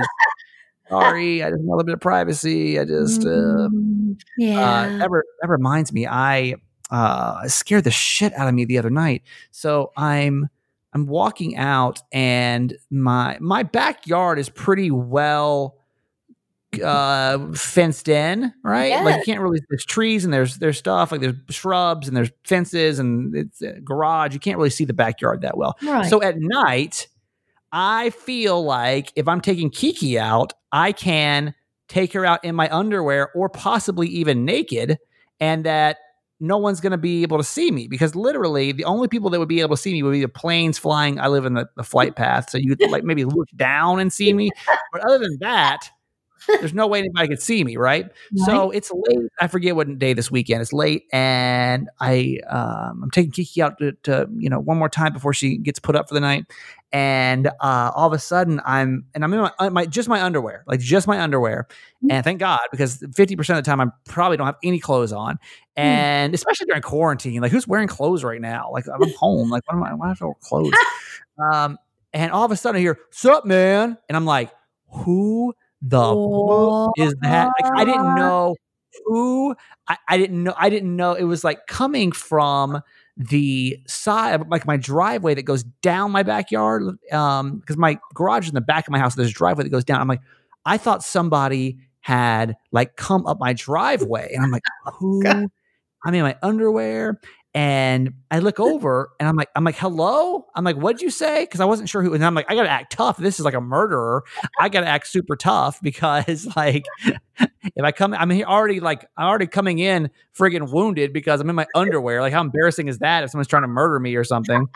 Sorry, 0.89 1.41
I 1.41 1.49
just 1.49 1.61
want 1.61 1.69
a 1.69 1.75
little 1.77 1.85
bit 1.85 1.93
of 1.93 2.01
privacy. 2.01 2.77
I 2.79 2.85
just 2.85 3.21
uh, 3.21 3.69
Mm, 3.71 4.19
yeah. 4.37 4.59
uh, 4.59 4.97
that, 4.99 5.09
re- 5.09 5.21
that 5.41 5.47
reminds 5.49 5.91
me, 5.91 6.05
I 6.05 6.55
uh, 6.93 7.45
scared 7.47 7.83
the 7.83 7.91
shit 7.91 8.31
out 8.33 8.47
of 8.47 8.53
me 8.53 8.63
the 8.63 8.77
other 8.77 8.89
night. 8.89 9.23
So 9.51 9.91
I'm 9.97 10.47
I'm 10.93 11.07
walking 11.07 11.57
out, 11.57 12.01
and 12.11 12.73
my 12.89 13.37
my 13.41 13.63
backyard 13.63 14.39
is 14.39 14.49
pretty 14.49 14.91
well 14.91 15.77
uh 16.83 17.53
fenced 17.53 18.07
in 18.07 18.51
right 18.63 19.03
like 19.03 19.17
you 19.17 19.23
can't 19.23 19.39
really 19.39 19.59
there's 19.69 19.85
trees 19.85 20.25
and 20.25 20.33
there's 20.33 20.57
there's 20.57 20.79
stuff 20.79 21.11
like 21.11 21.21
there's 21.21 21.35
shrubs 21.51 22.07
and 22.07 22.17
there's 22.17 22.31
fences 22.45 22.97
and 22.97 23.35
it's 23.35 23.61
a 23.61 23.79
garage 23.81 24.33
you 24.33 24.39
can't 24.39 24.57
really 24.57 24.71
see 24.71 24.83
the 24.83 24.91
backyard 24.91 25.41
that 25.41 25.55
well 25.55 25.77
right. 25.83 26.09
so 26.09 26.19
at 26.23 26.35
night, 26.39 27.07
I 27.73 28.11
feel 28.11 28.63
like 28.63 29.11
if 29.15 29.27
I'm 29.27 29.41
taking 29.41 29.71
Kiki 29.71 30.19
out, 30.19 30.53
I 30.71 30.91
can 30.91 31.55
take 31.87 32.13
her 32.13 32.23
out 32.23 32.45
in 32.45 32.53
my 32.53 32.69
underwear 32.71 33.31
or 33.33 33.49
possibly 33.49 34.07
even 34.09 34.45
naked, 34.45 34.99
and 35.39 35.65
that 35.65 35.97
no 36.43 36.57
one's 36.57 36.81
going 36.81 36.91
to 36.91 36.97
be 36.97 37.23
able 37.23 37.37
to 37.37 37.43
see 37.43 37.71
me 37.71 37.87
because 37.87 38.15
literally 38.15 38.73
the 38.73 38.83
only 38.83 39.07
people 39.07 39.29
that 39.29 39.39
would 39.39 39.47
be 39.47 39.61
able 39.61 39.75
to 39.77 39.81
see 39.81 39.93
me 39.93 40.03
would 40.03 40.11
be 40.11 40.21
the 40.21 40.27
planes 40.27 40.77
flying. 40.77 41.17
I 41.17 41.27
live 41.27 41.45
in 41.45 41.53
the, 41.53 41.69
the 41.77 41.83
flight 41.83 42.15
path, 42.17 42.49
so 42.49 42.57
you 42.57 42.75
could 42.75 42.91
like 42.91 43.05
maybe 43.05 43.23
look 43.23 43.47
down 43.55 43.99
and 43.99 44.11
see 44.11 44.33
me. 44.33 44.51
But 44.91 45.05
other 45.05 45.19
than 45.19 45.37
that, 45.39 45.89
there's 46.47 46.73
no 46.73 46.85
way 46.85 46.99
anybody 46.99 47.29
could 47.29 47.41
see 47.41 47.63
me, 47.63 47.77
right? 47.77 48.07
So 48.35 48.69
it's 48.71 48.91
late. 48.91 49.29
I 49.39 49.47
forget 49.47 49.77
what 49.77 49.97
day 49.97 50.11
this 50.11 50.29
weekend. 50.29 50.61
It's 50.61 50.73
late, 50.73 51.05
and 51.13 51.89
I 52.01 52.39
um, 52.49 53.03
I'm 53.03 53.11
taking 53.11 53.31
Kiki 53.31 53.61
out 53.61 53.77
to, 53.77 53.93
to 54.03 54.27
you 54.35 54.49
know 54.49 54.59
one 54.59 54.77
more 54.77 54.89
time 54.89 55.13
before 55.13 55.33
she 55.33 55.57
gets 55.57 55.79
put 55.79 55.95
up 55.95 56.09
for 56.09 56.13
the 56.13 56.19
night. 56.19 56.43
And 56.93 57.47
uh, 57.47 57.91
all 57.95 58.05
of 58.05 58.13
a 58.13 58.19
sudden, 58.19 58.61
I'm 58.63 59.05
and 59.15 59.23
I'm 59.23 59.33
in 59.33 59.39
my, 59.41 59.51
uh, 59.57 59.69
my 59.71 59.87
just 59.87 60.07
my 60.07 60.21
underwear, 60.21 60.63
like 60.67 60.79
just 60.79 61.07
my 61.07 61.19
underwear. 61.19 61.67
And 62.07 62.23
thank 62.23 62.39
God, 62.39 62.59
because 62.69 63.03
50 63.15 63.35
percent 63.35 63.57
of 63.57 63.65
the 63.65 63.71
time 63.71 63.81
I 63.81 63.87
probably 64.05 64.37
don't 64.37 64.45
have 64.45 64.57
any 64.63 64.77
clothes 64.77 65.11
on, 65.11 65.39
and 65.75 66.35
especially 66.35 66.67
during 66.67 66.83
quarantine, 66.83 67.41
like 67.41 67.51
who's 67.51 67.67
wearing 67.67 67.87
clothes 67.87 68.23
right 68.23 68.39
now? 68.39 68.69
Like 68.71 68.85
I'm 68.87 69.09
home, 69.15 69.49
like 69.49 69.63
what 69.65 69.75
am 69.75 69.83
I? 69.83 69.93
Why 69.95 69.97
do 69.97 70.03
I 70.03 70.07
have 70.09 70.17
to 70.19 70.25
wear 70.27 70.35
clothes? 70.41 70.73
um, 71.51 71.79
and 72.13 72.31
all 72.31 72.45
of 72.45 72.51
a 72.51 72.55
sudden 72.55 72.77
I 72.77 72.81
hear, 72.81 72.99
"Sup, 73.09 73.43
man?" 73.43 73.97
And 74.07 74.15
I'm 74.15 74.25
like, 74.25 74.51
"Who 74.89 75.55
the 75.81 76.91
is 76.97 77.15
that?" 77.21 77.49
Like 77.59 77.71
I 77.75 77.85
didn't 77.85 78.13
know 78.13 78.55
who 79.05 79.55
I, 79.87 79.97
I 80.07 80.17
didn't 80.19 80.43
know 80.43 80.53
I 80.57 80.69
didn't 80.69 80.95
know 80.95 81.13
it 81.13 81.23
was 81.23 81.43
like 81.43 81.65
coming 81.67 82.11
from 82.11 82.81
the 83.15 83.79
side 83.85 84.47
like 84.49 84.65
my 84.65 84.75
driveway 84.75 85.35
that 85.35 85.43
goes 85.43 85.63
down 85.81 86.11
my 86.11 86.23
backyard 86.23 86.97
um 87.11 87.59
because 87.59 87.77
my 87.77 87.99
garage 88.15 88.45
is 88.45 88.49
in 88.49 88.55
the 88.55 88.61
back 88.61 88.87
of 88.87 88.91
my 88.91 88.97
house 88.97 89.13
there's 89.13 89.29
a 89.29 89.33
driveway 89.33 89.63
that 89.63 89.69
goes 89.69 89.83
down. 89.83 90.01
I'm 90.01 90.07
like 90.07 90.21
i 90.65 90.77
thought 90.77 91.03
somebody 91.03 91.77
had 91.99 92.55
like 92.71 92.95
come 92.95 93.25
up 93.27 93.39
my 93.39 93.53
driveway. 93.53 94.31
And 94.33 94.43
i'm 94.43 94.51
like 94.51 94.63
who? 94.95 95.23
I'm 96.05 96.13
in 96.13 96.23
my 96.23 96.35
underwear 96.41 97.19
and 97.53 98.13
i 98.31 98.39
look 98.39 98.59
over 98.59 99.11
and 99.19 99.29
i'm 99.29 99.35
like 99.35 99.49
i'm 99.55 99.63
like 99.63 99.75
hello 99.75 100.45
i'm 100.55 100.63
like 100.63 100.75
what'd 100.75 101.01
you 101.01 101.09
say 101.09 101.43
because 101.43 101.59
i 101.59 101.65
wasn't 101.65 101.87
sure 101.87 102.01
who 102.01 102.13
and 102.13 102.25
i'm 102.25 102.33
like 102.33 102.49
i 102.49 102.55
gotta 102.55 102.69
act 102.69 102.91
tough 102.91 103.17
this 103.17 103.39
is 103.39 103.45
like 103.45 103.53
a 103.53 103.61
murderer 103.61 104.23
i 104.59 104.69
gotta 104.69 104.87
act 104.87 105.07
super 105.07 105.35
tough 105.35 105.79
because 105.81 106.47
like 106.55 106.85
if 107.75 107.83
I 107.83 107.91
come, 107.91 108.13
I'm 108.13 108.31
already 108.43 108.79
like 108.79 109.07
I'm 109.17 109.27
already 109.27 109.47
coming 109.47 109.79
in 109.79 110.09
friggin' 110.37 110.71
wounded 110.71 111.13
because 111.13 111.41
I'm 111.41 111.49
in 111.49 111.55
my 111.55 111.67
underwear. 111.75 112.21
Like 112.21 112.33
how 112.33 112.41
embarrassing 112.41 112.87
is 112.87 112.99
that 112.99 113.23
if 113.23 113.31
someone's 113.31 113.47
trying 113.47 113.63
to 113.63 113.67
murder 113.67 113.99
me 113.99 114.15
or 114.15 114.23
something? 114.23 114.67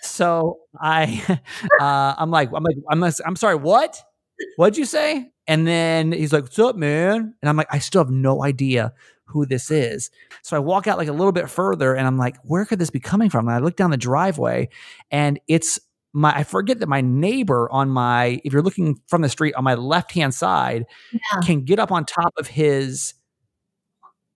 so 0.00 0.58
I, 0.80 1.40
uh, 1.80 2.14
I'm 2.18 2.30
like, 2.30 2.50
I'm 2.54 2.62
like, 2.62 2.76
I'm, 2.90 3.02
I'm 3.02 3.36
sorry, 3.36 3.56
what? 3.56 4.00
What'd 4.56 4.76
you 4.76 4.84
say? 4.84 5.32
And 5.48 5.66
then 5.66 6.12
he's 6.12 6.32
like, 6.32 6.42
"What's 6.42 6.58
up, 6.58 6.76
man?" 6.76 7.34
And 7.40 7.48
I'm 7.48 7.56
like, 7.56 7.68
I 7.70 7.78
still 7.78 8.02
have 8.02 8.10
no 8.10 8.44
idea 8.44 8.92
who 9.26 9.44
this 9.46 9.70
is. 9.70 10.10
So 10.42 10.56
I 10.56 10.60
walk 10.60 10.86
out 10.86 10.98
like 10.98 11.08
a 11.08 11.12
little 11.12 11.32
bit 11.32 11.50
further, 11.50 11.94
and 11.94 12.06
I'm 12.06 12.16
like, 12.18 12.36
where 12.44 12.64
could 12.64 12.78
this 12.78 12.90
be 12.90 13.00
coming 13.00 13.28
from? 13.30 13.46
And 13.48 13.54
I 13.54 13.58
look 13.58 13.76
down 13.76 13.90
the 13.90 13.96
driveway, 13.96 14.68
and 15.10 15.38
it's 15.48 15.78
my 16.12 16.32
I 16.34 16.44
forget 16.44 16.78
that 16.80 16.88
my 16.88 17.00
neighbor 17.02 17.68
on 17.70 17.90
my 17.90 18.40
if 18.44 18.52
you're 18.52 18.62
looking 18.62 18.98
from 19.08 19.20
the 19.22 19.28
street 19.28 19.54
on 19.54 19.64
my 19.64 19.74
left 19.74 20.12
hand 20.12 20.32
side 20.34 20.86
Yeah. 21.12 21.40
can 21.44 21.62
get 21.64 21.78
up 21.78 21.92
on 21.92 22.04
top 22.06 22.32
of 22.38 22.46
his 22.46 23.12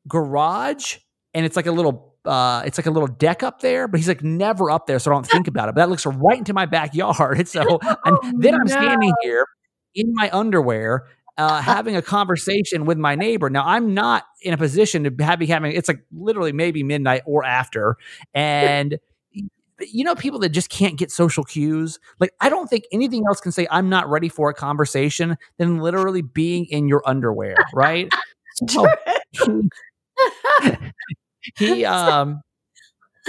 garage 0.08 0.96
and 1.34 1.46
it's 1.46 1.56
like 1.56 1.66
a 1.66 1.72
little 1.72 2.14
uh 2.24 2.62
it's 2.66 2.76
like 2.78 2.86
a 2.86 2.90
little 2.90 3.06
deck 3.06 3.42
up 3.42 3.60
there 3.60 3.88
but 3.88 3.98
he's 3.98 4.08
like 4.08 4.22
never 4.22 4.70
up 4.70 4.86
there 4.86 4.98
so 4.98 5.10
I 5.10 5.14
don't 5.14 5.26
think 5.26 5.48
about 5.48 5.68
it 5.68 5.74
but 5.74 5.80
that 5.82 5.88
looks 5.90 6.04
right 6.04 6.36
into 6.38 6.52
my 6.52 6.66
backyard 6.66 7.38
and 7.38 7.48
so 7.48 7.60
and 7.80 7.96
Oh, 8.04 8.32
then 8.38 8.54
I'm 8.54 8.64
no. 8.66 8.72
standing 8.72 9.12
here 9.22 9.46
in 9.94 10.12
my 10.14 10.28
underwear 10.32 11.06
uh, 11.40 11.60
having 11.62 11.96
a 11.96 12.02
conversation 12.02 12.84
with 12.84 12.98
my 12.98 13.14
neighbor. 13.14 13.50
Now 13.50 13.64
I'm 13.66 13.94
not 13.94 14.24
in 14.42 14.52
a 14.54 14.58
position 14.58 15.04
to 15.04 15.24
have 15.24 15.38
be 15.38 15.46
having. 15.46 15.72
It's 15.72 15.88
like 15.88 16.04
literally 16.12 16.52
maybe 16.52 16.82
midnight 16.82 17.22
or 17.26 17.44
after, 17.44 17.96
and 18.34 18.98
you 19.80 20.04
know 20.04 20.14
people 20.14 20.38
that 20.40 20.50
just 20.50 20.68
can't 20.68 20.98
get 20.98 21.10
social 21.10 21.44
cues? 21.44 21.98
Like 22.18 22.32
i 22.40 22.48
don't 22.48 22.68
think 22.68 22.84
anything 22.92 23.24
else 23.26 23.40
can 23.40 23.52
say 23.52 23.66
i'm 23.70 23.88
not 23.88 24.08
ready 24.10 24.28
for 24.28 24.50
a 24.50 24.54
conversation 24.54 25.36
than 25.58 25.78
literally 25.78 26.22
being 26.22 26.66
in 26.66 26.88
your 26.88 27.02
underwear 27.06 27.56
right? 27.74 28.08
So, 28.68 28.86
he 31.56 31.84
um 31.84 32.42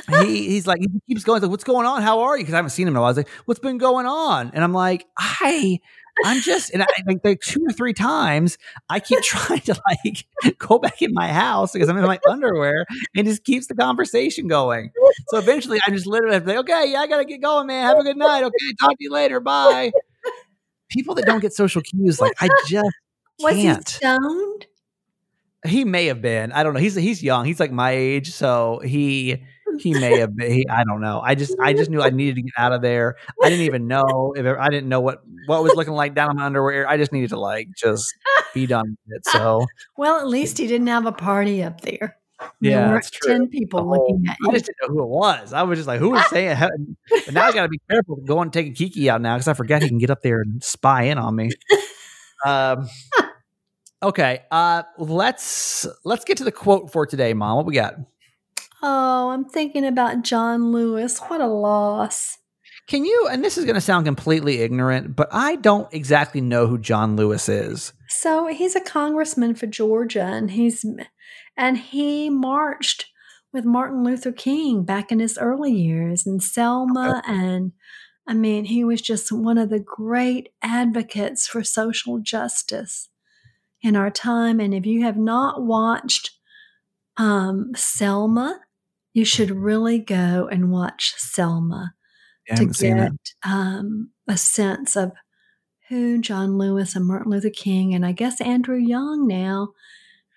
he 0.10 0.50
he's 0.50 0.68
like 0.68 0.80
he 0.82 0.88
keeps 1.08 1.24
going 1.24 1.42
like 1.42 1.52
what's 1.52 1.64
going 1.64 1.86
on? 1.86 2.02
How 2.02 2.22
are 2.22 2.38
you? 2.38 2.44
Because 2.44 2.54
i 2.54 2.58
haven't 2.58 2.72
seen 2.72 2.88
him 2.88 2.94
in 2.94 2.98
a 2.98 3.00
while. 3.00 3.08
I 3.08 3.12
was 3.12 3.18
like 3.18 3.30
what's 3.46 3.60
been 3.60 3.78
going 3.78 4.06
on? 4.06 4.52
And 4.54 4.64
i'm 4.64 4.74
like 4.74 5.06
i 5.18 5.80
i'm 6.26 6.42
just 6.42 6.72
and 6.74 6.84
i 6.84 6.88
like, 7.08 7.20
like 7.24 7.42
two 7.42 7.64
or 7.68 7.72
three 7.72 7.94
times 7.94 8.58
i 8.90 9.00
keep 9.00 9.20
trying 9.24 9.60
to 9.62 9.80
like 9.88 10.26
go 10.58 10.80
back 10.80 11.02
in 11.02 11.14
my 11.14 11.28
house 11.28 11.74
because 11.74 11.90
i'm 11.90 11.98
in 11.98 12.06
my 12.06 12.20
underwear 12.30 12.86
and 13.16 13.28
just 13.28 13.44
keeps 13.44 13.68
the 13.68 13.76
conversation 13.76 14.48
going 14.48 14.92
so 15.30 15.38
eventually 15.38 15.80
i 15.88 15.92
just 15.92 16.08
literally 16.08 16.34
have 16.34 16.44
to 16.44 16.50
like 16.50 16.58
okay 16.60 16.92
yeah 16.92 17.00
i 17.00 17.08
gotta 17.08 17.26
get 17.26 17.42
going 17.42 17.68
man 17.68 17.86
have 17.86 17.98
a 17.98 18.04
good 18.04 18.18
night 18.18 18.44
okay 18.44 18.74
talk 18.80 18.92
to 18.92 18.98
you 19.00 19.12
later 19.12 19.40
bye 19.40 19.92
people 20.90 21.16
that 21.16 21.26
don't 21.26 21.40
get 21.42 21.54
social 21.54 21.82
cues 21.82 22.20
like 22.20 22.34
i 22.42 22.50
just 22.68 22.90
Was 23.40 23.56
can't 23.56 23.88
he 23.90 23.96
stoned? 23.96 24.68
he 25.66 25.86
may 25.86 26.08
have 26.08 26.22
been. 26.22 26.52
I 26.52 26.64
don't 26.64 26.74
know. 26.74 26.80
He's 26.80 26.96
he's 26.96 27.22
young. 27.22 27.46
He's 27.46 27.60
like 27.60 27.72
my 27.72 27.92
age, 27.92 28.32
so 28.32 28.80
he 28.84 29.44
he 29.80 29.94
may 29.94 30.20
have 30.20 30.36
been. 30.36 30.52
He, 30.52 30.68
I 30.68 30.84
don't 30.84 31.02
know. 31.02 31.22
I 31.24 31.36
just 31.36 31.56
I 31.60 31.74
just 31.74 31.90
knew 31.90 32.02
I 32.02 32.10
needed 32.10 32.36
to 32.36 32.42
get 32.42 32.54
out 32.58 32.74
of 32.74 32.82
there. 32.82 33.16
I 33.42 33.50
didn't 33.50 33.66
even 33.66 33.88
know 33.88 34.34
if 34.36 34.46
it, 34.46 34.58
I 34.60 34.70
didn't 34.70 34.90
know 34.90 35.02
what 35.02 35.22
what 35.46 35.64
was 35.64 35.74
looking 35.76 35.94
like 35.94 36.14
down 36.16 36.32
in 36.32 36.38
my 36.38 36.46
underwear. 36.46 36.88
I 36.88 36.98
just 36.98 37.12
needed 37.12 37.30
to 37.32 37.40
like 37.40 37.68
just 37.78 38.14
be 38.54 38.66
done 38.68 38.98
with 39.08 39.18
it. 39.18 39.26
So 39.28 39.66
Well, 39.98 40.20
at 40.20 40.28
least 40.28 40.58
he 40.58 40.68
didn't 40.68 40.88
have 40.88 41.06
a 41.06 41.12
party 41.12 41.64
up 41.64 41.82
there. 41.82 42.18
There 42.40 42.72
Yeah, 42.72 42.80
weren't 42.90 42.94
that's 43.04 43.10
true. 43.12 43.32
Ten 43.32 43.48
people 43.50 43.84
whole- 43.84 43.92
looking 44.10 44.28
at 44.28 44.38
you. 44.42 44.50
I 44.50 44.54
just 44.54 44.66
didn't 44.66 44.78
know 44.82 44.96
who 44.96 45.04
it 45.04 45.10
was. 45.10 45.54
I 45.54 45.62
was 45.64 45.78
just 45.78 45.88
like, 45.88 46.00
who 46.00 46.10
was 46.12 46.26
saying? 46.30 46.58
But 47.26 47.34
now 47.34 47.46
I 47.46 47.52
got 47.52 47.64
to 47.64 47.70
be 47.70 47.80
careful 47.90 48.16
going 48.18 48.48
and 48.48 48.54
taking 48.54 48.74
Kiki 48.74 49.10
out 49.10 49.22
now 49.22 49.36
because 49.36 49.48
I 49.48 49.54
forget 49.54 49.84
he 49.84 49.90
can 49.90 50.00
get 50.00 50.10
up 50.10 50.22
there 50.24 50.42
and 50.42 50.64
spy 50.64 51.04
in 51.04 51.18
on 51.20 51.36
me. 51.36 51.52
Um. 52.46 52.88
Okay. 54.04 54.42
Uh. 54.50 54.84
Let's 54.98 55.86
let's 56.04 56.26
get 56.26 56.38
to 56.38 56.44
the 56.44 56.52
quote 56.52 56.92
for 56.92 57.06
today, 57.06 57.34
Mom. 57.36 57.58
What 57.58 57.66
we 57.68 57.76
got? 57.76 57.96
Oh, 58.82 59.30
I'm 59.30 59.46
thinking 59.46 59.86
about 59.86 60.24
John 60.24 60.72
Lewis. 60.72 61.20
What 61.20 61.42
a 61.42 61.48
loss. 61.48 62.38
Can 62.88 63.06
you, 63.06 63.28
and 63.32 63.44
this 63.44 63.58
is 63.58 63.66
going 63.66 63.76
to 63.76 63.82
sound 63.82 64.06
completely 64.06 64.62
ignorant, 64.62 65.16
but 65.16 65.30
I 65.32 65.56
don't 65.56 65.92
exactly 65.94 66.42
know 66.42 66.68
who 66.68 66.78
John 66.78 67.16
Lewis 67.16 67.48
is. 67.48 67.94
So 68.10 68.48
he's 68.48 68.76
a 68.76 68.82
congressman 68.82 69.56
for 69.56 69.68
Georgia, 69.68 70.24
and 70.24 70.52
he's 70.52 70.86
and 71.56 71.78
he 71.78 72.30
marched 72.30 73.06
with 73.54 73.66
Martin 73.66 74.04
Luther 74.04 74.32
King 74.32 74.84
back 74.84 75.12
in 75.12 75.20
his 75.20 75.38
early 75.38 75.74
years, 75.74 76.26
in 76.26 76.40
Selma, 76.40 77.22
and 77.28 77.74
I 78.28 78.34
mean, 78.34 78.66
he 78.66 78.84
was 78.84 79.02
just 79.02 79.32
one 79.32 79.58
of 79.58 79.70
the 79.70 79.80
great 79.80 80.50
advocates 80.62 81.48
for 81.48 81.64
social 81.64 82.20
justice 82.20 83.10
in 83.82 83.96
our 83.96 84.10
time. 84.10 84.60
And 84.60 84.74
if 84.74 84.86
you 84.86 85.04
have 85.04 85.18
not 85.18 85.64
watched 85.64 86.32
um, 87.18 87.72
Selma, 87.76 88.62
you 89.14 89.26
should 89.26 89.52
really 89.52 90.00
go 90.00 90.48
and 90.52 90.72
watch 90.72 91.14
Selma 91.18 91.94
to 92.56 92.66
get 92.66 93.12
um, 93.46 94.12
a 94.28 94.38
sense 94.38 94.96
of 94.96 95.12
who 95.90 96.20
John 96.22 96.58
Lewis 96.58 96.96
and 96.96 97.06
Martin 97.06 97.32
Luther 97.32 97.50
King, 97.50 97.94
and 97.94 98.06
I 98.06 98.14
guess 98.14 98.40
Andrew 98.40 98.78
Young 98.78 99.28
now, 99.28 99.74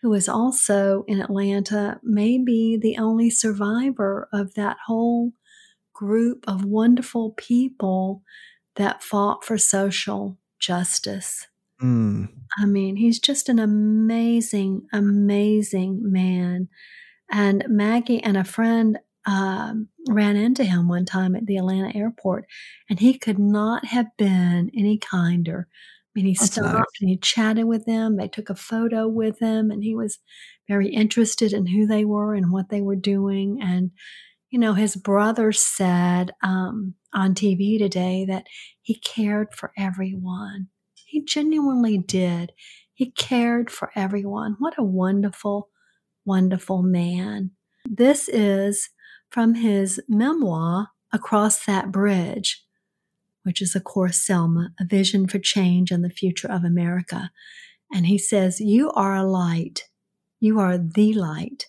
who 0.02 0.12
is 0.12 0.28
also 0.28 1.04
in 1.06 1.20
Atlanta, 1.20 2.00
may 2.02 2.38
be 2.38 2.76
the 2.76 2.98
only 2.98 3.30
survivor 3.30 4.28
of 4.32 4.54
that 4.54 4.76
whole 4.86 5.32
group 5.92 6.44
of 6.48 6.64
wonderful 6.64 7.30
people 7.36 8.22
that 8.74 9.02
fought 9.02 9.44
for 9.44 9.56
social 9.56 10.36
justice. 10.58 11.46
Mm. 11.80 12.30
I 12.58 12.66
mean, 12.66 12.96
he's 12.96 13.20
just 13.20 13.48
an 13.48 13.58
amazing, 13.58 14.88
amazing 14.92 16.00
man. 16.02 16.68
And 17.30 17.64
Maggie 17.68 18.22
and 18.22 18.36
a 18.36 18.44
friend 18.44 18.98
um, 19.26 19.88
ran 20.08 20.36
into 20.36 20.64
him 20.64 20.88
one 20.88 21.06
time 21.06 21.34
at 21.34 21.46
the 21.46 21.56
Atlanta 21.56 21.96
airport, 21.96 22.46
and 22.90 23.00
he 23.00 23.18
could 23.18 23.38
not 23.38 23.86
have 23.86 24.06
been 24.18 24.70
any 24.76 24.98
kinder. 24.98 25.68
I 25.70 26.10
mean, 26.14 26.26
he 26.26 26.34
That's 26.38 26.52
stopped 26.52 26.62
nice. 26.62 26.84
and 27.00 27.08
he 27.10 27.16
chatted 27.16 27.64
with 27.64 27.86
them. 27.86 28.16
They 28.16 28.28
took 28.28 28.50
a 28.50 28.54
photo 28.54 29.08
with 29.08 29.38
him, 29.40 29.70
and 29.70 29.82
he 29.82 29.94
was 29.94 30.18
very 30.68 30.88
interested 30.88 31.52
in 31.52 31.66
who 31.66 31.86
they 31.86 32.04
were 32.04 32.34
and 32.34 32.52
what 32.52 32.68
they 32.68 32.80
were 32.82 32.96
doing. 32.96 33.58
And, 33.62 33.90
you 34.50 34.58
know, 34.58 34.74
his 34.74 34.96
brother 34.96 35.52
said 35.52 36.32
um, 36.42 36.94
on 37.12 37.34
TV 37.34 37.78
today 37.78 38.24
that 38.28 38.46
he 38.82 38.98
cared 39.00 39.54
for 39.54 39.72
everyone. 39.76 40.68
He 41.06 41.24
genuinely 41.24 41.98
did. 41.98 42.52
He 42.92 43.10
cared 43.10 43.70
for 43.70 43.90
everyone. 43.96 44.56
What 44.58 44.74
a 44.78 44.84
wonderful, 44.84 45.68
wonderful 46.24 46.82
man. 46.82 47.50
This 47.84 48.28
is 48.28 48.90
from 49.30 49.54
his 49.54 50.00
memoir, 50.08 50.88
Across 51.12 51.66
That 51.66 51.92
Bridge, 51.92 52.64
which 53.44 53.62
is, 53.62 53.76
of 53.76 53.84
course, 53.84 54.16
Selma, 54.16 54.70
A 54.80 54.84
Vision 54.84 55.28
for 55.28 55.38
Change 55.38 55.90
and 55.90 56.04
the 56.04 56.10
Future 56.10 56.50
of 56.50 56.64
America. 56.64 57.30
And 57.92 58.06
he 58.06 58.18
says, 58.18 58.60
You 58.60 58.90
are 58.92 59.14
a 59.14 59.22
light. 59.22 59.88
You 60.40 60.58
are 60.58 60.76
the 60.76 61.12
light. 61.12 61.66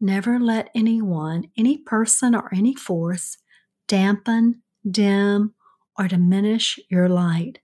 Never 0.00 0.38
let 0.38 0.68
anyone, 0.74 1.50
any 1.56 1.78
person, 1.78 2.34
or 2.34 2.52
any 2.54 2.74
force 2.74 3.38
dampen, 3.86 4.62
dim, 4.88 5.54
or 5.98 6.06
diminish 6.08 6.78
your 6.88 7.08
light. 7.08 7.58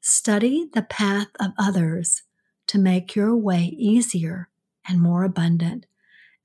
Study 0.00 0.68
the 0.72 0.82
path 0.82 1.28
of 1.40 1.50
others 1.58 2.22
to 2.68 2.78
make 2.78 3.16
your 3.16 3.36
way 3.36 3.64
easier 3.76 4.48
and 4.88 5.00
more 5.00 5.24
abundant. 5.24 5.86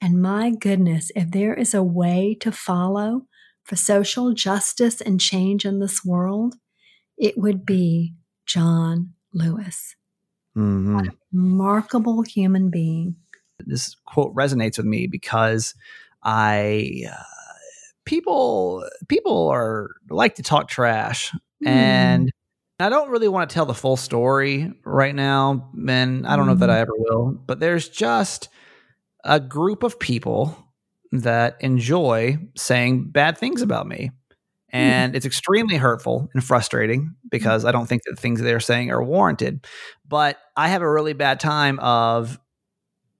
And 0.01 0.21
my 0.21 0.51
goodness, 0.51 1.11
if 1.15 1.31
there 1.31 1.53
is 1.53 1.73
a 1.73 1.83
way 1.83 2.35
to 2.41 2.51
follow 2.51 3.27
for 3.63 3.75
social 3.75 4.33
justice 4.33 4.99
and 5.01 5.21
change 5.21 5.65
in 5.65 5.79
this 5.79 6.03
world, 6.03 6.55
it 7.17 7.37
would 7.37 7.65
be 7.65 8.15
John 8.45 9.13
Lewis. 9.33 9.95
Mhm. 10.57 11.15
Remarkable 11.31 12.23
human 12.23 12.69
being. 12.69 13.15
This 13.59 13.95
quote 14.05 14.33
resonates 14.35 14.77
with 14.77 14.87
me 14.87 15.07
because 15.07 15.75
I 16.23 17.03
uh, 17.09 17.23
people 18.05 18.83
people 19.07 19.47
are 19.49 19.91
like 20.09 20.35
to 20.35 20.43
talk 20.43 20.67
trash, 20.67 21.31
and 21.65 22.31
I 22.83 22.89
don't 22.89 23.09
really 23.09 23.27
want 23.27 23.49
to 23.49 23.53
tell 23.53 23.65
the 23.65 23.73
full 23.73 23.97
story 23.97 24.71
right 24.85 25.13
now, 25.15 25.69
and 25.87 26.25
I 26.25 26.35
don't 26.35 26.45
know 26.45 26.53
if 26.53 26.59
that 26.59 26.69
I 26.69 26.77
mm. 26.77 26.81
ever 26.81 26.93
will. 26.95 27.31
But 27.45 27.59
there's 27.59 27.89
just 27.89 28.49
a 29.23 29.39
group 29.39 29.83
of 29.83 29.99
people 29.99 30.55
that 31.11 31.57
enjoy 31.59 32.37
saying 32.55 33.11
bad 33.11 33.37
things 33.37 33.61
about 33.61 33.87
me. 33.87 34.11
Hmm. 34.71 34.77
And 34.77 35.15
it's 35.15 35.25
extremely 35.25 35.75
hurtful 35.75 36.29
and 36.33 36.43
frustrating 36.43 37.15
because 37.29 37.63
hmm. 37.63 37.67
I 37.67 37.71
don't 37.71 37.87
think 37.87 38.03
that 38.05 38.15
the 38.15 38.21
things 38.21 38.41
they're 38.41 38.61
saying 38.61 38.89
are 38.89 39.03
warranted. 39.03 39.67
But 40.07 40.37
I 40.55 40.69
have 40.69 40.81
a 40.81 40.89
really 40.89 41.13
bad 41.13 41.39
time 41.39 41.79
of 41.79 42.39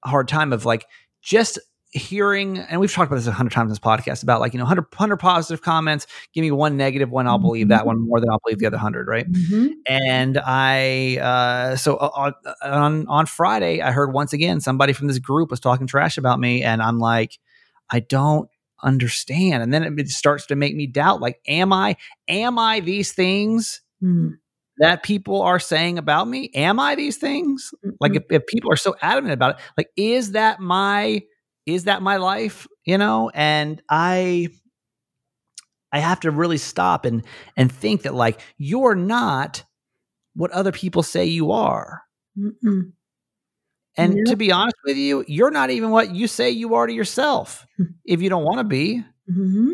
hard 0.04 0.28
time 0.28 0.54
of 0.54 0.66
like 0.66 0.86
just 1.22 1.60
hearing, 1.92 2.58
and 2.58 2.80
we've 2.80 2.92
talked 2.92 3.12
about 3.12 3.18
this 3.18 3.28
a 3.28 3.32
hundred 3.32 3.52
times 3.52 3.66
in 3.68 3.70
this 3.72 3.80
podcast 3.80 4.24
about 4.24 4.40
like, 4.40 4.54
you 4.54 4.58
know, 4.58 4.64
100, 4.64 4.84
100 4.94 5.18
positive 5.18 5.62
comments, 5.62 6.08
give 6.34 6.42
me 6.42 6.52
one 6.52 6.78
negative 6.78 7.10
one, 7.10 7.28
I'll 7.28 7.38
believe 7.40 7.68
that 7.70 7.86
one 7.86 8.00
more 8.00 8.20
than 8.20 8.30
I'll 8.30 8.40
believe 8.46 8.60
the 8.60 8.68
other 8.68 8.78
hundred, 8.78 9.08
right? 9.08 9.30
Mhm. 9.32 9.74
and 9.88 10.38
I 10.38 11.18
uh, 11.22 11.76
so 11.76 11.98
on 11.98 12.34
on 12.64 13.08
on 13.08 13.26
Friday 13.26 13.82
I 13.82 13.92
heard 13.92 14.14
once 14.14 14.34
again 14.34 14.60
somebody 14.62 14.94
from 14.94 15.08
this 15.08 15.20
group 15.20 15.50
was 15.52 15.60
talking 15.60 15.88
trash 15.88 16.18
about 16.18 16.40
me, 16.40 16.64
and 16.64 16.82
I'm 16.82 17.00
like, 17.00 17.38
I 17.90 18.00
don't 18.02 18.50
understand, 18.84 19.62
and 19.64 19.74
then 19.74 20.00
it 20.00 20.10
starts 20.10 20.46
to 20.48 20.56
make 20.56 20.76
me 20.76 20.88
doubt, 20.88 21.22
like, 21.22 21.40
am 21.48 21.72
I 21.74 21.98
am 22.28 22.58
I 22.60 22.80
these 22.80 23.12
things 23.12 23.82
Mm. 24.04 24.38
that 24.80 25.04
people 25.04 25.44
are 25.44 25.60
saying 25.60 26.00
about 26.00 26.28
me? 26.28 26.50
Am 26.56 26.80
I 26.80 26.96
these 26.96 27.18
things? 27.18 27.72
Like, 28.00 28.16
if, 28.16 28.24
if 28.32 28.48
people 28.48 28.72
are 28.72 28.76
so 28.76 28.96
adamant 29.02 29.34
about 29.34 29.60
it, 29.60 29.62
like, 29.78 29.90
is 29.96 30.32
that 30.32 30.60
my 30.60 31.22
is 31.66 31.86
that 31.86 32.02
my 32.02 32.18
life? 32.18 32.68
You 32.86 32.98
know, 32.98 33.30
and 33.34 33.82
I 33.90 34.50
I 35.92 36.00
have 36.00 36.20
to 36.22 36.32
really 36.32 36.58
stop 36.58 37.06
and 37.06 37.24
and 37.58 37.72
think 37.72 38.04
that 38.04 38.14
like 38.16 38.40
you're 38.58 38.96
not 38.96 39.64
what 40.36 40.52
other 40.52 40.72
people 40.72 41.04
say 41.04 41.26
you 41.26 41.52
are. 41.52 42.02
Mm-mm. 42.38 42.94
And 43.98 44.26
to 44.28 44.38
be 44.38 44.54
honest 44.54 44.78
with 44.86 44.96
you, 44.96 45.26
you're 45.28 45.52
not 45.52 45.70
even 45.70 45.90
what 45.90 46.16
you 46.16 46.28
say 46.28 46.50
you 46.50 46.76
are 46.76 46.88
to 46.88 46.94
yourself 46.94 47.68
Hmm. 47.78 47.84
if 48.06 48.22
you 48.22 48.30
don't 48.30 48.46
want 48.46 48.60
to 48.60 48.64
be. 48.64 49.04
Mhm. 49.30 49.74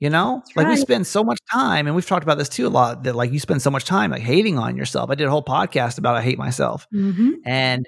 You 0.00 0.10
know, 0.10 0.42
That's 0.46 0.56
like 0.56 0.66
we 0.68 0.76
spend 0.76 1.06
so 1.06 1.22
much 1.22 1.38
time, 1.52 1.86
and 1.86 1.94
we've 1.94 2.06
talked 2.06 2.22
about 2.24 2.38
this 2.38 2.48
too 2.48 2.66
a 2.66 2.68
lot. 2.68 3.04
That 3.04 3.14
like 3.14 3.30
you 3.32 3.38
spend 3.38 3.62
so 3.62 3.70
much 3.70 3.84
time 3.84 4.10
like 4.10 4.22
hating 4.22 4.58
on 4.58 4.76
yourself. 4.76 5.10
I 5.10 5.14
did 5.14 5.26
a 5.26 5.30
whole 5.30 5.44
podcast 5.44 5.98
about 5.98 6.16
I 6.16 6.22
hate 6.22 6.38
myself, 6.38 6.86
Mhm. 6.92 7.34
and 7.44 7.86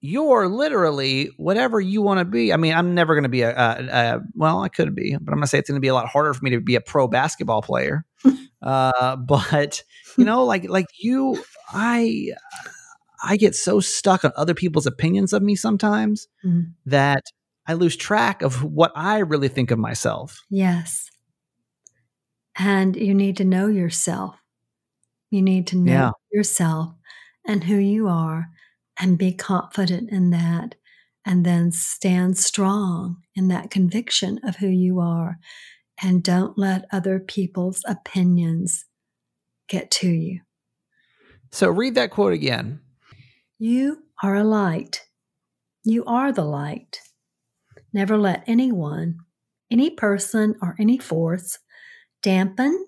you're 0.00 0.48
literally 0.48 1.30
whatever 1.36 1.80
you 1.80 2.02
want 2.02 2.18
to 2.18 2.24
be. 2.24 2.52
I 2.52 2.56
mean, 2.56 2.72
I'm 2.72 2.94
never 2.94 3.14
going 3.14 3.24
to 3.24 3.28
be 3.28 3.42
a, 3.42 3.50
a, 3.50 3.86
a, 3.86 4.20
well, 4.34 4.62
I 4.62 4.68
could 4.68 4.94
be, 4.94 5.12
but 5.12 5.32
I'm 5.32 5.38
going 5.38 5.42
to 5.42 5.46
say 5.48 5.58
it's 5.58 5.68
going 5.68 5.76
to 5.76 5.84
be 5.84 5.88
a 5.88 5.94
lot 5.94 6.08
harder 6.08 6.32
for 6.34 6.44
me 6.44 6.50
to 6.50 6.60
be 6.60 6.76
a 6.76 6.80
pro 6.80 7.08
basketball 7.08 7.62
player. 7.62 8.04
uh, 8.62 9.16
but 9.16 9.82
you 10.16 10.24
know, 10.24 10.44
like 10.44 10.68
like 10.68 10.86
you, 11.00 11.42
I 11.70 12.28
I 13.22 13.36
get 13.36 13.56
so 13.56 13.80
stuck 13.80 14.24
on 14.24 14.32
other 14.36 14.54
people's 14.54 14.86
opinions 14.86 15.32
of 15.32 15.42
me 15.42 15.56
sometimes 15.56 16.28
mm. 16.44 16.72
that 16.86 17.24
I 17.66 17.74
lose 17.74 17.96
track 17.96 18.42
of 18.42 18.62
what 18.62 18.92
I 18.94 19.18
really 19.18 19.48
think 19.48 19.70
of 19.70 19.78
myself. 19.78 20.40
Yes. 20.48 21.10
And 22.56 22.96
you 22.96 23.14
need 23.14 23.36
to 23.36 23.44
know 23.44 23.66
yourself. 23.66 24.36
You 25.30 25.42
need 25.42 25.66
to 25.68 25.76
know 25.76 25.92
yeah. 25.92 26.10
yourself 26.32 26.94
and 27.46 27.64
who 27.64 27.76
you 27.76 28.08
are 28.08 28.48
and 28.98 29.18
be 29.18 29.32
confident 29.32 30.10
in 30.10 30.30
that 30.30 30.74
and 31.24 31.44
then 31.44 31.70
stand 31.70 32.38
strong 32.38 33.22
in 33.34 33.48
that 33.48 33.70
conviction 33.70 34.40
of 34.44 34.56
who 34.56 34.68
you 34.68 34.98
are 34.98 35.38
and 36.02 36.22
don't 36.22 36.56
let 36.56 36.86
other 36.92 37.18
people's 37.18 37.82
opinions 37.86 38.86
get 39.68 39.90
to 39.90 40.08
you. 40.08 40.40
So 41.50 41.68
read 41.68 41.94
that 41.96 42.10
quote 42.10 42.32
again. 42.32 42.80
You 43.58 44.02
are 44.22 44.36
a 44.36 44.44
light. 44.44 45.04
You 45.84 46.04
are 46.04 46.32
the 46.32 46.44
light. 46.44 47.00
Never 47.92 48.16
let 48.16 48.44
anyone, 48.46 49.18
any 49.70 49.90
person, 49.90 50.54
or 50.60 50.76
any 50.78 50.98
force 50.98 51.58
dampen, 52.22 52.86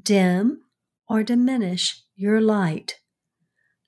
dim, 0.00 0.62
or 1.08 1.22
diminish 1.22 2.02
your 2.14 2.40
light. 2.40 2.99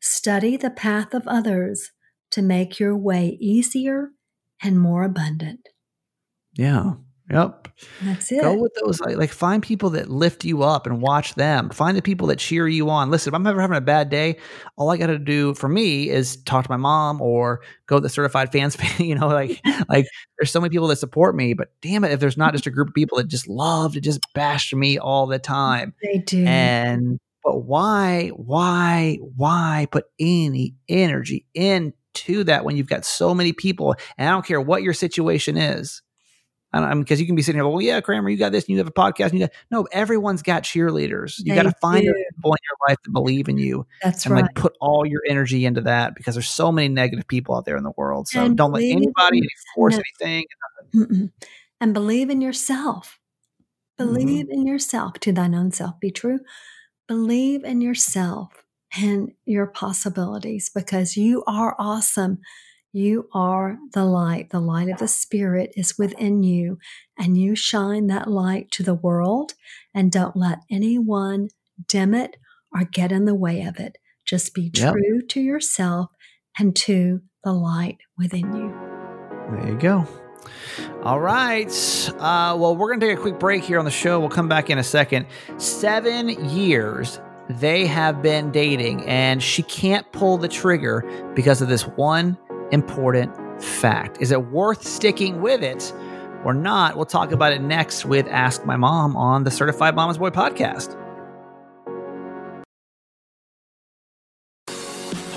Study 0.04 0.56
the 0.56 0.70
path 0.70 1.14
of 1.14 1.22
others 1.28 1.92
to 2.32 2.42
make 2.42 2.80
your 2.80 2.96
way 2.96 3.38
easier 3.40 4.08
and 4.60 4.80
more 4.80 5.04
abundant. 5.04 5.68
Yeah. 6.54 6.94
Yep. 7.30 7.68
That's 8.02 8.32
it. 8.32 8.42
Go 8.42 8.58
with 8.58 8.72
those 8.82 9.00
like, 9.00 9.16
like 9.16 9.30
find 9.30 9.62
people 9.62 9.90
that 9.90 10.10
lift 10.10 10.44
you 10.44 10.64
up 10.64 10.88
and 10.88 11.00
watch 11.00 11.36
them. 11.36 11.70
Find 11.70 11.96
the 11.96 12.02
people 12.02 12.26
that 12.26 12.40
cheer 12.40 12.66
you 12.66 12.90
on. 12.90 13.12
Listen, 13.12 13.30
if 13.30 13.34
I'm 13.36 13.46
ever 13.46 13.60
having 13.60 13.76
a 13.76 13.80
bad 13.80 14.10
day, 14.10 14.38
all 14.76 14.90
I 14.90 14.96
got 14.96 15.06
to 15.06 15.20
do 15.20 15.54
for 15.54 15.68
me 15.68 16.10
is 16.10 16.36
talk 16.42 16.64
to 16.64 16.70
my 16.70 16.76
mom 16.76 17.22
or 17.22 17.60
go 17.86 17.98
to 17.98 18.00
the 18.00 18.08
certified 18.08 18.50
fans. 18.52 18.76
you 18.98 19.14
know, 19.14 19.28
like 19.28 19.60
like 19.88 20.06
there's 20.36 20.50
so 20.50 20.60
many 20.60 20.70
people 20.70 20.88
that 20.88 20.96
support 20.96 21.36
me, 21.36 21.54
but 21.54 21.68
damn 21.80 22.02
it, 22.02 22.10
if 22.10 22.18
there's 22.18 22.36
not 22.36 22.52
just 22.52 22.66
a 22.66 22.70
group 22.70 22.88
of 22.88 22.94
people 22.94 23.18
that 23.18 23.28
just 23.28 23.46
love 23.46 23.92
to 23.92 24.00
just 24.00 24.18
bash 24.34 24.74
me 24.74 24.98
all 24.98 25.28
the 25.28 25.38
time, 25.38 25.94
they 26.02 26.18
do. 26.18 26.44
And 26.44 27.20
but 27.44 27.60
why, 27.60 28.28
why, 28.28 29.18
why 29.36 29.88
put 29.90 30.04
any 30.18 30.74
energy 30.88 31.46
into 31.54 32.44
that 32.44 32.64
when 32.64 32.76
you've 32.76 32.88
got 32.88 33.04
so 33.04 33.34
many 33.34 33.52
people? 33.52 33.94
And 34.16 34.28
I 34.28 34.32
don't 34.32 34.46
care 34.46 34.60
what 34.60 34.82
your 34.82 34.94
situation 34.94 35.56
is 35.56 36.02
I 36.72 36.80
don't 36.80 37.00
because 37.00 37.20
you 37.20 37.26
can 37.26 37.34
be 37.34 37.42
sitting 37.42 37.58
here, 37.58 37.68
well, 37.68 37.82
yeah, 37.82 38.00
Kramer, 38.00 38.30
you 38.30 38.38
got 38.38 38.52
this, 38.52 38.64
and 38.64 38.70
you 38.70 38.78
have 38.78 38.88
a 38.88 38.92
podcast, 38.92 39.30
and 39.30 39.34
you 39.34 39.40
got 39.40 39.50
no. 39.70 39.86
Everyone's 39.92 40.40
got 40.40 40.62
cheerleaders. 40.62 41.34
You 41.38 41.54
got 41.54 41.64
to 41.64 41.74
find 41.82 42.00
people 42.00 42.54
in 42.54 42.58
your 42.64 42.88
life 42.88 42.98
that 43.04 43.10
believe 43.10 43.48
in 43.48 43.58
you. 43.58 43.86
That's 44.02 44.24
and 44.24 44.34
right. 44.34 44.42
like 44.42 44.54
put 44.54 44.74
all 44.80 45.04
your 45.04 45.20
energy 45.28 45.66
into 45.66 45.82
that 45.82 46.14
because 46.14 46.34
there's 46.34 46.48
so 46.48 46.72
many 46.72 46.88
negative 46.88 47.28
people 47.28 47.54
out 47.54 47.66
there 47.66 47.76
in 47.76 47.84
the 47.84 47.92
world. 47.96 48.28
So 48.28 48.42
and 48.42 48.56
don't 48.56 48.72
let 48.72 48.84
anybody 48.84 49.42
force 49.74 49.96
no. 49.96 50.02
anything. 50.20 50.46
Mm-mm. 50.94 51.30
And 51.80 51.92
believe 51.92 52.30
in 52.30 52.40
yourself. 52.40 53.18
Believe 53.98 54.46
mm-hmm. 54.46 54.52
in 54.52 54.66
yourself. 54.66 55.14
To 55.20 55.32
thine 55.32 55.54
own 55.54 55.72
self 55.72 56.00
be 56.00 56.10
true. 56.10 56.40
Believe 57.08 57.64
in 57.64 57.80
yourself 57.80 58.64
and 58.96 59.32
your 59.44 59.66
possibilities 59.66 60.70
because 60.74 61.16
you 61.16 61.42
are 61.46 61.74
awesome. 61.78 62.38
You 62.92 63.28
are 63.32 63.78
the 63.94 64.04
light. 64.04 64.50
The 64.50 64.60
light 64.60 64.88
of 64.88 64.98
the 64.98 65.08
Spirit 65.08 65.72
is 65.76 65.98
within 65.98 66.42
you, 66.42 66.78
and 67.18 67.38
you 67.38 67.56
shine 67.56 68.06
that 68.08 68.30
light 68.30 68.70
to 68.72 68.82
the 68.82 68.94
world. 68.94 69.54
And 69.94 70.12
don't 70.12 70.36
let 70.36 70.58
anyone 70.70 71.48
dim 71.88 72.14
it 72.14 72.36
or 72.74 72.84
get 72.84 73.12
in 73.12 73.24
the 73.24 73.34
way 73.34 73.62
of 73.62 73.78
it. 73.78 73.96
Just 74.26 74.54
be 74.54 74.70
yep. 74.74 74.92
true 74.92 75.22
to 75.26 75.40
yourself 75.40 76.10
and 76.58 76.76
to 76.76 77.22
the 77.44 77.52
light 77.52 77.98
within 78.18 78.54
you. 78.54 78.72
There 79.50 79.68
you 79.68 79.78
go. 79.78 80.06
All 81.02 81.20
right. 81.20 81.70
Uh, 82.18 82.56
well, 82.58 82.76
we're 82.76 82.88
going 82.88 83.00
to 83.00 83.06
take 83.06 83.18
a 83.18 83.20
quick 83.20 83.38
break 83.38 83.64
here 83.64 83.78
on 83.78 83.84
the 83.84 83.90
show. 83.90 84.20
We'll 84.20 84.28
come 84.28 84.48
back 84.48 84.70
in 84.70 84.78
a 84.78 84.84
second. 84.84 85.26
Seven 85.58 86.28
years 86.48 87.20
they 87.48 87.86
have 87.86 88.22
been 88.22 88.50
dating, 88.50 89.04
and 89.06 89.42
she 89.42 89.62
can't 89.62 90.10
pull 90.12 90.38
the 90.38 90.48
trigger 90.48 91.04
because 91.34 91.60
of 91.60 91.68
this 91.68 91.82
one 91.82 92.38
important 92.70 93.34
fact. 93.62 94.18
Is 94.20 94.30
it 94.30 94.46
worth 94.46 94.86
sticking 94.86 95.42
with 95.42 95.62
it 95.62 95.92
or 96.44 96.54
not? 96.54 96.96
We'll 96.96 97.04
talk 97.04 97.32
about 97.32 97.52
it 97.52 97.60
next 97.60 98.04
with 98.04 98.26
Ask 98.28 98.64
My 98.64 98.76
Mom 98.76 99.16
on 99.16 99.44
the 99.44 99.50
Certified 99.50 99.94
Mama's 99.94 100.18
Boy 100.18 100.30
podcast. 100.30 100.98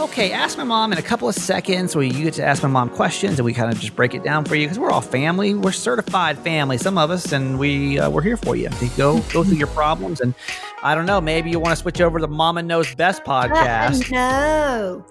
Okay, 0.06 0.32
ask 0.32 0.58
my 0.58 0.64
mom 0.64 0.92
in 0.94 1.00
a 1.00 1.02
couple 1.02 1.28
of 1.28 1.34
seconds 1.34 1.96
where 1.96 2.06
you 2.06 2.24
get 2.24 2.36
to 2.36 2.46
ask 2.46 2.62
my 2.62 2.70
mom 2.70 2.90
questions 2.90 3.40
and 3.40 3.46
we 3.46 3.54
kind 3.54 3.72
of 3.72 3.80
just 3.80 3.96
break 3.96 4.14
it 4.14 4.24
down 4.24 4.46
for 4.46 4.56
you 4.56 4.66
because 4.68 4.78
we're 4.78 4.92
all 4.92 5.02
family. 5.02 5.56
We're 5.56 5.72
certified 5.72 6.38
family, 6.38 6.78
some 6.78 6.98
of 6.98 7.10
us, 7.10 7.32
and 7.32 7.58
we 7.58 7.98
uh, 7.98 8.10
we're 8.10 8.22
here 8.22 8.38
for 8.38 8.56
you 8.56 8.70
to 8.70 8.88
go 8.96 9.20
go 9.34 9.44
through 9.44 9.58
your 9.58 9.68
problems. 9.68 10.22
And 10.22 10.36
I 10.84 10.94
don't 10.94 11.08
know, 11.08 11.20
maybe 11.20 11.50
you 11.50 11.60
want 11.60 11.72
to 11.76 11.82
switch 11.82 12.02
over 12.02 12.20
to 12.20 12.22
the 12.28 12.32
Mama 12.32 12.62
Knows 12.62 12.94
Best 12.94 13.24
podcast. 13.26 14.12
no, 14.12 15.04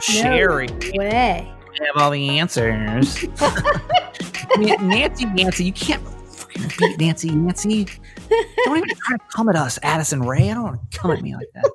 Sheri, 0.00 0.68
no 0.94 0.98
way 0.98 1.54
have 1.86 1.96
all 1.96 2.10
the 2.10 2.38
answers. 2.38 3.24
Nancy, 4.58 5.24
Nancy, 5.26 5.64
you 5.64 5.72
can't 5.72 6.02
beat 6.78 6.98
Nancy, 6.98 7.30
Nancy. 7.30 7.86
Don't 8.64 8.76
even 8.76 8.88
try 8.88 9.16
to 9.16 9.24
come 9.34 9.48
at 9.48 9.56
us, 9.56 9.78
Addison 9.82 10.22
Rae. 10.22 10.50
I 10.50 10.54
don't 10.54 10.62
want 10.62 10.90
to 10.90 10.98
come 10.98 11.10
at 11.10 11.22
me 11.22 11.34
like 11.34 11.48
that. 11.54 11.70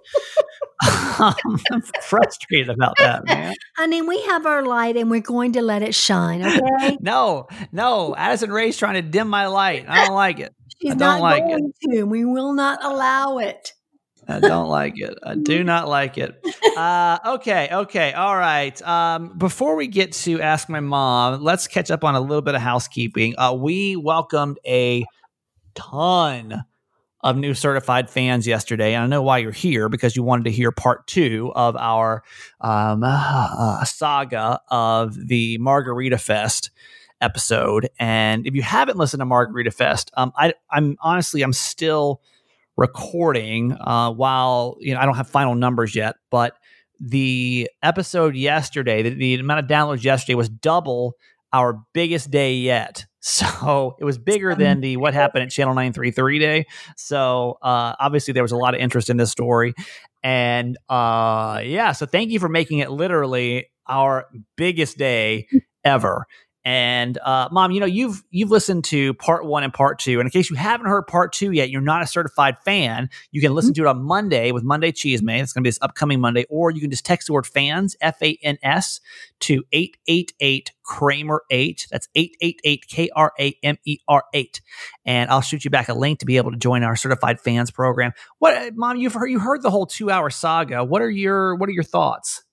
I'm 1.71 1.81
frustrated 2.01 2.69
about 2.69 2.95
that, 2.97 3.25
man. 3.25 3.55
I 3.77 3.87
mean, 3.87 4.07
we 4.07 4.21
have 4.23 4.45
our 4.45 4.63
light 4.63 4.97
and 4.97 5.09
we're 5.09 5.21
going 5.21 5.53
to 5.53 5.61
let 5.61 5.81
it 5.81 5.95
shine, 5.95 6.45
okay? 6.45 6.97
no, 7.01 7.47
no. 7.71 8.15
Addison 8.15 8.51
Rae's 8.51 8.77
trying 8.77 8.95
to 8.95 9.01
dim 9.01 9.27
my 9.27 9.47
light. 9.47 9.85
I 9.87 10.05
don't 10.05 10.15
like 10.15 10.39
it. 10.39 10.53
She's 10.81 10.91
I 10.91 10.95
don't 10.95 11.21
like 11.21 11.43
it. 11.45 11.61
To. 11.91 12.03
We 12.03 12.25
will 12.25 12.53
not 12.53 12.83
allow 12.83 13.37
it. 13.37 13.73
I 14.27 14.39
don't 14.39 14.69
like 14.69 14.95
it. 14.97 15.17
I 15.23 15.35
do 15.35 15.63
not 15.63 15.87
like 15.87 16.17
it. 16.17 16.43
Uh, 16.75 17.19
okay, 17.35 17.69
okay, 17.71 18.11
all 18.13 18.35
right. 18.35 18.81
Um, 18.81 19.37
before 19.37 19.75
we 19.75 19.87
get 19.87 20.13
to 20.13 20.41
ask 20.41 20.67
my 20.67 20.79
mom, 20.79 21.43
let's 21.43 21.67
catch 21.67 21.91
up 21.91 22.03
on 22.03 22.15
a 22.15 22.19
little 22.19 22.41
bit 22.41 22.55
of 22.55 22.61
housekeeping. 22.61 23.35
Uh, 23.37 23.53
we 23.53 23.95
welcomed 23.95 24.59
a 24.65 25.05
ton 25.75 26.65
of 27.21 27.37
new 27.37 27.53
certified 27.53 28.09
fans 28.09 28.45
yesterday, 28.45 28.93
and 28.93 29.03
I 29.03 29.07
know 29.07 29.21
why 29.21 29.39
you're 29.39 29.51
here 29.51 29.89
because 29.89 30.15
you 30.15 30.23
wanted 30.23 30.45
to 30.45 30.51
hear 30.51 30.71
part 30.71 31.07
two 31.07 31.51
of 31.55 31.75
our 31.75 32.23
um, 32.61 33.01
uh, 33.03 33.83
saga 33.83 34.59
of 34.69 35.27
the 35.27 35.57
Margarita 35.57 36.17
Fest 36.17 36.69
episode. 37.21 37.89
And 37.99 38.45
if 38.45 38.53
you 38.53 38.61
haven't 38.61 38.97
listened 38.97 39.21
to 39.21 39.25
Margarita 39.25 39.71
Fest, 39.71 40.11
um, 40.15 40.33
I, 40.37 40.53
I'm 40.69 40.97
honestly, 41.01 41.41
I'm 41.41 41.53
still 41.53 42.21
recording 42.77 43.71
uh, 43.71 44.11
while 44.11 44.77
you 44.79 44.93
know 44.93 44.99
I 44.99 45.05
don't 45.05 45.15
have 45.15 45.29
final 45.29 45.55
numbers 45.55 45.95
yet, 45.95 46.17
but 46.29 46.57
the 46.99 47.69
episode 47.81 48.35
yesterday, 48.35 49.01
the, 49.01 49.09
the 49.09 49.35
amount 49.35 49.59
of 49.59 49.65
downloads 49.67 50.03
yesterday 50.03 50.35
was 50.35 50.49
double 50.49 51.15
our 51.53 51.81
biggest 51.93 52.31
day 52.31 52.53
yet. 52.53 53.05
So 53.27 53.95
it 53.99 54.03
was 54.03 54.19
bigger 54.19 54.53
than 54.53 54.81
the 54.81 54.97
what 54.97 55.15
happened 55.15 55.45
at 55.45 55.49
Channel 55.49 55.73
933 55.73 56.37
day. 56.37 56.65
So 56.95 57.57
uh, 57.59 57.95
obviously 57.99 58.33
there 58.33 58.43
was 58.43 58.51
a 58.51 58.55
lot 58.55 58.75
of 58.75 58.79
interest 58.79 59.09
in 59.09 59.17
this 59.17 59.31
story. 59.31 59.73
And 60.21 60.77
uh, 60.89 61.61
yeah, 61.63 61.93
so 61.93 62.05
thank 62.05 62.29
you 62.29 62.39
for 62.39 62.49
making 62.49 62.79
it 62.79 62.91
literally 62.91 63.71
our 63.87 64.27
biggest 64.57 64.99
day 64.99 65.47
ever. 65.83 66.27
And 66.63 67.17
uh, 67.17 67.49
mom, 67.51 67.71
you 67.71 67.79
know 67.79 67.85
you've 67.87 68.23
you've 68.29 68.51
listened 68.51 68.83
to 68.85 69.15
part 69.15 69.45
one 69.45 69.63
and 69.63 69.73
part 69.73 69.99
two, 69.99 70.19
and 70.19 70.27
in 70.27 70.31
case 70.31 70.49
you 70.49 70.55
haven't 70.55 70.87
heard 70.87 71.05
part 71.05 71.31
two 71.31 71.51
yet, 71.51 71.69
you're 71.69 71.79
not 71.79 72.01
a 72.01 72.07
certified 72.07 72.57
fan. 72.65 73.09
You 73.31 73.39
can 73.39 73.53
listen 73.53 73.71
mm-hmm. 73.71 73.83
to 73.83 73.87
it 73.87 73.95
on 73.95 74.03
Monday 74.03 74.51
with 74.51 74.63
Monday 74.63 74.91
Cheese 74.91 75.21
May. 75.21 75.39
It's 75.39 75.53
going 75.53 75.63
to 75.63 75.67
be 75.67 75.69
this 75.69 75.79
upcoming 75.83 76.19
Monday, 76.19 76.45
or 76.49 76.71
you 76.71 76.81
can 76.81 76.89
just 76.89 77.05
text 77.05 77.27
the 77.27 77.33
word 77.33 77.45
fans 77.45 77.95
F 78.01 78.19
A 78.23 78.37
N 78.41 78.57
S 78.63 78.99
to 79.41 79.63
eight 79.71 79.97
eight 80.07 80.33
eight 80.39 80.71
Kramer 80.85 81.41
eight. 81.49 81.87
That's 81.91 82.07
eight 82.15 82.37
eight 82.41 82.61
eight 82.63 82.85
K 82.87 83.09
R 83.15 83.33
A 83.39 83.55
M 83.63 83.77
E 83.85 83.97
R 84.07 84.23
eight, 84.33 84.61
and 85.05 85.29
I'll 85.29 85.41
shoot 85.41 85.65
you 85.65 85.71
back 85.71 85.89
a 85.89 85.93
link 85.93 86.19
to 86.19 86.25
be 86.25 86.37
able 86.37 86.51
to 86.51 86.57
join 86.57 86.83
our 86.83 86.95
certified 86.95 87.39
fans 87.41 87.71
program. 87.71 88.13
What, 88.39 88.75
mom? 88.75 88.97
You've 88.97 89.13
heard 89.13 89.27
you 89.27 89.39
heard 89.39 89.61
the 89.61 89.71
whole 89.71 89.85
two 89.85 90.09
hour 90.09 90.29
saga. 90.29 90.83
What 90.83 91.01
are 91.01 91.09
your 91.09 91.55
what 91.55 91.67
are 91.69 91.73
your 91.73 91.83
thoughts? 91.83 92.43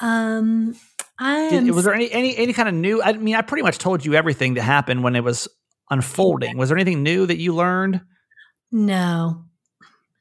Um, 0.00 0.76
I 1.18 1.50
Did, 1.50 1.70
was 1.70 1.84
there 1.84 1.94
any, 1.94 2.10
any 2.12 2.36
any 2.36 2.52
kind 2.52 2.68
of 2.68 2.74
new? 2.74 3.02
I 3.02 3.12
mean, 3.14 3.34
I 3.34 3.42
pretty 3.42 3.62
much 3.62 3.78
told 3.78 4.04
you 4.04 4.14
everything 4.14 4.54
that 4.54 4.62
happened 4.62 5.02
when 5.02 5.16
it 5.16 5.24
was 5.24 5.48
unfolding. 5.90 6.56
Was 6.56 6.68
there 6.68 6.78
anything 6.78 7.02
new 7.02 7.26
that 7.26 7.38
you 7.38 7.54
learned? 7.54 8.00
No, 8.70 9.44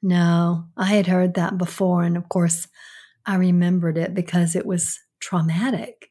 no. 0.02 0.66
I 0.78 0.86
had 0.86 1.08
heard 1.08 1.36
that 1.36 1.58
before, 1.58 2.04
and 2.04 2.18
of 2.18 2.30
course, 2.30 2.68
I 3.26 3.36
remembered 3.36 3.98
it 3.98 4.14
because 4.14 4.56
it 4.56 4.66
was 4.66 5.00
traumatic. 5.20 6.07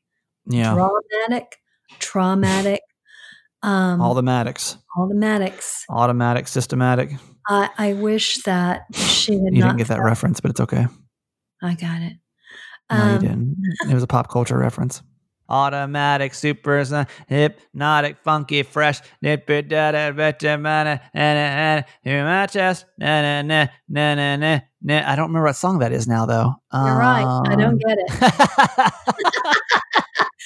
Yeah. 0.47 0.75
Dramatic, 0.75 1.57
traumatic. 1.99 2.81
Um, 3.63 4.01
all 4.01 4.15
the 4.15 4.23
Maddox. 4.23 4.77
All 4.97 5.09
the 5.09 5.15
Maddox. 5.15 5.85
Automatic, 5.89 6.47
systematic. 6.49 7.11
I, 7.49 7.69
I 7.79 7.93
wish 7.95 8.43
that 8.45 8.83
she 8.95 9.33
had 9.35 9.55
You 9.55 9.63
didn't 9.63 9.77
get 9.79 9.89
that 9.89 10.03
reference, 10.03 10.41
but 10.41 10.51
it's 10.51 10.61
okay. 10.61 10.87
I 11.63 11.75
got 11.75 12.03
it. 12.03 12.15
No, 12.91 12.97
you 12.97 13.03
Um, 13.15 13.19
didn't. 13.21 13.57
It 13.91 13.95
was 13.95 14.03
a 14.03 14.07
pop 14.07 14.29
culture 14.31 14.59
reference. 14.59 15.03
Automatic, 15.49 16.35
super, 16.35 16.79
uh, 16.81 17.05
hypnotic, 17.29 18.17
funky, 18.25 18.65
fresh, 18.65 19.01
nipper, 19.23 19.63
da 19.63 19.93
da, 19.93 20.11
da 20.11 20.57
na 20.57 20.83
na 20.85 20.99
na 21.15 21.83
na, 22.05 22.25
my 22.25 22.47
chest, 22.47 22.85
na 22.99 23.23
na 23.23 23.43
na 23.43 23.69
na 23.89 24.15
na 24.17 24.37
na 24.37 24.61
na. 24.83 25.11
I 25.13 25.15
don't 25.17 25.29
remember 25.29 25.47
what 25.47 25.55
song 25.57 25.79
that 25.81 25.93
is 25.93 26.09
now, 26.09 26.27
though. 26.27 26.53
You're 26.73 26.83
right. 26.99 27.43
I 27.49 27.55
don't 27.55 27.79
get 27.79 27.97
it. 27.99 28.93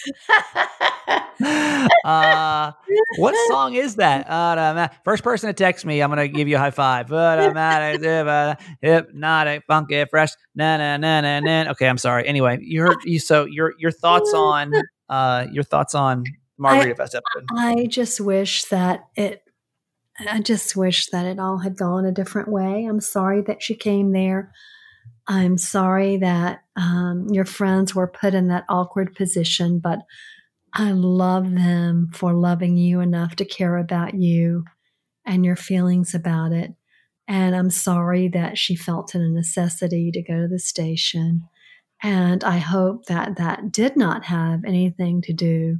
uh, 2.04 2.72
what 3.18 3.34
song 3.48 3.74
is 3.74 3.96
that? 3.96 4.28
Automatic. 4.28 4.98
First 5.04 5.22
person 5.22 5.48
to 5.48 5.54
text 5.54 5.84
me, 5.84 6.02
I'm 6.02 6.10
gonna 6.10 6.28
give 6.28 6.48
you 6.48 6.56
a 6.56 6.58
high 6.58 6.70
five. 6.70 7.08
But 7.08 7.38
I'm 7.38 7.50
Automatic, 7.50 8.58
hypnotic, 8.80 9.64
funky, 9.66 10.04
fresh, 10.10 10.30
na 10.54 10.76
na 10.76 10.96
na 10.96 11.20
na 11.20 11.40
na. 11.40 11.70
Okay, 11.72 11.88
I'm 11.88 11.98
sorry. 11.98 12.26
Anyway, 12.26 12.58
you 12.62 12.82
heard 12.82 12.98
you. 13.04 13.18
So 13.18 13.44
your 13.44 13.74
your 13.78 13.90
thoughts 13.90 14.32
on 14.34 14.72
uh 15.08 15.46
your 15.52 15.64
thoughts 15.64 15.94
on 15.94 16.24
Margarita 16.60 16.94
Fest 16.94 17.14
episode? 17.14 17.46
I 17.56 17.86
just 17.86 18.20
wish 18.20 18.64
that 18.66 19.04
it. 19.16 19.42
I 20.28 20.40
just 20.40 20.76
wish 20.76 21.06
that 21.08 21.24
it 21.24 21.38
all 21.38 21.58
had 21.58 21.76
gone 21.76 22.04
a 22.04 22.12
different 22.12 22.48
way. 22.48 22.84
I'm 22.84 23.00
sorry 23.00 23.40
that 23.42 23.62
she 23.62 23.74
came 23.74 24.12
there. 24.12 24.52
I'm 25.30 25.58
sorry 25.58 26.16
that 26.16 26.64
um, 26.76 27.28
your 27.30 27.44
friends 27.44 27.94
were 27.94 28.08
put 28.08 28.34
in 28.34 28.48
that 28.48 28.64
awkward 28.68 29.14
position, 29.14 29.78
but 29.78 30.00
I 30.74 30.90
love 30.90 31.52
them 31.52 32.08
for 32.12 32.32
loving 32.34 32.76
you 32.76 32.98
enough 33.00 33.36
to 33.36 33.44
care 33.44 33.76
about 33.78 34.14
you 34.14 34.64
and 35.24 35.44
your 35.44 35.54
feelings 35.54 36.14
about 36.16 36.50
it. 36.52 36.72
And 37.28 37.54
I'm 37.54 37.70
sorry 37.70 38.26
that 38.28 38.58
she 38.58 38.74
felt 38.74 39.14
it 39.14 39.20
a 39.20 39.28
necessity 39.28 40.10
to 40.12 40.20
go 40.22 40.42
to 40.42 40.48
the 40.48 40.58
station. 40.58 41.48
And 42.02 42.42
I 42.42 42.58
hope 42.58 43.04
that 43.06 43.36
that 43.36 43.70
did 43.70 43.96
not 43.96 44.24
have 44.24 44.64
anything 44.64 45.22
to 45.22 45.32
do 45.32 45.78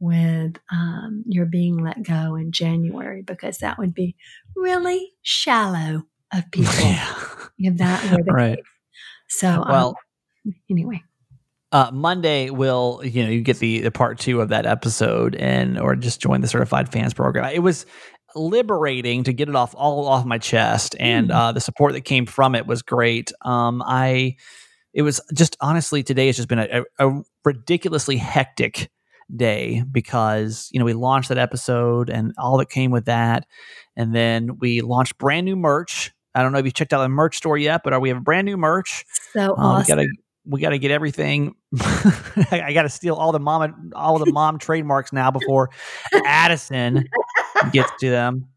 with 0.00 0.56
um, 0.70 1.24
your 1.26 1.46
being 1.46 1.78
let 1.82 2.02
go 2.02 2.34
in 2.34 2.52
January, 2.52 3.22
because 3.22 3.58
that 3.58 3.78
would 3.78 3.94
be 3.94 4.16
really 4.54 5.12
shallow 5.22 6.02
of 6.34 6.50
people 6.50 6.74
Yeah. 6.80 7.14
if 7.58 7.78
that 7.78 8.02
were 8.10 8.22
the 8.22 8.32
Right. 8.32 8.56
case. 8.58 8.64
So, 9.32 9.64
Well, 9.68 9.96
um, 10.46 10.54
anyway, 10.70 11.02
uh, 11.72 11.90
Monday 11.92 12.50
will 12.50 13.00
you 13.02 13.24
know 13.24 13.30
you 13.30 13.40
get 13.40 13.58
the, 13.58 13.80
the 13.80 13.90
part 13.90 14.18
two 14.18 14.40
of 14.42 14.50
that 14.50 14.66
episode 14.66 15.34
and 15.36 15.78
or 15.78 15.96
just 15.96 16.20
join 16.20 16.40
the 16.42 16.48
certified 16.48 16.92
fans 16.92 17.14
program. 17.14 17.46
It 17.52 17.60
was 17.60 17.86
liberating 18.34 19.24
to 19.24 19.32
get 19.32 19.48
it 19.48 19.54
off 19.56 19.74
all 19.74 20.06
off 20.06 20.24
my 20.26 20.38
chest, 20.38 20.94
and 21.00 21.30
Mm. 21.30 21.34
uh, 21.34 21.52
the 21.52 21.60
support 21.60 21.92
that 21.94 22.02
came 22.02 22.26
from 22.26 22.54
it 22.54 22.66
was 22.66 22.82
great. 22.82 23.32
Um, 23.42 23.82
I 23.84 24.36
it 24.92 25.02
was 25.02 25.20
just 25.34 25.56
honestly 25.60 26.02
today 26.02 26.26
has 26.26 26.36
just 26.36 26.48
been 26.48 26.58
a, 26.58 26.82
a, 26.98 27.08
a 27.08 27.22
ridiculously 27.44 28.16
hectic 28.18 28.90
day 29.34 29.82
because 29.90 30.68
you 30.72 30.78
know 30.78 30.84
we 30.84 30.92
launched 30.92 31.30
that 31.30 31.38
episode 31.38 32.10
and 32.10 32.34
all 32.36 32.58
that 32.58 32.68
came 32.68 32.90
with 32.90 33.06
that, 33.06 33.46
and 33.96 34.14
then 34.14 34.58
we 34.58 34.82
launched 34.82 35.16
brand 35.16 35.46
new 35.46 35.56
merch. 35.56 36.12
I 36.34 36.42
don't 36.42 36.52
know 36.52 36.58
if 36.58 36.64
you 36.64 36.70
checked 36.70 36.92
out 36.92 37.02
the 37.02 37.08
merch 37.08 37.36
store 37.36 37.58
yet, 37.58 37.82
but 37.84 37.94
uh, 37.94 38.00
we 38.00 38.08
have 38.08 38.18
a 38.18 38.22
brand 38.22 38.46
new 38.46 38.56
merch. 38.56 39.04
so 39.32 39.54
Um, 39.56 39.76
we 39.76 39.80
awesome. 39.82 39.96
gotta 39.96 40.08
we 40.44 40.60
gotta 40.60 40.78
get 40.78 40.90
everything. 40.90 41.54
I, 41.80 42.62
I 42.66 42.72
gotta 42.72 42.88
steal 42.88 43.14
all 43.14 43.32
the 43.32 43.38
mom 43.40 43.92
all 43.94 44.18
the 44.18 44.30
mom 44.32 44.58
trademarks 44.58 45.12
now 45.12 45.30
before 45.30 45.70
Addison 46.24 47.04
gets 47.72 47.90
to 48.00 48.10
them. 48.10 48.48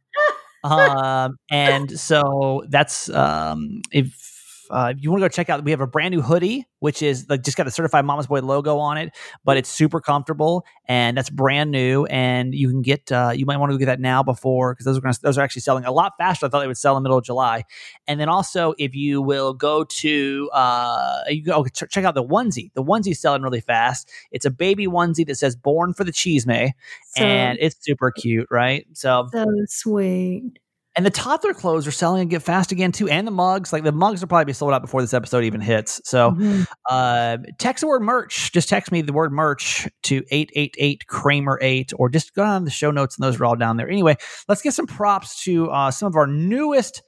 Um, 0.64 1.38
and 1.52 2.00
so 2.00 2.64
that's 2.70 3.08
um, 3.10 3.82
if 3.92 4.25
uh, 4.70 4.94
if 4.96 5.04
you 5.04 5.12
want 5.12 5.22
to 5.22 5.26
go 5.26 5.30
check 5.30 5.50
out, 5.50 5.64
we 5.64 5.72
have 5.72 5.82
a 5.82 5.88
brand 5.88 6.14
new 6.14 6.22
hoodie, 6.22 6.68
which 6.80 7.02
is 7.02 7.28
like 7.30 7.44
just 7.44 7.58
got 7.58 7.68
a 7.68 7.72
certified 7.72 8.06
Mama's 8.06 8.28
Boy 8.28 8.42
logo 8.42 8.78
on 8.78 8.98
it, 8.98 9.16
but 9.44 9.58
it's 9.58 9.70
super 9.70 10.00
comfortable 10.00 10.66
and 10.88 11.18
that's 11.18 11.30
brand 11.30 11.72
new. 11.72 12.06
And 12.06 12.54
you 12.54 12.70
can 12.70 12.82
get, 12.82 13.12
uh, 13.12 13.32
you 13.36 13.46
might 13.46 13.58
want 13.58 13.72
to 13.72 13.76
go 13.76 13.80
get 13.80 13.86
that 13.86 14.00
now 14.00 14.24
before 14.24 14.74
because 14.74 14.86
those 14.86 14.98
are 14.98 15.02
gonna, 15.02 15.16
those 15.22 15.38
are 15.38 15.42
actually 15.42 15.62
selling 15.62 15.86
a 15.86 15.92
lot 15.92 16.14
faster. 16.18 16.46
I 16.46 16.50
thought 16.50 16.60
they 16.60 16.68
would 16.68 16.78
sell 16.78 16.96
in 16.96 17.04
the 17.04 17.08
middle 17.08 17.18
of 17.18 17.24
July. 17.24 17.64
And 18.08 18.20
then 18.20 18.30
also, 18.30 18.74
if 18.78 18.96
you 18.96 19.22
will 19.22 19.54
go 19.54 19.84
to, 19.84 20.50
uh, 20.54 21.22
you 21.28 21.44
go 21.44 21.66
ch- 21.66 21.90
check 21.90 22.06
out 22.06 22.16
the 22.16 22.24
onesie. 22.24 22.72
The 22.74 22.84
onesie's 22.84 23.20
selling 23.20 23.42
really 23.42 23.62
fast. 23.62 24.10
It's 24.32 24.46
a 24.46 24.52
baby 24.52 24.88
onesie 24.88 25.26
that 25.28 25.36
says 25.36 25.56
"Born 25.56 25.94
for 25.94 26.04
the 26.04 26.12
Cheese 26.12 26.46
May," 26.46 26.74
so, 27.16 27.24
and 27.24 27.58
it's 27.62 27.78
super 27.82 28.12
cute, 28.12 28.48
right? 28.52 28.86
So 28.94 29.30
so 29.32 29.46
sweet. 29.68 30.60
And 30.96 31.06
the 31.06 31.10
toddler 31.10 31.54
clothes 31.54 31.86
are 31.88 31.92
selling 31.92 32.22
and 32.22 32.30
get 32.30 32.42
fast 32.42 32.72
again 32.72 32.92
too, 32.92 33.10
and 33.10 33.28
the 33.28 33.32
mugs. 33.32 33.74
Like 33.74 33.84
the 33.84 33.92
mugs 33.92 34.22
will 34.22 34.28
probably 34.28 34.46
be 34.46 34.54
sold 34.54 34.74
out 34.74 34.82
before 34.82 35.02
this 35.02 35.14
episode 35.14 35.44
even 35.44 35.62
hits. 35.62 36.00
So 36.06 36.32
Mhm. 36.32 36.66
uh, 36.90 37.38
text 37.60 37.82
the 37.82 37.88
word 37.88 38.02
merch. 38.02 38.52
Just 38.52 38.70
text 38.70 38.92
me 38.92 39.02
the 39.02 39.14
word 39.14 39.32
merch 39.32 39.88
to 40.04 40.24
888 40.32 41.08
Kramer 41.08 41.60
8 41.62 41.92
or 41.98 42.10
just 42.10 42.34
go 42.34 42.44
on 42.44 42.64
the 42.66 42.72
show 42.72 42.92
notes 42.92 43.18
and 43.18 43.24
those 43.26 43.40
are 43.40 43.46
all 43.46 43.56
down 43.56 43.78
there. 43.78 43.90
Anyway, 43.90 44.16
let's 44.48 44.62
get 44.62 44.74
some 44.74 44.88
props 44.88 45.44
to 45.44 45.70
uh, 45.70 45.92
some 45.92 46.08
of 46.08 46.16
our 46.16 46.28
newest 46.28 47.02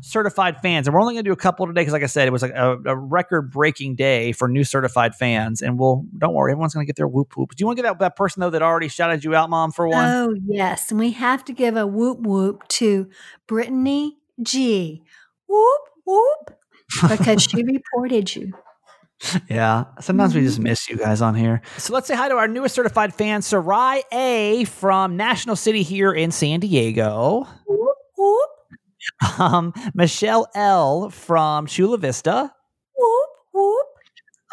certified 0.00 0.60
fans. 0.60 0.86
And 0.86 0.94
we're 0.94 1.00
only 1.00 1.14
going 1.14 1.24
to 1.24 1.28
do 1.28 1.32
a 1.32 1.36
couple 1.36 1.66
today 1.66 1.82
because, 1.82 1.92
like 1.92 2.02
I 2.02 2.06
said, 2.06 2.26
it 2.26 2.30
was 2.30 2.42
like 2.42 2.52
a, 2.52 2.78
a 2.86 2.96
record 2.96 3.50
breaking 3.50 3.96
day 3.96 4.32
for 4.32 4.48
new 4.48 4.64
certified 4.64 5.14
fans. 5.14 5.62
And 5.62 5.78
we'll, 5.78 6.04
don't 6.18 6.34
worry, 6.34 6.52
everyone's 6.52 6.74
going 6.74 6.84
to 6.84 6.88
get 6.88 6.96
their 6.96 7.08
whoop 7.08 7.36
whoop. 7.36 7.54
Do 7.54 7.62
you 7.62 7.66
want 7.66 7.78
to 7.78 7.82
get 7.82 7.88
that, 7.88 7.98
that 8.00 8.16
person, 8.16 8.40
though, 8.40 8.50
that 8.50 8.62
already 8.62 8.88
shouted 8.88 9.24
you 9.24 9.34
out, 9.34 9.50
Mom, 9.50 9.72
for 9.72 9.88
one? 9.88 10.04
Oh, 10.04 10.34
yes. 10.46 10.90
And 10.90 10.98
we 10.98 11.12
have 11.12 11.44
to 11.44 11.52
give 11.52 11.76
a 11.76 11.86
whoop 11.86 12.20
whoop 12.20 12.66
to 12.68 13.08
Brittany 13.46 14.18
G. 14.42 15.02
Whoop 15.46 15.80
whoop. 16.04 16.56
Because 17.08 17.42
she 17.42 17.62
reported 17.62 18.34
you. 18.34 18.52
Yeah. 19.48 19.84
Sometimes 20.00 20.34
we 20.34 20.40
just 20.40 20.56
mm-hmm. 20.56 20.64
miss 20.64 20.88
you 20.88 20.96
guys 20.96 21.22
on 21.22 21.34
here. 21.34 21.62
So 21.78 21.92
let's 21.94 22.06
say 22.06 22.16
hi 22.16 22.28
to 22.28 22.34
our 22.34 22.48
newest 22.48 22.74
certified 22.74 23.14
fan, 23.14 23.42
Sarai 23.42 24.02
A 24.12 24.64
from 24.64 25.16
National 25.16 25.56
City 25.56 25.82
here 25.82 26.12
in 26.12 26.30
San 26.32 26.60
Diego. 26.60 27.46
Whoop 27.66 27.96
whoop. 28.16 28.50
Um, 29.38 29.72
Michelle 29.94 30.46
L 30.54 31.10
from 31.10 31.66
Chula 31.66 31.98
Vista. 31.98 32.52
Whoop 32.96 33.30
whoop. 33.54 33.86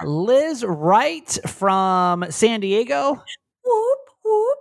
Liz 0.06 0.64
Wright 0.66 1.38
from 1.48 2.26
San 2.30 2.60
Diego. 2.62 3.12
Whoop 3.66 4.00
whoop. 4.26 4.58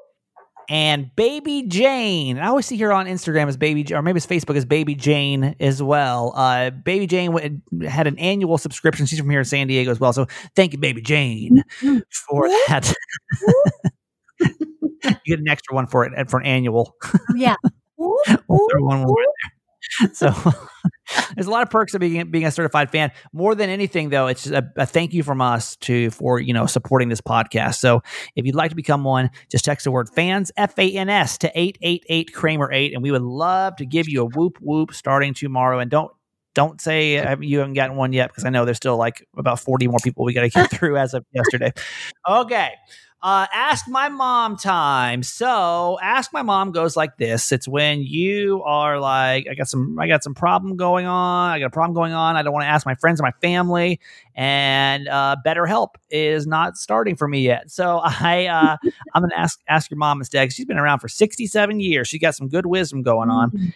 And 0.71 1.11
Baby 1.17 1.63
Jane. 1.67 2.39
I 2.39 2.49
always 2.49 2.67
see 2.67 2.77
her 2.79 2.93
on 2.93 3.07
Instagram 3.07 3.47
as 3.49 3.57
Baby, 3.57 3.87
or 3.95 4.03
maybe 4.03 4.19
it's 4.19 4.27
Facebook 4.27 4.57
as 4.57 4.67
Baby 4.67 4.95
Jane 4.95 5.57
as 5.61 5.83
well. 5.83 6.33
Uh, 6.37 6.69
Baby 6.71 7.07
Jane 7.07 7.63
had 7.89 8.07
an 8.07 8.19
annual 8.19 8.59
subscription. 8.59 9.07
She's 9.07 9.19
from 9.19 9.31
here 9.31 9.39
in 9.39 9.47
San 9.47 9.67
Diego 9.69 9.91
as 9.91 9.99
well. 10.01 10.13
So 10.13 10.27
thank 10.57 10.73
you, 10.75 10.79
Baby 10.79 11.01
Jane, 11.01 11.63
Mhm. 11.81 12.03
for 12.29 12.49
that. 12.49 12.93
you 14.41 15.15
get 15.27 15.39
an 15.41 15.49
extra 15.49 15.75
one 15.75 15.87
for 15.87 16.05
it 16.05 16.31
for 16.31 16.41
an 16.41 16.47
annual. 16.47 16.95
Yeah. 17.35 17.57
Whoop 17.97 18.41
one 18.49 19.01
more. 19.03 19.17
So 20.13 20.31
there's 21.35 21.47
a 21.47 21.51
lot 21.51 21.63
of 21.63 21.71
perks 21.71 21.95
of 21.95 22.01
being 22.01 22.31
being 22.31 22.45
a 22.45 22.51
certified 22.51 22.91
fan. 22.91 23.11
More 23.33 23.55
than 23.55 23.71
anything, 23.71 24.11
though, 24.11 24.27
it's 24.27 24.45
just 24.45 24.55
a, 24.55 24.65
a 24.77 24.87
thank 24.87 25.13
you 25.13 25.23
from 25.23 25.41
us 25.41 25.77
to 25.77 26.11
for 26.11 26.41
you 26.41 26.53
know 26.53 26.67
supporting 26.67 27.09
this 27.09 27.21
podcast. 27.21 27.77
So 27.77 28.03
if 28.37 28.47
you'd 28.47 28.55
like 28.55 28.71
to 28.71 28.77
become 28.77 29.05
one, 29.05 29.31
just 29.51 29.65
text 29.65 29.85
the 29.85 29.91
word 29.91 30.09
fans 30.09 30.53
F 30.57 30.79
A 30.79 30.91
N 30.91 31.09
S 31.09 31.39
to 31.39 31.51
eight 31.55 31.79
eight 31.83 32.05
eight 32.09 32.33
Kramer 32.33 32.73
eight, 32.73 32.95
and 32.95 33.03
we 33.03 33.11
would 33.11 33.23
love 33.23 33.77
to 33.77 33.87
give 33.87 34.09
you 34.09 34.23
a 34.23 34.27
whoop 34.27 34.59
whoop 34.61 34.93
starting 34.93 35.35
tomorrow. 35.35 35.79
And 35.79 35.91
don't 35.91 36.13
don't 36.55 36.81
say 36.81 37.37
you 37.41 37.59
haven't 37.61 37.75
gotten 37.75 37.97
one 37.97 38.13
yet 38.13 38.31
because 38.31 38.45
I 38.45 38.51
know 38.51 38.65
there's 38.65 38.79
still 38.79 38.97
like 38.97 39.25
about 39.37 39.61
40 39.61 39.87
more 39.87 40.01
people 40.03 40.25
we 40.25 40.33
got 40.33 40.41
to 40.43 40.49
get 40.49 40.71
through 40.73 40.97
as 40.97 41.15
of 41.15 41.25
yesterday. 41.33 41.73
Okay. 42.29 42.71
Uh, 43.21 43.49
ask 43.53 43.89
my 43.89 44.09
mom 44.09 44.57
time. 44.57 45.25
So 45.25 45.99
ask 46.01 46.33
my 46.33 46.43
mom 46.43 46.71
goes 46.71 46.97
like 46.97 47.17
this. 47.17 47.51
It's 47.51 47.67
when 47.67 48.01
you 48.03 48.63
are 48.63 49.01
like, 49.01 49.49
I 49.51 49.55
got 49.55 49.69
some, 49.69 49.99
I 49.99 50.07
got 50.07 50.23
some 50.23 50.35
problem 50.35 50.77
going 50.77 51.07
on. 51.07 51.51
I 51.51 51.59
got 51.59 51.67
a 51.67 51.71
problem 51.71 51.95
going 51.95 52.13
on. 52.13 52.37
I 52.37 52.43
don't 52.43 52.53
want 52.53 52.63
to 52.63 52.69
ask 52.69 52.87
my 52.87 52.95
friends 52.95 53.21
or 53.21 53.25
my 53.25 53.33
family, 53.43 53.99
and 54.37 55.09
uh, 55.09 55.35
BetterHelp 55.45 55.97
is 56.11 56.47
not 56.47 56.77
starting 56.77 57.17
for 57.17 57.27
me 57.27 57.41
yet. 57.41 57.73
So 57.73 58.01
I, 58.05 58.47
uh, 58.47 58.77
I'm 59.15 59.23
gonna 59.23 59.35
ask 59.35 59.59
ask 59.69 59.91
your 59.91 59.99
mom 59.99 60.21
instead. 60.21 60.53
She's 60.53 60.67
been 60.67 60.79
around 60.79 61.01
for 61.01 61.09
67 61.09 61.81
years. 61.81 62.07
She's 62.07 62.21
got 62.21 62.37
some 62.37 62.49
good 62.49 62.67
wisdom 62.67 63.03
going 63.03 63.31
on. 63.31 63.51
Mhm. 63.51 63.75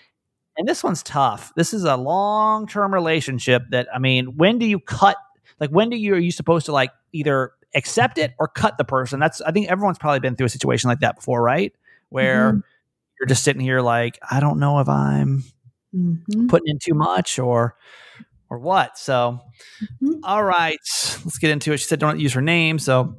And 0.58 0.68
this 0.68 0.84
one's 0.84 1.02
tough. 1.02 1.52
This 1.56 1.72
is 1.74 1.84
a 1.84 1.96
long 1.96 2.66
term 2.68 2.92
relationship 2.94 3.62
that, 3.70 3.88
I 3.92 3.98
mean, 3.98 4.36
when 4.36 4.58
do 4.58 4.66
you 4.66 4.78
cut? 4.78 5.16
Like, 5.58 5.70
when 5.70 5.90
do 5.90 5.96
you, 5.96 6.14
are 6.14 6.18
you 6.18 6.30
supposed 6.30 6.66
to 6.66 6.72
like 6.72 6.90
either 7.12 7.52
accept 7.74 8.18
it 8.18 8.34
or 8.38 8.48
cut 8.48 8.78
the 8.78 8.84
person? 8.84 9.20
That's, 9.20 9.40
I 9.40 9.52
think 9.52 9.68
everyone's 9.68 9.98
probably 9.98 10.20
been 10.20 10.36
through 10.36 10.46
a 10.46 10.50
situation 10.50 10.88
like 10.88 11.00
that 11.00 11.16
before, 11.16 11.42
right? 11.42 11.72
Where 12.10 12.52
Mhm. 12.52 12.62
you're 13.18 13.26
just 13.26 13.44
sitting 13.44 13.60
here 13.62 13.80
like, 13.80 14.18
I 14.30 14.40
don't 14.40 14.58
know 14.58 14.78
if 14.80 14.88
I'm 14.88 15.44
Mhm. 15.94 16.48
putting 16.48 16.68
in 16.68 16.78
too 16.78 16.94
much 16.94 17.38
or, 17.38 17.76
or 18.50 18.58
what. 18.58 18.98
So, 18.98 19.40
Mhm. 20.02 20.20
all 20.22 20.44
right, 20.44 20.78
let's 21.24 21.38
get 21.38 21.50
into 21.50 21.72
it. 21.72 21.78
She 21.78 21.86
said, 21.86 21.98
don't 21.98 22.20
use 22.20 22.32
her 22.34 22.42
name. 22.42 22.78
So, 22.78 23.16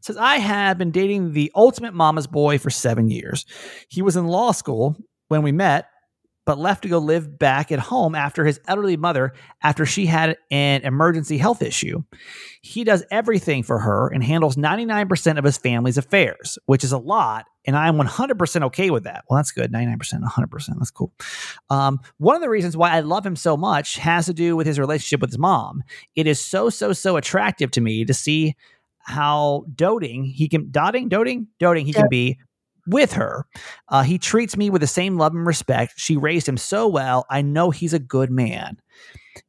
says, 0.00 0.16
I 0.16 0.36
have 0.36 0.78
been 0.78 0.90
dating 0.90 1.32
the 1.32 1.50
ultimate 1.54 1.94
mama's 1.94 2.26
boy 2.26 2.58
for 2.58 2.70
seven 2.70 3.08
years. 3.08 3.44
He 3.88 4.02
was 4.02 4.16
in 4.16 4.26
law 4.26 4.52
school 4.52 4.96
when 5.28 5.42
we 5.42 5.52
met, 5.52 5.88
but 6.46 6.58
left 6.58 6.82
to 6.82 6.88
go 6.88 6.98
live 6.98 7.38
back 7.38 7.70
at 7.72 7.80
home 7.80 8.14
after 8.14 8.44
his 8.44 8.60
elderly 8.68 8.96
mother 8.96 9.34
after 9.62 9.84
she 9.84 10.06
had 10.06 10.38
an 10.50 10.82
emergency 10.82 11.36
health 11.36 11.60
issue. 11.60 12.02
He 12.62 12.84
does 12.84 13.04
everything 13.10 13.64
for 13.64 13.80
her 13.80 14.08
and 14.08 14.22
handles 14.22 14.56
99% 14.56 15.38
of 15.38 15.44
his 15.44 15.58
family's 15.58 15.98
affairs, 15.98 16.56
which 16.66 16.84
is 16.84 16.92
a 16.92 16.98
lot. 16.98 17.46
And 17.66 17.76
I 17.76 17.88
am 17.88 17.96
100% 17.96 18.62
okay 18.62 18.90
with 18.90 19.04
that. 19.04 19.24
Well, 19.28 19.38
that's 19.38 19.50
good. 19.50 19.72
99%, 19.72 20.22
100%. 20.22 20.66
That's 20.78 20.92
cool. 20.92 21.12
Um, 21.68 21.98
one 22.18 22.36
of 22.36 22.42
the 22.42 22.48
reasons 22.48 22.76
why 22.76 22.92
I 22.92 23.00
love 23.00 23.26
him 23.26 23.34
so 23.34 23.56
much 23.56 23.96
has 23.96 24.26
to 24.26 24.32
do 24.32 24.54
with 24.54 24.68
his 24.68 24.78
relationship 24.78 25.20
with 25.20 25.30
his 25.30 25.38
mom. 25.38 25.82
It 26.14 26.28
is 26.28 26.40
so, 26.40 26.70
so, 26.70 26.92
so 26.92 27.16
attractive 27.16 27.72
to 27.72 27.80
me 27.80 28.04
to 28.04 28.14
see 28.14 28.54
how 29.00 29.64
doting 29.74 30.24
he 30.24 30.48
can, 30.48 30.70
dotting, 30.70 31.08
doting, 31.08 31.48
doting 31.58 31.86
he 31.86 31.92
can 31.92 32.08
be 32.08 32.38
with 32.86 33.12
her. 33.12 33.46
Uh, 33.88 34.02
he 34.02 34.18
treats 34.18 34.56
me 34.56 34.70
with 34.70 34.80
the 34.80 34.86
same 34.86 35.16
love 35.16 35.34
and 35.34 35.46
respect. 35.46 35.94
She 35.96 36.16
raised 36.16 36.48
him 36.48 36.56
so 36.56 36.86
well. 36.88 37.26
I 37.30 37.42
know 37.42 37.70
he's 37.70 37.94
a 37.94 37.98
good 37.98 38.30
man. 38.30 38.78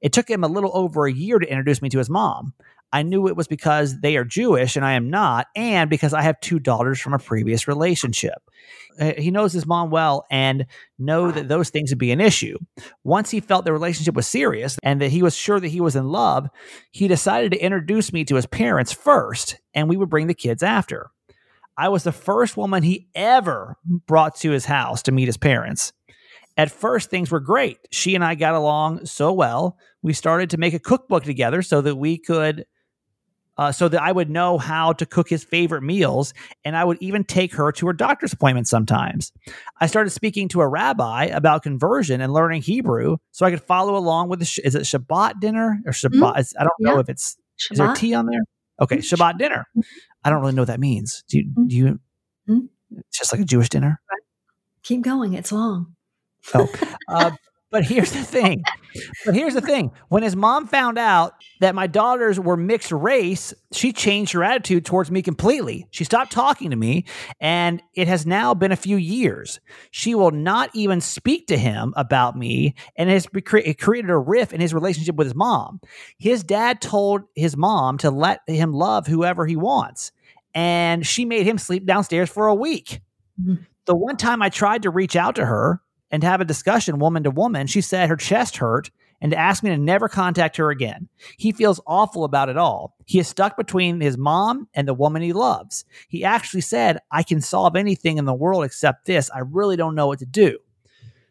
It 0.01 0.13
took 0.13 0.29
him 0.29 0.43
a 0.43 0.47
little 0.47 0.71
over 0.73 1.05
a 1.05 1.13
year 1.13 1.39
to 1.39 1.49
introduce 1.49 1.81
me 1.81 1.89
to 1.89 1.97
his 1.97 2.09
mom. 2.09 2.53
I 2.93 3.03
knew 3.03 3.27
it 3.27 3.35
was 3.35 3.47
because 3.47 3.99
they 3.99 4.15
are 4.15 4.23
Jewish 4.23 4.75
and 4.75 4.85
I 4.85 4.93
am 4.93 5.09
not, 5.09 5.47
and 5.55 5.89
because 5.89 6.13
I 6.13 6.21
have 6.21 6.39
two 6.39 6.57
daughters 6.57 6.99
from 6.99 7.13
a 7.13 7.19
previous 7.19 7.67
relationship. 7.67 8.41
Uh, 8.99 9.11
he 9.17 9.29
knows 9.29 9.51
his 9.51 9.65
mom 9.65 9.89
well 9.89 10.25
and 10.31 10.65
know 10.97 11.31
that 11.31 11.49
those 11.49 11.69
things 11.69 11.91
would 11.91 11.99
be 11.99 12.11
an 12.11 12.21
issue. 12.21 12.57
Once 13.03 13.29
he 13.29 13.41
felt 13.41 13.65
the 13.65 13.73
relationship 13.73 14.15
was 14.15 14.25
serious 14.25 14.77
and 14.83 15.01
that 15.01 15.11
he 15.11 15.21
was 15.21 15.35
sure 15.35 15.59
that 15.59 15.67
he 15.67 15.81
was 15.81 15.95
in 15.95 16.07
love, 16.07 16.47
he 16.91 17.07
decided 17.07 17.51
to 17.51 17.59
introduce 17.59 18.13
me 18.13 18.23
to 18.23 18.35
his 18.35 18.45
parents 18.45 18.93
first, 18.93 19.59
and 19.73 19.89
we 19.89 19.97
would 19.97 20.09
bring 20.09 20.27
the 20.27 20.33
kids 20.33 20.63
after. 20.63 21.11
I 21.77 21.89
was 21.89 22.03
the 22.03 22.11
first 22.11 22.57
woman 22.57 22.83
he 22.83 23.07
ever 23.13 23.77
brought 23.85 24.35
to 24.37 24.51
his 24.51 24.65
house 24.65 25.03
to 25.03 25.11
meet 25.11 25.27
his 25.27 25.37
parents. 25.37 25.93
At 26.57 26.71
first, 26.71 27.11
things 27.11 27.29
were 27.29 27.39
great. 27.39 27.77
She 27.91 28.15
and 28.15 28.23
I 28.25 28.33
got 28.33 28.55
along 28.55 29.05
so 29.05 29.31
well. 29.31 29.77
We 30.01 30.13
started 30.13 30.49
to 30.51 30.57
make 30.57 30.73
a 30.73 30.79
cookbook 30.79 31.23
together 31.23 31.61
so 31.61 31.81
that 31.81 31.95
we 31.95 32.17
could, 32.17 32.65
uh, 33.59 33.71
so 33.71 33.87
that 33.87 34.01
I 34.01 34.11
would 34.11 34.31
know 34.31 34.57
how 34.57 34.93
to 34.93 35.05
cook 35.05 35.29
his 35.29 35.43
favorite 35.43 35.83
meals, 35.83 36.33
and 36.65 36.75
I 36.75 36.83
would 36.83 36.97
even 36.99 37.23
take 37.23 37.53
her 37.53 37.71
to 37.71 37.87
her 37.87 37.93
doctor's 37.93 38.33
appointment 38.33 38.67
sometimes. 38.67 39.31
I 39.79 39.85
started 39.85 40.09
speaking 40.09 40.47
to 40.49 40.61
a 40.61 40.67
rabbi 40.67 41.25
about 41.25 41.61
conversion 41.61 42.21
and 42.21 42.33
learning 42.33 42.63
Hebrew 42.63 43.17
so 43.31 43.45
I 43.45 43.51
could 43.51 43.61
follow 43.61 43.95
along 43.95 44.29
with 44.29 44.39
the. 44.39 44.45
Sh- 44.45 44.59
is 44.63 44.73
it 44.73 44.81
Shabbat 44.83 45.39
dinner 45.39 45.79
or 45.85 45.91
Shabbat? 45.91 46.37
Mm-hmm. 46.37 46.59
I 46.59 46.63
don't 46.63 46.73
yeah. 46.79 46.93
know 46.93 46.99
if 46.99 47.09
it's. 47.09 47.37
Shabbat. 47.59 47.71
Is 47.71 47.77
there 47.77 47.93
tea 47.93 48.13
on 48.15 48.25
there? 48.25 48.41
Okay, 48.79 48.97
mm-hmm. 48.97 49.15
Shabbat 49.15 49.37
dinner. 49.37 49.67
I 50.23 50.29
don't 50.29 50.41
really 50.41 50.53
know 50.53 50.63
what 50.63 50.67
that 50.67 50.79
means. 50.79 51.23
Do 51.29 51.37
you? 51.37 51.43
Mm-hmm. 51.45 51.67
Do 51.67 51.75
you 51.75 51.85
mm-hmm. 52.49 52.59
It's 52.97 53.19
just 53.19 53.33
like 53.33 53.41
a 53.41 53.45
Jewish 53.45 53.69
dinner. 53.69 53.99
Keep 54.83 55.01
going. 55.01 55.33
It's 55.33 55.51
long. 55.51 55.95
Oh, 56.53 56.67
uh, 57.09 57.31
but 57.71 57.83
here's 57.83 58.11
the 58.11 58.23
thing. 58.23 58.63
But 59.25 59.35
here's 59.35 59.53
the 59.53 59.61
thing. 59.61 59.91
When 60.09 60.23
his 60.23 60.35
mom 60.35 60.67
found 60.67 60.97
out 60.97 61.33
that 61.59 61.75
my 61.75 61.87
daughters 61.87 62.39
were 62.39 62.57
mixed 62.57 62.91
race, 62.91 63.53
she 63.71 63.91
changed 63.91 64.31
her 64.33 64.43
attitude 64.43 64.85
towards 64.85 65.11
me 65.11 65.21
completely. 65.21 65.87
She 65.91 66.03
stopped 66.03 66.31
talking 66.31 66.69
to 66.69 66.75
me, 66.75 67.05
and 67.39 67.81
it 67.93 68.07
has 68.07 68.25
now 68.25 68.53
been 68.53 68.71
a 68.71 68.77
few 68.77 68.97
years. 68.97 69.59
She 69.91 70.15
will 70.15 70.31
not 70.31 70.69
even 70.73 71.01
speak 71.01 71.47
to 71.47 71.57
him 71.57 71.93
about 71.97 72.37
me, 72.37 72.75
and 72.95 73.09
it 73.09 73.13
has 73.13 73.27
it 73.33 73.79
created 73.79 74.09
a 74.09 74.17
rift 74.17 74.53
in 74.53 74.61
his 74.61 74.73
relationship 74.73 75.15
with 75.15 75.27
his 75.27 75.35
mom. 75.35 75.79
His 76.17 76.43
dad 76.43 76.81
told 76.81 77.23
his 77.35 77.57
mom 77.57 77.97
to 77.99 78.11
let 78.11 78.41
him 78.47 78.73
love 78.73 79.07
whoever 79.07 79.45
he 79.45 79.55
wants 79.55 80.11
and 80.57 81.05
she 81.05 81.23
made 81.23 81.45
him 81.45 81.59
sleep 81.59 81.85
downstairs 81.85 82.31
for 82.31 82.47
a 82.47 82.55
week. 82.55 83.01
Mm-hmm. 83.39 83.61
The 83.85 83.95
one 83.95 84.17
time 84.17 84.41
I 84.41 84.49
tried 84.49 84.81
to 84.83 84.89
reach 84.89 85.15
out 85.15 85.35
to 85.35 85.45
her 85.45 85.81
and 86.11 86.23
have 86.23 86.41
a 86.41 86.45
discussion 86.45 86.99
woman 86.99 87.23
to 87.23 87.31
woman, 87.31 87.67
she 87.67 87.81
said 87.81 88.09
her 88.09 88.15
chest 88.15 88.57
hurt 88.57 88.89
and 89.19 89.33
asked 89.33 89.63
me 89.63 89.69
to 89.71 89.77
never 89.77 90.07
contact 90.07 90.57
her 90.57 90.69
again. 90.69 91.09
He 91.37 91.51
feels 91.51 91.81
awful 91.87 92.23
about 92.23 92.49
it 92.49 92.57
all. 92.57 92.95
He 93.05 93.19
is 93.19 93.27
stuck 93.27 93.57
between 93.57 93.99
his 93.99 94.17
mom 94.17 94.67
and 94.73 94.87
the 94.87 94.93
woman 94.93 95.21
he 95.21 95.33
loves. 95.33 95.85
He 96.07 96.23
actually 96.23 96.61
said, 96.61 96.99
I 97.11 97.23
can 97.23 97.41
solve 97.41 97.75
anything 97.75 98.17
in 98.17 98.25
the 98.25 98.33
world 98.33 98.63
except 98.63 99.05
this. 99.05 99.31
I 99.31 99.39
really 99.39 99.75
don't 99.75 99.95
know 99.95 100.07
what 100.07 100.19
to 100.19 100.25
do. 100.25 100.59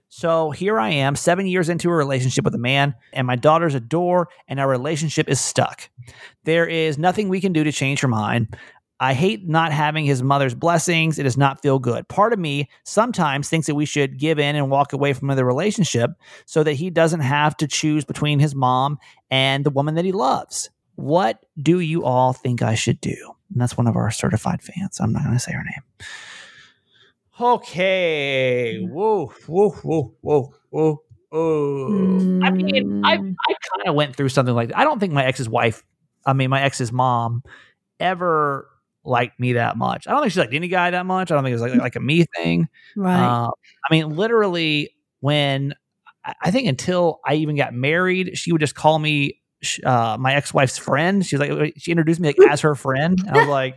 So 0.09 0.51
here 0.51 0.79
I 0.79 0.91
am, 0.91 1.17
seven 1.17 1.47
years 1.47 1.69
into 1.69 1.91
a 1.91 1.95
relationship 1.95 2.45
with 2.45 2.55
a 2.55 2.59
man, 2.59 2.95
and 3.13 3.27
my 3.27 3.37
daughters 3.37 3.75
adore, 3.75 4.29
and 4.47 4.61
our 4.61 4.69
relationship 4.69 5.29
is 5.29 5.41
stuck. 5.41 5.91
There 6.45 6.67
is 6.67 6.97
nothing 6.97 7.29
we 7.29 7.41
can 7.41 7.53
do 7.53 7.65
to 7.65 7.73
change 7.73 8.01
her 8.01 8.09
mind. 8.09 8.57
I 8.99 9.13
hate 9.13 9.47
not 9.47 9.73
having 9.73 10.07
his 10.07 10.23
mother's 10.23 10.55
blessings. 10.55 11.19
It 11.19 11.25
does 11.25 11.37
not 11.37 11.61
feel 11.61 11.79
good. 11.79 12.09
Part 12.09 12.33
of 12.33 12.39
me 12.39 12.69
sometimes 12.85 13.49
thinks 13.49 13.67
that 13.67 13.75
we 13.75 13.85
should 13.85 14.19
give 14.19 14.39
in 14.39 14.57
and 14.57 14.71
walk 14.71 14.93
away 14.93 15.13
from 15.13 15.29
the 15.29 15.45
relationship 15.45 16.13
so 16.47 16.63
that 16.63 16.75
he 16.75 16.89
doesn't 16.89 17.21
have 17.21 17.57
to 17.59 17.67
choose 17.67 18.05
between 18.05 18.39
his 18.39 18.55
mom 18.55 18.99
and 19.31 19.65
the 19.65 19.71
woman 19.71 19.97
that 19.97 20.05
he 20.05 20.13
loves. 20.13 20.71
What 20.95 21.45
do 21.61 21.81
you 21.81 22.05
all 22.05 22.33
think 22.33 22.63
I 22.63 22.75
should 22.75 23.01
do? 23.01 23.17
And 23.53 23.61
that's 23.61 23.77
one 23.77 23.87
of 23.87 23.97
our 23.97 24.11
certified 24.11 24.63
fans. 24.63 24.99
I'm 24.99 25.13
not 25.13 25.25
going 25.25 25.37
to 25.37 25.41
say 25.41 25.53
her 25.53 25.63
name. 25.63 26.09
Okay. 27.39 28.79
Mm. 28.83 28.91
Whoa, 28.91 29.27
whoa, 29.47 29.71
whoa, 29.71 30.15
whoa, 30.23 30.55
whoa. 30.71 31.03
Oh, 31.33 32.41
I 32.43 32.51
mean, 32.51 33.05
I 33.05 33.19
mm. 33.19 33.35
I 33.49 33.53
kind 33.53 33.89
of 33.89 33.95
went 33.95 34.17
through 34.17 34.29
something 34.31 34.55
like 34.55 34.69
that. 34.69 34.79
I 34.79 34.85
don't 34.85 35.01
think 35.01 35.13
my 35.13 35.25
ex's 35.25 35.49
wife, 35.49 35.83
I 36.25 36.33
mean, 36.33 36.49
my 36.49 36.63
ex's 36.63 36.93
mom, 36.93 37.43
ever 37.99 38.71
liked 39.07 39.39
me 39.39 39.55
that 39.55 39.77
much. 39.77 40.07
I 40.07 40.13
don't 40.13 40.23
think 40.23 40.33
she 40.33 40.41
liked 40.41 40.55
any 40.55 40.69
guy 40.69 40.91
that 40.91 41.07
much. 41.07 41.31
I 41.31 41.35
don't 41.35 41.45
think 41.45 41.53
it 41.53 41.61
was 41.61 41.63
like, 41.63 41.81
like 41.81 41.97
a 41.97 42.01
me 42.01 42.27
thing. 42.37 42.69
Right. 42.97 43.15
Uh, 43.15 43.49
I 43.49 43.95
mean, 43.95 44.11
literally, 44.11 44.91
when 45.21 45.75
I 46.43 46.51
think 46.51 46.69
until 46.69 47.21
I 47.25 47.35
even 47.35 47.57
got 47.57 47.73
married, 47.73 48.37
she 48.37 48.53
would 48.53 48.61
just 48.61 48.75
call 48.75 48.99
me 48.99 49.41
uh, 49.85 50.17
my 50.19 50.35
ex 50.35 50.53
wife's 50.53 50.79
friend. 50.79 51.25
She's 51.25 51.39
like, 51.39 51.75
she 51.77 51.91
introduced 51.91 52.21
me 52.21 52.29
like 52.29 52.51
as 52.51 52.61
her 52.63 52.75
friend. 52.75 53.19
And 53.27 53.37
I 53.37 53.41
was 53.41 53.49
like, 53.49 53.77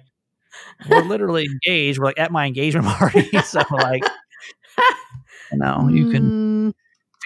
we're 0.90 1.04
literally 1.04 1.46
engaged. 1.46 2.00
We're 2.00 2.06
like 2.06 2.20
at 2.20 2.32
my 2.32 2.46
engagement 2.46 2.88
party. 2.88 3.30
so 3.42 3.62
like, 3.72 4.04
you 5.52 5.58
know, 5.58 5.90
you 5.90 6.12
can. 6.12 6.72
Mm. 6.72 6.74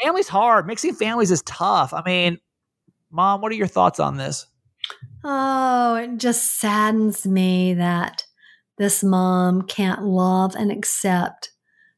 Family's 0.02 0.28
hard. 0.28 0.68
Mixing 0.68 0.96
families 0.96 1.32
is 1.32 1.44
tough. 1.44 1.94
I 1.94 2.02
mean, 2.04 2.40
mom, 3.12 3.42
what 3.42 3.52
are 3.52 3.56
your 3.56 3.68
thoughts 3.68 4.00
on 4.00 4.18
this? 4.18 4.48
Oh, 5.24 5.96
it 5.96 6.18
just 6.18 6.60
saddens 6.60 7.26
me 7.26 7.74
that 7.76 8.26
this 8.78 9.04
mom 9.04 9.62
can't 9.64 10.04
love 10.04 10.56
and 10.56 10.72
accept 10.72 11.52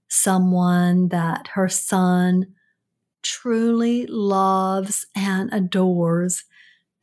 someone 0.10 1.10
that 1.10 1.50
her 1.50 1.70
son 1.70 2.56
truly 3.24 4.06
loves 4.08 5.08
and 5.16 5.54
adores 5.54 6.46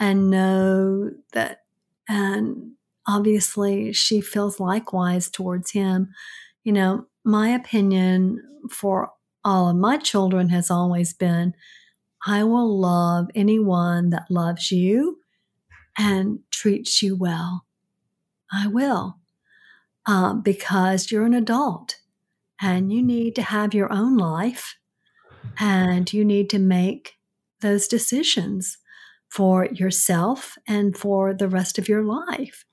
and 0.01 0.31
know 0.31 1.11
that 1.33 1.61
and 2.09 2.73
obviously 3.09 3.93
she 3.93 4.21
feels 4.21 4.61
likewise 4.61 5.31
towards 5.31 5.73
him. 5.73 6.11
You 6.65 6.73
know 6.73 7.07
my 7.25 7.51
opinion 7.51 8.43
for 8.71 9.11
all 9.45 9.69
of 9.71 9.77
my 9.77 9.99
children 9.99 10.51
has 10.51 10.71
always 10.71 11.15
been 11.15 11.55
i 12.27 12.45
will 12.45 12.79
love 12.81 13.29
anyone 13.35 14.11
that 14.11 14.27
loves 14.31 14.73
you 14.73 15.19
and 15.99 16.41
treats 16.51 17.03
you 17.03 17.17
well. 17.17 17.65
I 18.53 18.67
will, 18.67 19.19
uh, 20.07 20.35
because 20.35 21.11
you're 21.11 21.25
an 21.25 21.35
adult 21.35 21.97
and 22.61 22.93
you 22.93 23.03
need 23.03 23.35
to 23.37 23.43
have 23.43 23.75
your 23.75 23.93
own 23.93 24.17
life 24.17 24.77
and 25.59 26.13
you 26.13 26.25
need 26.25 26.51
to 26.51 26.59
make 26.59 27.15
those 27.61 27.89
decisions 27.89 28.79
for 29.29 29.67
yourself 29.67 30.57
and 30.69 30.97
for 30.97 31.33
the 31.33 31.49
rest 31.49 31.79
of 31.79 31.89
your 31.89 32.03
life. 32.03 32.65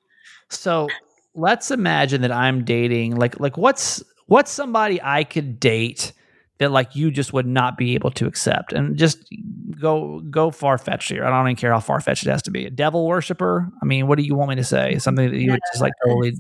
So 0.50 0.88
let's 1.34 1.72
imagine 1.72 2.22
that 2.22 2.32
I'm 2.32 2.66
dating 2.66 3.16
like 3.16 3.40
like 3.40 3.58
what's 3.58 4.04
what's 4.26 4.52
somebody 4.52 5.00
I 5.02 5.24
could 5.24 5.60
date 5.60 6.12
that 6.60 6.72
like 6.72 6.96
you 6.96 7.10
just 7.10 7.34
would 7.34 7.48
not 7.48 7.78
be 7.78 7.96
able 7.96 8.12
to 8.12 8.28
accept 8.28 8.74
and 8.74 8.98
just 8.98 9.26
go 9.80 10.20
go 10.30 10.52
far 10.52 10.78
fetched 10.78 11.10
here. 11.10 11.26
I 11.26 11.30
don't 11.30 11.48
even 11.48 11.56
care 11.56 11.72
how 11.72 11.80
far 11.80 12.00
fetched 12.02 12.26
it 12.26 12.30
has 12.30 12.42
to 12.44 12.52
be. 12.52 12.66
A 12.66 12.70
devil 12.70 13.08
worshiper. 13.08 13.70
I 13.82 13.86
mean, 13.86 14.08
what 14.08 14.18
do 14.18 14.24
you 14.24 14.36
want 14.36 14.50
me 14.50 14.56
to 14.58 14.64
say? 14.64 14.98
Something 15.00 15.32
that 15.32 15.40
you 15.40 15.52
would 15.52 15.62
just 15.72 15.82
like 15.82 15.94
totally. 16.06 16.34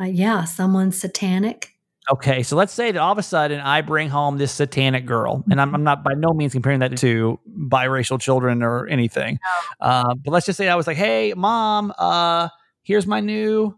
Uh, 0.00 0.04
yeah, 0.04 0.44
someone 0.44 0.92
satanic. 0.92 1.70
Okay, 2.12 2.42
so 2.42 2.54
let's 2.54 2.72
say 2.72 2.92
that 2.92 3.00
all 3.00 3.12
of 3.12 3.18
a 3.18 3.22
sudden 3.22 3.60
I 3.60 3.80
bring 3.80 4.10
home 4.10 4.36
this 4.36 4.52
satanic 4.52 5.06
girl, 5.06 5.42
and 5.50 5.58
I'm, 5.58 5.74
I'm 5.74 5.84
not 5.84 6.04
by 6.04 6.12
no 6.12 6.34
means 6.34 6.52
comparing 6.52 6.80
that 6.80 6.98
to 6.98 7.40
biracial 7.48 8.20
children 8.20 8.62
or 8.62 8.86
anything. 8.88 9.38
Uh, 9.80 10.14
but 10.14 10.30
let's 10.30 10.44
just 10.44 10.58
say 10.58 10.68
I 10.68 10.74
was 10.74 10.86
like, 10.86 10.98
"Hey, 10.98 11.32
mom, 11.34 11.94
uh, 11.98 12.50
here's 12.82 13.06
my 13.06 13.20
new, 13.20 13.74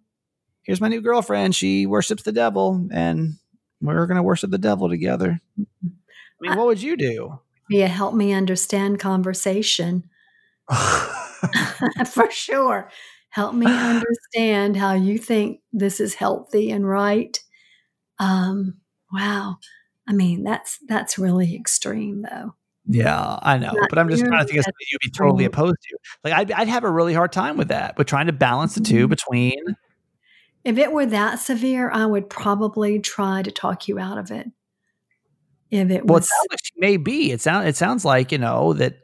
here's 0.63 0.81
my 0.81 0.89
new 0.89 1.01
girlfriend. 1.01 1.55
She 1.55 1.87
worships 1.87 2.25
the 2.25 2.33
devil, 2.33 2.89
and 2.91 3.35
we're 3.81 4.07
gonna 4.07 4.23
worship 4.23 4.51
the 4.51 4.59
devil 4.59 4.89
together." 4.89 5.41
I 5.59 5.65
mean, 6.41 6.57
what 6.57 6.67
would 6.67 6.83
you 6.83 6.97
do? 6.97 7.41
be 7.69 7.83
a 7.83 7.89
help 7.89 8.15
me 8.15 8.33
understand 8.33 8.99
conversation. 8.99 10.05
For 12.07 12.31
sure. 12.31 12.91
help 13.31 13.55
me 13.55 13.67
understand 13.67 14.77
how 14.77 14.95
you 14.95 15.19
think 15.19 15.61
this 15.73 16.01
is 16.01 16.15
healthy 16.15 16.71
and 16.71 16.89
right. 16.89 17.39
Um, 18.19 18.79
wow. 19.13 19.59
I 20.09 20.13
mean, 20.13 20.43
that's 20.43 20.79
that's 20.89 21.19
really 21.19 21.55
extreme 21.55 22.23
though. 22.23 22.55
Yeah, 22.89 23.39
I 23.43 23.59
know, 23.59 23.73
Not 23.73 23.89
but 23.91 23.99
I'm 23.99 24.09
just 24.09 24.25
trying 24.25 24.41
to 24.41 24.47
think 24.47 24.59
of 24.59 24.65
something 24.65 24.87
you'd 24.93 25.01
be 25.03 25.11
totally 25.11 25.45
opposed 25.45 25.75
to. 25.75 25.99
Like, 26.23 26.33
I'd, 26.33 26.53
I'd 26.53 26.69
have 26.69 26.85
a 26.85 26.91
really 26.91 27.15
hard 27.15 27.33
time 27.33 27.57
with 27.57 27.69
that, 27.69 27.97
but 27.97 28.07
trying 28.07 28.27
to 28.27 28.33
balance 28.33 28.77
the 28.77 28.81
2 28.81 28.95
mm-hmm. 28.95 29.09
between. 29.09 29.77
If 30.67 30.79
it 30.79 30.91
were 30.91 31.07
that 31.07 31.37
severe, 31.37 31.89
I 31.93 32.07
would 32.07 32.29
probably 32.29 32.99
try 32.99 33.41
to 33.41 33.53
talk 33.53 33.87
you 33.87 34.01
out 34.01 34.19
of 34.19 34.33
it. 34.33 34.51
If 35.71 35.93
it 35.93 36.05
well, 36.05 36.19
was, 36.19 36.27
it 36.27 36.51
like 36.51 36.59
may 36.77 36.97
be. 36.97 37.31
It 37.31 37.41
sounds 37.41 37.69
it 37.69 37.77
sounds 37.77 38.05
like 38.05 38.33
you 38.33 38.39
know 38.39 38.73
that 38.73 38.99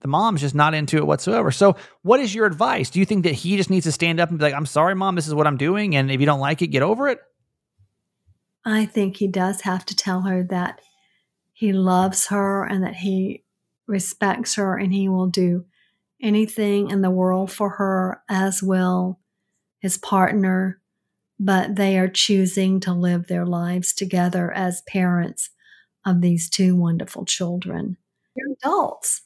the 0.00 0.08
mom's 0.08 0.42
just 0.42 0.54
not 0.54 0.74
into 0.74 0.98
it 0.98 1.06
whatsoever. 1.06 1.50
So, 1.50 1.76
what 2.02 2.20
is 2.20 2.34
your 2.34 2.44
advice? 2.44 2.90
Do 2.90 3.00
you 3.00 3.06
think 3.06 3.24
that 3.24 3.32
he 3.32 3.56
just 3.56 3.70
needs 3.70 3.86
to 3.86 3.92
stand 3.92 4.20
up 4.20 4.28
and 4.28 4.38
be 4.38 4.44
like, 4.44 4.52
"I'm 4.52 4.66
sorry, 4.66 4.94
mom, 4.94 5.14
this 5.14 5.26
is 5.26 5.34
what 5.34 5.46
I'm 5.46 5.56
doing, 5.56 5.96
and 5.96 6.10
if 6.10 6.20
you 6.20 6.26
don't 6.26 6.40
like 6.40 6.60
it, 6.60 6.66
get 6.66 6.82
over 6.82 7.08
it"? 7.08 7.20
I 8.62 8.84
think 8.84 9.16
he 9.16 9.28
does 9.28 9.62
have 9.62 9.86
to 9.86 9.96
tell 9.96 10.20
her 10.20 10.42
that 10.44 10.82
he 11.54 11.72
loves 11.72 12.26
her 12.26 12.64
and 12.64 12.84
that 12.84 12.96
he 12.96 13.44
respects 13.86 14.56
her 14.56 14.76
and 14.76 14.92
he 14.92 15.08
will 15.08 15.28
do 15.28 15.64
anything 16.20 16.90
in 16.90 17.00
the 17.00 17.10
world 17.10 17.50
for 17.50 17.70
her, 17.70 18.22
as 18.28 18.62
will 18.62 19.20
his 19.78 19.96
partner. 19.96 20.81
But 21.38 21.76
they 21.76 21.98
are 21.98 22.08
choosing 22.08 22.78
to 22.80 22.92
live 22.92 23.26
their 23.26 23.46
lives 23.46 23.92
together 23.92 24.52
as 24.52 24.82
parents 24.88 25.50
of 26.06 26.20
these 26.20 26.48
two 26.48 26.76
wonderful 26.76 27.24
children. 27.24 27.96
They're 28.36 28.54
adults. 28.62 29.22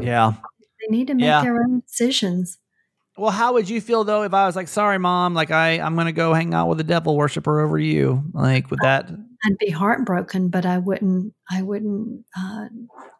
Yeah. 0.00 0.32
They 0.80 0.96
need 0.96 1.08
to 1.08 1.14
make 1.14 1.24
yeah. 1.24 1.42
their 1.42 1.56
own 1.56 1.80
decisions. 1.80 2.58
Well, 3.16 3.30
how 3.30 3.52
would 3.52 3.68
you 3.68 3.80
feel 3.80 4.04
though 4.04 4.22
if 4.22 4.32
I 4.32 4.46
was 4.46 4.56
like, 4.56 4.68
"Sorry, 4.68 4.98
mom, 4.98 5.34
like 5.34 5.50
I 5.50 5.72
I'm 5.80 5.94
gonna 5.94 6.12
go 6.12 6.32
hang 6.32 6.54
out 6.54 6.68
with 6.68 6.80
a 6.80 6.84
devil 6.84 7.16
worshiper 7.16 7.60
over 7.60 7.78
you"? 7.78 8.24
Like, 8.32 8.70
would 8.70 8.80
that? 8.80 9.10
I'd 9.44 9.58
be 9.58 9.70
heartbroken, 9.70 10.48
but 10.48 10.64
I 10.64 10.78
wouldn't. 10.78 11.34
I 11.50 11.60
wouldn't. 11.62 12.24
Uh, 12.38 12.68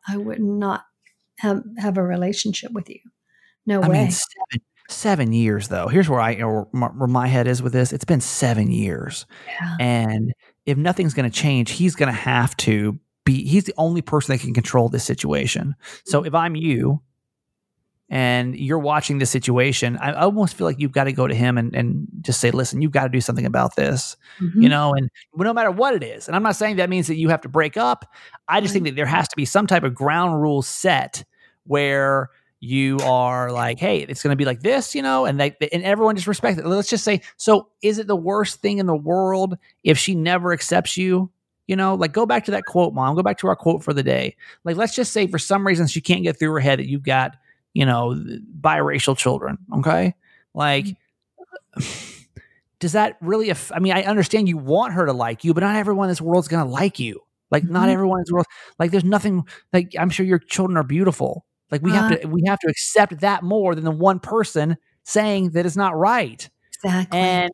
I 0.09 0.17
would 0.17 0.41
not 0.41 0.81
not 0.81 0.85
have 1.39 1.63
have 1.79 1.99
a 1.99 2.03
relationship 2.03 2.73
with 2.73 2.89
you. 2.89 3.01
No 3.67 3.83
I 3.83 3.89
way. 3.89 4.03
Mean, 4.05 4.11
seven, 4.11 4.67
seven 4.91 5.33
years 5.33 5.69
though. 5.69 5.89
Here's 5.89 6.09
where 6.09 6.21
I 6.21 6.41
or 6.43 6.69
where 6.73 7.09
my 7.09 7.27
head 7.27 7.47
is 7.47 7.63
with 7.63 7.73
this. 7.73 7.93
It's 7.93 8.05
been 8.05 8.21
seven 8.21 8.71
years, 8.71 9.27
yeah. 9.47 9.77
and 9.81 10.33
if 10.67 10.77
nothing's 10.77 11.15
going 11.15 11.31
to 11.31 11.37
change, 11.37 11.71
he's 11.71 11.95
going 11.95 12.09
to 12.09 12.19
have 12.19 12.57
to 12.59 12.99
be. 13.25 13.45
He's 13.45 13.65
the 13.65 13.75
only 13.77 14.03
person 14.03 14.35
that 14.35 14.41
can 14.41 14.55
control 14.55 14.89
this 14.89 15.05
situation. 15.05 15.75
So 16.05 16.25
if 16.25 16.35
I'm 16.35 16.57
you, 16.57 17.01
and 18.11 18.57
you're 18.57 18.81
watching 18.81 19.19
this 19.19 19.31
situation, 19.31 19.97
I 19.99 20.13
almost 20.13 20.57
feel 20.57 20.67
like 20.67 20.81
you've 20.81 20.91
got 20.91 21.05
to 21.05 21.13
go 21.13 21.29
to 21.29 21.35
him 21.35 21.57
and, 21.57 21.75
and 21.77 22.09
just 22.23 22.41
say, 22.41 22.51
listen, 22.51 22.83
you've 22.83 22.91
got 22.91 23.05
to 23.05 23.09
do 23.09 23.21
something 23.21 23.47
about 23.47 23.77
this, 23.77 24.17
mm-hmm. 24.41 24.61
you 24.61 24.69
know, 24.69 24.95
and 24.95 25.09
no 25.37 25.55
matter 25.55 25.71
what 25.71 25.95
it 25.95 26.03
is. 26.03 26.27
And 26.27 26.35
I'm 26.35 26.43
not 26.43 26.57
saying 26.57 26.77
that 26.77 26.91
means 26.91 27.07
that 27.07 27.15
you 27.15 27.29
have 27.29 27.41
to 27.43 27.49
break 27.49 27.77
up. 27.77 28.05
I 28.49 28.61
just 28.61 28.73
think 28.73 28.85
that 28.87 28.97
there 28.97 29.07
has 29.07 29.29
to 29.29 29.37
be 29.37 29.45
some 29.45 29.69
type 29.69 29.85
of 29.85 29.95
ground 29.95 30.43
rule 30.43 30.61
set 30.61 31.25
where 31.65 32.31
you 32.61 32.99
are 32.99 33.51
like, 33.51 33.81
hey, 33.81 34.01
it's 34.01 34.23
going 34.23 34.33
to 34.33 34.37
be 34.37 34.45
like 34.45 34.61
this, 34.61 34.95
you 34.95 35.03
know, 35.03 35.25
and 35.25 35.41
they, 35.41 35.57
and 35.73 35.83
everyone 35.83 36.15
just 36.15 36.29
respects 36.29 36.59
it. 36.59 36.67
Let's 36.67 36.91
just 36.91 37.05
say, 37.05 37.23
so 37.37 37.69
is 37.83 37.99
it 37.99 38.07
the 38.07 38.17
worst 38.17 38.61
thing 38.61 38.79
in 38.79 38.87
the 38.87 38.95
world 38.95 39.57
if 39.83 39.99
she 39.99 40.15
never 40.15 40.53
accepts 40.53 40.97
you? 40.97 41.31
You 41.67 41.77
know, 41.77 41.95
like 41.95 42.13
go 42.13 42.27
back 42.27 42.45
to 42.45 42.51
that 42.51 42.67
quote, 42.67 42.95
mom. 42.95 43.17
Go 43.17 43.23
back 43.23 43.39
to 43.39 43.49
our 43.49 43.57
quote 43.57 43.83
for 43.83 43.93
the 43.93 44.03
day. 44.03 44.37
Like, 44.65 44.77
let's 44.77 44.95
just 44.95 45.13
say 45.13 45.27
for 45.27 45.39
some 45.39 45.67
reason 45.67 45.87
she 45.87 46.01
can't 46.01 46.23
get 46.23 46.39
through 46.39 46.53
her 46.53 46.61
head 46.61 46.79
that 46.79 46.89
you've 46.89 47.03
got 47.03 47.37
you 47.73 47.87
know, 47.87 48.21
biracial 48.61 49.17
children. 49.17 49.59
Okay. 49.77 50.15
Like, 50.55 50.97
does 52.81 52.93
that 52.93 53.17
really, 53.21 53.51
aff- 53.51 53.73
I 53.73 53.79
mean, 53.79 53.93
I 53.93 54.03
understand 54.03 54.49
you 54.49 54.59
want 54.59 54.95
her 54.95 55.07
to 55.07 55.13
like 55.13 55.45
you, 55.45 55.55
but 55.55 55.63
not 55.63 55.77
everyone 55.77 56.07
in 56.07 56.11
this 56.11 56.21
world's 56.21 56.49
going 56.49 56.65
to 56.65 56.71
like 56.71 56.99
you. 56.99 57.21
Like, 57.51 57.65
mm-hmm. 57.65 57.73
not 57.73 57.89
everyone 57.89 58.19
in 58.19 58.25
this 58.25 58.33
world, 58.33 58.47
like, 58.79 58.91
there's 58.91 59.05
nothing, 59.05 59.45
like, 59.73 59.95
I'm 59.99 60.11
sure 60.11 60.27
your 60.27 60.39
children 60.39 60.77
are 60.77 60.85
beautiful. 60.85 61.45
Like, 61.71 61.83
we 61.83 61.91
uh, 61.93 61.95
have 61.95 62.21
to, 62.21 62.29
we 62.29 62.43
have 62.47 62.59
to 62.61 62.69
accept 62.69 63.21
that 63.21 63.43
more 63.43 63.75
than 63.75 63.85
the 63.85 63.91
one 63.91 64.21
person 64.21 64.77
saying 65.05 65.51
that 65.51 65.67
it's 65.67 65.77
not 65.77 65.97
right. 65.97 66.49
Exactly. 66.75 67.19
And 67.19 67.53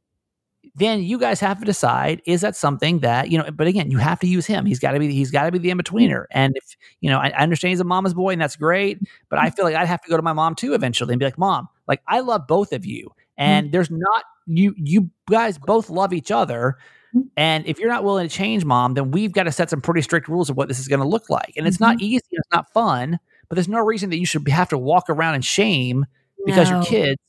then 0.77 1.03
you 1.03 1.19
guys 1.19 1.41
have 1.41 1.59
to 1.59 1.65
decide 1.65 2.21
is 2.27 2.43
that 2.43 2.55
something 2.55 3.01
that 3.01 3.31
you 3.31 3.39
know 3.39 3.51
but 3.51 3.67
again 3.67 3.91
you 3.91 3.99
have 3.99 4.21
to 4.21 4.27
use 4.27 4.47
him 4.47 4.67
he's 4.67 4.79
got 4.79 4.93
to 4.93 4.99
be 4.99 5.11
he's 5.13 5.31
got 5.31 5.45
to 5.45 5.53
be 5.53 5.59
the 5.59 5.71
in-betweener 5.71 6.25
and 6.31 6.55
if 6.57 6.77
you 7.01 7.11
know 7.11 7.19
I, 7.19 7.29
I, 7.29 7.43
understand 7.43 7.71
he's 7.71 7.81
a 7.81 7.85
mama's 7.85 8.15
boy 8.15 8.31
and 8.31 8.41
that's 8.41 8.57
great 8.57 8.99
but 9.29 9.39
i 9.39 9.51
feel 9.51 9.65
like 9.65 9.75
i'd 9.75 9.89
have 9.89 10.03
to 10.03 10.11
go 10.11 10.17
to 10.17 10.23
my 10.23 10.33
mom 10.33 10.55
too 10.55 10.75
eventually 10.75 11.13
and 11.13 11.19
be 11.19 11.25
like 11.25 11.39
mom 11.39 11.69
like 11.89 12.03
i 12.07 12.21
love 12.21 12.47
both 12.47 12.73
of 12.73 12.85
you 12.85 13.11
and 13.37 13.67
mm-hmm. 13.67 13.73
there's 13.73 13.91
not 13.91 14.25
you 14.47 14.75
you 14.77 15.11
guys 15.31 15.59
both 15.59 15.89
love 15.89 16.13
each 16.13 16.31
other 16.31 16.77
mm-hmm. 17.15 17.27
and 17.37 17.67
if 17.67 17.79
you're 17.79 17.89
not 17.89 18.05
willing 18.05 18.29
to 18.29 18.35
change 18.35 18.65
mom 18.65 18.95
then 18.95 19.11
we've 19.11 19.33
got 19.33 19.45
to 19.45 19.53
set 19.53 19.71
some 19.71 19.81
pretty 19.81 20.03
strict 20.03 20.29
rules 20.29 20.51
of 20.51 20.57
what 20.57 20.69
this 20.69 20.79
is 20.79 20.89
going 20.89 21.01
to 21.01 21.09
look 21.09 21.31
like 21.31 21.53
and 21.57 21.67
it's 21.67 21.77
mm-hmm. 21.77 21.93
not 21.93 22.03
easy 22.03 22.25
it's 22.31 22.49
not 22.53 22.71
fun 22.73 23.19
but 23.49 23.57
there's 23.57 23.69
no 23.69 23.81
reason 23.81 24.11
that 24.11 24.19
you 24.19 24.27
should 24.27 24.47
have 24.49 24.69
to 24.71 24.79
walk 24.79 25.09
around 25.09 25.35
in 25.35 25.43
shame 25.43 26.07
because 26.45 26.71
no. 26.71 26.77
your 26.77 26.85
kids 26.85 27.23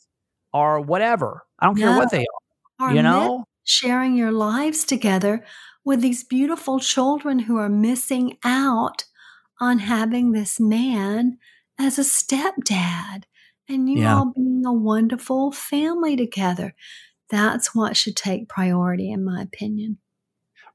are 0.54 0.80
whatever. 0.80 1.44
I 1.60 1.66
don't 1.66 1.78
care 1.78 1.98
what 1.98 2.12
they 2.12 2.22
are 2.22 2.48
are 2.80 2.94
you 2.94 3.02
know? 3.02 3.46
sharing 3.64 4.16
your 4.16 4.32
lives 4.32 4.86
together 4.86 5.46
with 5.84 6.02
these 6.02 6.24
beautiful 6.24 6.80
children 6.80 7.40
who 7.40 7.58
are 7.58 7.70
missing 7.70 8.38
out 8.44 9.06
on 9.60 9.80
having 9.80 10.32
this 10.32 10.60
man 10.60 11.38
as 11.80 11.98
a 11.98 12.04
stepdad 12.04 13.24
and 13.70 13.90
you 13.90 14.00
yeah. 14.00 14.16
all 14.16 14.34
being 14.36 14.64
a 14.66 14.74
wonderful 14.74 15.52
family 15.52 16.16
together. 16.16 16.76
That's 17.30 17.76
what 17.76 17.98
should 17.98 18.16
take 18.16 18.48
priority 18.48 19.12
in 19.12 19.26
my 19.26 19.42
opinion 19.42 19.98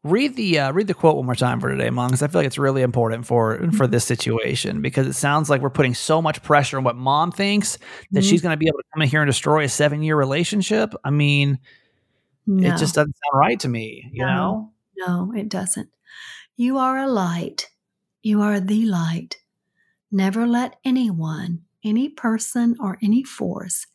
read 0.04 0.34
the 0.36 0.58
uh, 0.58 0.72
read 0.72 0.86
the 0.86 0.94
quote 0.94 1.16
one 1.16 1.26
more 1.26 1.34
time 1.34 1.60
for 1.60 1.70
today 1.70 1.88
mom 1.90 2.08
because 2.08 2.22
i 2.22 2.26
feel 2.26 2.40
like 2.40 2.46
it's 2.46 2.58
really 2.58 2.82
important 2.82 3.24
for 3.24 3.70
for 3.72 3.86
this 3.86 4.04
situation 4.04 4.82
because 4.82 5.06
it 5.06 5.12
sounds 5.12 5.48
like 5.48 5.60
we're 5.60 5.70
putting 5.70 5.94
so 5.94 6.20
much 6.20 6.42
pressure 6.42 6.76
on 6.76 6.84
what 6.84 6.96
mom 6.96 7.30
thinks 7.30 7.78
that 8.10 8.20
mm-hmm. 8.20 8.28
she's 8.28 8.42
going 8.42 8.52
to 8.52 8.56
be 8.56 8.66
able 8.66 8.78
to 8.78 8.84
come 8.92 9.02
in 9.02 9.08
here 9.08 9.22
and 9.22 9.28
destroy 9.28 9.62
a 9.62 9.68
seven 9.68 10.02
year 10.02 10.16
relationship 10.16 10.92
i 11.04 11.10
mean 11.10 11.58
no. 12.46 12.74
It 12.74 12.78
just 12.78 12.94
doesn't 12.94 13.14
sound 13.14 13.40
right 13.40 13.60
to 13.60 13.68
me, 13.68 14.10
you 14.12 14.24
no, 14.24 14.34
know? 14.34 14.72
No, 14.96 15.32
it 15.36 15.48
doesn't. 15.48 15.90
You 16.56 16.78
are 16.78 16.98
a 16.98 17.08
light. 17.08 17.68
You 18.22 18.42
are 18.42 18.60
the 18.60 18.84
light. 18.86 19.36
Never 20.10 20.46
let 20.46 20.76
anyone, 20.84 21.62
any 21.84 22.08
person, 22.08 22.76
or 22.80 22.98
any 23.02 23.22
force 23.22 23.86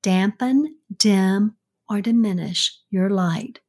dampen, 0.00 0.76
dim, 0.96 1.56
or 1.88 2.00
diminish 2.00 2.78
your 2.88 3.10
light. 3.10 3.60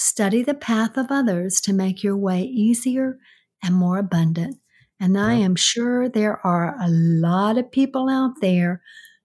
Study 0.00 0.42
the 0.42 0.54
path 0.54 0.96
of 0.96 1.08
others 1.10 1.60
to 1.60 1.74
make 1.74 2.02
your 2.02 2.16
way 2.16 2.40
easier 2.40 3.18
and 3.62 3.74
more 3.74 3.98
abundant. 3.98 4.56
And 4.98 5.18
I 5.18 5.34
am 5.34 5.56
sure 5.56 6.08
there 6.08 6.44
are 6.44 6.74
a 6.80 6.88
lot 6.88 7.58
of 7.58 7.70
people 7.70 8.08
out 8.08 8.40
there 8.40 8.80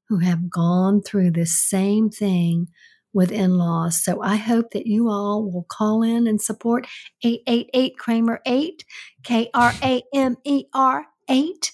who 0.09 0.17
have 0.19 0.49
gone 0.49 1.01
through 1.01 1.31
the 1.31 1.45
same 1.45 2.09
thing 2.09 2.67
with 3.13 3.31
in 3.31 3.57
laws. 3.57 4.03
So 4.03 4.21
I 4.21 4.35
hope 4.35 4.71
that 4.71 4.85
you 4.85 5.07
all 5.07 5.49
will 5.49 5.65
call 5.69 6.03
in 6.03 6.27
and 6.27 6.41
support 6.41 6.85
888 7.23 7.97
Kramer 7.97 8.41
8, 8.45 8.83
K 9.23 9.49
R 9.53 9.73
A 9.81 10.03
M 10.13 10.35
E 10.43 10.65
R 10.73 11.05
8, 11.29 11.71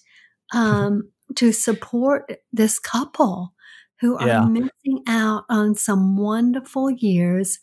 um, 0.54 1.10
to 1.34 1.52
support 1.52 2.32
this 2.54 2.78
couple 2.78 3.56
who 4.00 4.16
are 4.18 4.28
yeah. 4.28 4.46
missing 4.46 5.04
out 5.08 5.46
on 5.50 5.74
some 5.74 6.18
wonderful 6.18 6.92
years 6.92 7.58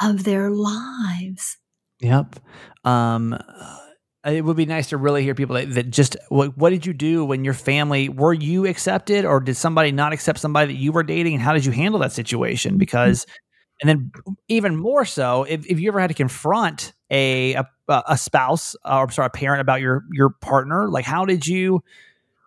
of 0.00 0.24
their 0.24 0.50
lives. 0.50 1.58
Yep. 2.00 2.36
Um, 2.84 3.32
uh, 3.32 3.78
it 4.26 4.44
would 4.44 4.56
be 4.56 4.66
nice 4.66 4.88
to 4.88 4.96
really 4.96 5.22
hear 5.22 5.34
people 5.34 5.54
that, 5.56 5.70
that 5.74 5.90
just 5.90 6.16
what, 6.28 6.56
what, 6.56 6.70
did 6.70 6.86
you 6.86 6.92
do 6.92 7.24
when 7.24 7.44
your 7.44 7.54
family 7.54 8.08
were 8.08 8.32
you 8.32 8.66
accepted 8.66 9.24
or 9.24 9.40
did 9.40 9.56
somebody 9.56 9.92
not 9.92 10.12
accept 10.12 10.38
somebody 10.38 10.72
that 10.72 10.78
you 10.78 10.92
were 10.92 11.02
dating 11.02 11.34
and 11.34 11.42
how 11.42 11.52
did 11.52 11.64
you 11.64 11.72
handle 11.72 12.00
that 12.00 12.12
situation 12.12 12.78
because 12.78 13.24
mm-hmm. 13.24 13.88
and 13.88 13.88
then 13.88 14.12
even 14.48 14.76
more 14.76 15.04
so 15.04 15.44
if, 15.44 15.66
if 15.66 15.78
you 15.78 15.88
ever 15.88 16.00
had 16.00 16.08
to 16.08 16.14
confront 16.14 16.92
a 17.10 17.54
a, 17.54 17.66
a 17.88 18.16
spouse 18.16 18.74
uh, 18.84 18.98
or 18.98 19.10
sorry 19.10 19.26
a 19.26 19.30
parent 19.30 19.60
about 19.60 19.80
your 19.80 20.04
your 20.10 20.30
partner 20.30 20.88
like 20.88 21.04
how 21.04 21.26
did 21.26 21.46
you 21.46 21.82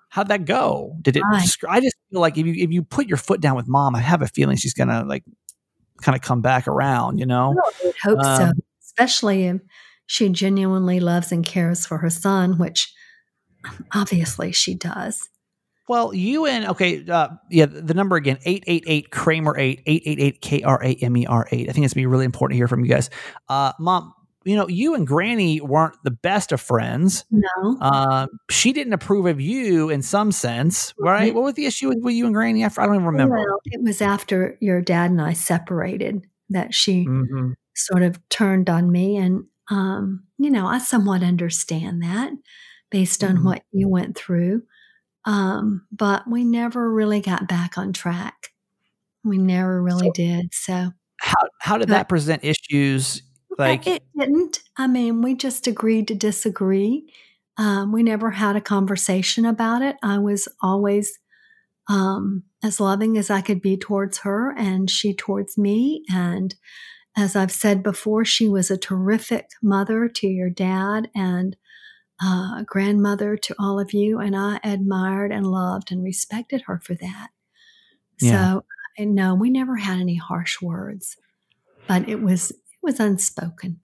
how'd 0.10 0.30
that 0.30 0.46
go 0.46 0.96
did 1.02 1.16
it 1.16 1.22
right. 1.22 1.48
i 1.70 1.80
just 1.80 1.96
feel 2.12 2.22
like 2.22 2.38
if 2.38 2.46
you 2.46 2.54
if 2.58 2.72
you 2.72 2.82
put 2.82 3.08
your 3.08 3.18
foot 3.18 3.40
down 3.40 3.56
with 3.56 3.68
mom 3.68 3.96
i 3.96 4.00
have 4.00 4.24
a 4.24 4.28
feeling 4.28 4.58
she's 4.58 4.74
gonna 4.74 5.04
like 5.06 5.24
kind 6.02 6.16
of 6.16 6.22
come 6.22 6.42
back 6.42 6.68
around 6.68 7.18
you 7.18 7.26
know 7.26 7.56
i 7.84 7.92
hope 8.04 8.20
um, 8.20 8.38
so 8.38 8.52
especially 8.98 9.46
if 9.46 9.62
she 10.08 10.30
genuinely 10.30 11.00
loves 11.00 11.32
and 11.32 11.46
cares 11.46 11.86
for 11.86 12.00
her 12.00 12.10
son, 12.10 12.58
which 12.58 12.94
obviously 13.94 14.52
she 14.54 14.74
does. 14.74 15.30
Well, 15.90 16.14
you 16.14 16.46
and 16.46 16.66
okay, 16.68 17.06
uh, 17.08 17.30
yeah, 17.50 17.66
the 17.66 17.94
number 17.94 18.16
again, 18.18 18.40
888 18.44 19.12
Kramer 19.12 19.58
8, 19.58 19.84
888 19.86 20.42
K 20.42 20.62
R 20.64 20.84
A 20.84 20.94
M 20.96 21.16
E 21.16 21.26
R 21.26 21.48
8. 21.50 21.70
I 21.70 21.72
think 21.72 21.86
it's 21.86 21.94
going 21.94 22.02
to 22.02 22.08
be 22.08 22.08
really 22.08 22.26
important 22.26 22.56
to 22.56 22.58
hear 22.58 22.68
from 22.68 22.84
you 22.84 22.90
guys. 22.90 23.10
Uh, 23.48 23.72
Mom, 23.80 24.14
you 24.48 24.56
know, 24.56 24.68
you 24.68 24.96
and 24.96 25.06
Granny 25.06 25.60
weren't 25.60 25.96
the 26.04 26.12
best 26.12 26.54
of 26.54 26.62
friends. 26.62 27.26
No. 27.30 27.78
Uh, 27.82 28.28
she 28.50 28.72
didn't 28.72 28.94
approve 28.94 29.26
of 29.26 29.42
you 29.42 29.90
in 29.90 30.02
some 30.02 30.32
sense, 30.32 30.94
right? 30.98 31.36
What 31.36 31.44
was 31.44 31.56
the 31.56 31.66
issue 31.66 31.90
with, 31.90 32.00
with 32.02 32.16
you 32.16 32.26
and 32.26 32.34
Granny 32.34 32.64
after? 32.64 32.80
I 32.80 32.86
don't 32.86 32.96
even 32.96 33.08
remember. 33.08 33.36
Well, 33.36 33.60
it 33.66 33.82
was 33.84 34.02
after 34.02 34.58
your 34.62 34.82
dad 34.82 35.12
and 35.12 35.22
I 35.22 35.34
separated 35.34 36.26
that 36.50 36.74
she 36.74 37.06
mm-hmm. 37.06 37.52
sort 37.76 38.04
of 38.04 38.18
turned 38.30 38.70
on 38.70 38.90
me. 38.90 39.18
And, 39.18 39.44
um, 39.70 40.24
you 40.38 40.50
know, 40.50 40.66
I 40.66 40.80
somewhat 40.80 41.24
understand 41.24 42.02
that 42.04 42.32
based 42.90 43.26
on 43.26 43.36
mm-hmm. 43.36 43.46
what 43.46 43.64
you 43.74 43.90
went 43.90 44.18
through. 44.18 44.64
Um, 45.26 45.86
but 45.92 46.24
we 46.26 46.46
never 46.46 46.90
really 46.90 47.20
got 47.20 47.50
back 47.50 47.78
on 47.78 47.92
track. 47.92 48.48
We 49.26 49.38
never 49.38 49.84
really 49.84 50.08
so, 50.08 50.14
did. 50.14 50.54
So, 50.54 50.92
how 51.20 51.34
how 51.60 51.78
did 51.78 51.90
but, 51.90 51.96
that 51.96 52.10
present 52.10 52.46
issues 52.46 53.24
like 53.58 53.88
it 53.88 54.04
didn't. 54.18 54.60
I 54.78 54.88
mean, 54.88 55.22
we 55.22 55.36
just 55.36 55.68
agreed 55.68 56.08
to 56.10 56.16
disagree. 56.16 57.12
Um, 57.58 57.92
we 57.92 58.04
never 58.04 58.32
had 58.32 58.56
a 58.56 58.62
conversation 58.62 59.46
about 59.46 59.82
it. 59.82 59.96
I 60.04 60.20
was 60.20 60.48
always 60.62 61.18
um, 61.90 62.44
as 62.64 62.80
loving 62.80 63.18
as 63.18 63.30
I 63.30 63.42
could 63.42 63.62
be 63.62 63.78
towards 63.78 64.20
her, 64.20 64.54
and 64.58 64.90
she 64.90 65.14
towards 65.14 65.58
me. 65.58 66.04
And 66.12 66.54
as 67.16 67.36
I've 67.36 67.52
said 67.52 67.82
before, 67.82 68.26
she 68.26 68.48
was 68.48 68.70
a 68.70 68.78
terrific 68.78 69.50
mother 69.64 70.08
to 70.08 70.28
your 70.28 70.52
dad 70.52 71.10
and 71.16 71.56
uh, 72.22 72.64
grandmother 72.64 73.38
to 73.38 73.56
all 73.58 73.80
of 73.80 73.94
you. 73.94 74.20
And 74.20 74.36
I 74.36 74.60
admired 74.64 75.32
and 75.32 75.48
loved 75.48 75.92
and 75.92 76.04
respected 76.04 76.64
her 76.68 76.80
for 76.84 76.96
that. 76.96 77.30
Yeah. 78.20 78.54
So, 78.54 78.66
no, 79.00 79.36
we 79.36 79.50
never 79.50 79.78
had 79.78 80.00
any 80.00 80.16
harsh 80.16 80.62
words, 80.62 81.18
but 81.88 82.08
it 82.08 82.22
was 82.22 82.52
was 82.88 83.00
unspoken. 83.02 83.82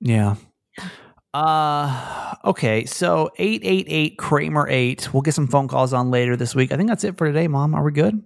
Yeah. 0.00 0.36
Uh 1.32 2.34
okay, 2.44 2.84
so 2.84 3.30
888 3.38 4.18
Kramer 4.18 4.68
8. 4.68 5.12
We'll 5.12 5.22
get 5.22 5.34
some 5.34 5.48
phone 5.48 5.68
calls 5.68 5.92
on 5.92 6.10
later 6.10 6.36
this 6.36 6.54
week. 6.54 6.70
I 6.70 6.76
think 6.76 6.88
that's 6.88 7.02
it 7.02 7.16
for 7.16 7.26
today, 7.26 7.48
mom. 7.48 7.74
Are 7.74 7.82
we 7.82 7.92
good? 7.92 8.22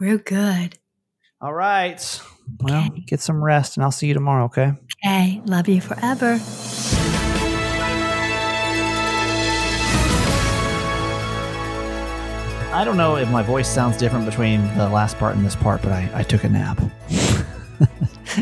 We're 0.00 0.18
good. 0.18 0.76
All 1.40 1.54
right. 1.54 2.20
Well, 2.60 2.86
okay. 2.86 3.00
get 3.06 3.20
some 3.20 3.42
rest 3.42 3.76
and 3.76 3.84
I'll 3.84 3.92
see 3.92 4.08
you 4.08 4.14
tomorrow, 4.14 4.44
okay? 4.46 4.72
Okay. 5.04 5.40
Love 5.46 5.68
you 5.68 5.80
forever. 5.80 6.40
I 12.72 12.84
don't 12.84 12.96
know 12.96 13.16
if 13.16 13.30
my 13.30 13.42
voice 13.42 13.68
sounds 13.68 13.96
different 13.96 14.26
between 14.26 14.62
the 14.76 14.88
last 14.88 15.16
part 15.16 15.36
and 15.36 15.46
this 15.46 15.54
part, 15.54 15.80
but 15.80 15.92
I, 15.92 16.10
I 16.12 16.22
took 16.24 16.42
a 16.42 16.48
nap. 16.48 16.80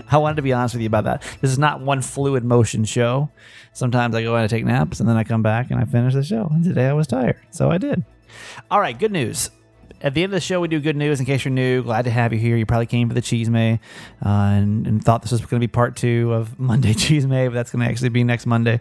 I 0.11 0.19
wanted 0.19 0.37
to 0.37 0.43
be 0.43 0.53
honest 0.53 0.75
with 0.75 0.83
you 0.83 0.87
about 0.87 1.05
that. 1.05 1.23
This 1.41 1.51
is 1.51 1.59
not 1.59 1.81
one 1.81 2.03
fluid 2.03 2.45
motion 2.45 2.85
show. 2.85 3.31
Sometimes 3.73 4.15
I 4.15 4.23
go 4.23 4.37
in 4.37 4.43
and 4.43 4.51
take 4.51 4.65
naps 4.65 5.01
and 5.01 5.09
then 5.09 5.17
I 5.17 5.25
come 5.25 5.43
back 5.43 5.71
and 5.71 5.81
I 5.81 5.85
finish 5.85 6.15
the 6.15 6.23
show. 6.23 6.49
And 6.51 6.65
today 6.65 6.87
I 6.87 6.93
was 6.93 7.07
tired, 7.07 7.39
so 7.51 7.71
I 7.71 7.79
did. 7.79 8.05
All 8.71 8.81
right, 8.81 8.99
good 8.99 9.13
news. 9.13 9.51
At 10.01 10.15
the 10.15 10.25
end 10.25 10.33
of 10.33 10.37
the 10.37 10.41
show, 10.41 10.61
we 10.61 10.69
do 10.69 10.81
good 10.81 10.97
news. 10.97 11.21
In 11.21 11.27
case 11.27 11.45
you're 11.45 11.53
new, 11.53 11.83
glad 11.83 12.07
to 12.07 12.11
have 12.11 12.33
you 12.33 12.39
here. 12.39 12.57
You 12.57 12.67
probably 12.67 12.87
came 12.87 13.09
for 13.09 13.15
the 13.15 13.21
cheese 13.21 13.49
may 13.49 13.75
uh, 14.25 14.29
and, 14.29 14.87
and 14.87 15.05
thought 15.05 15.23
this 15.23 15.31
was 15.31 15.41
going 15.43 15.61
to 15.61 15.67
be 15.67 15.71
part 15.71 15.97
two 15.97 16.33
of 16.33 16.59
Monday 16.59 16.93
Cheese 16.95 17.27
May, 17.27 17.47
but 17.47 17.55
that's 17.55 17.71
going 17.71 17.85
to 17.85 17.91
actually 17.91 18.09
be 18.09 18.25
next 18.25 18.47
Monday. 18.47 18.81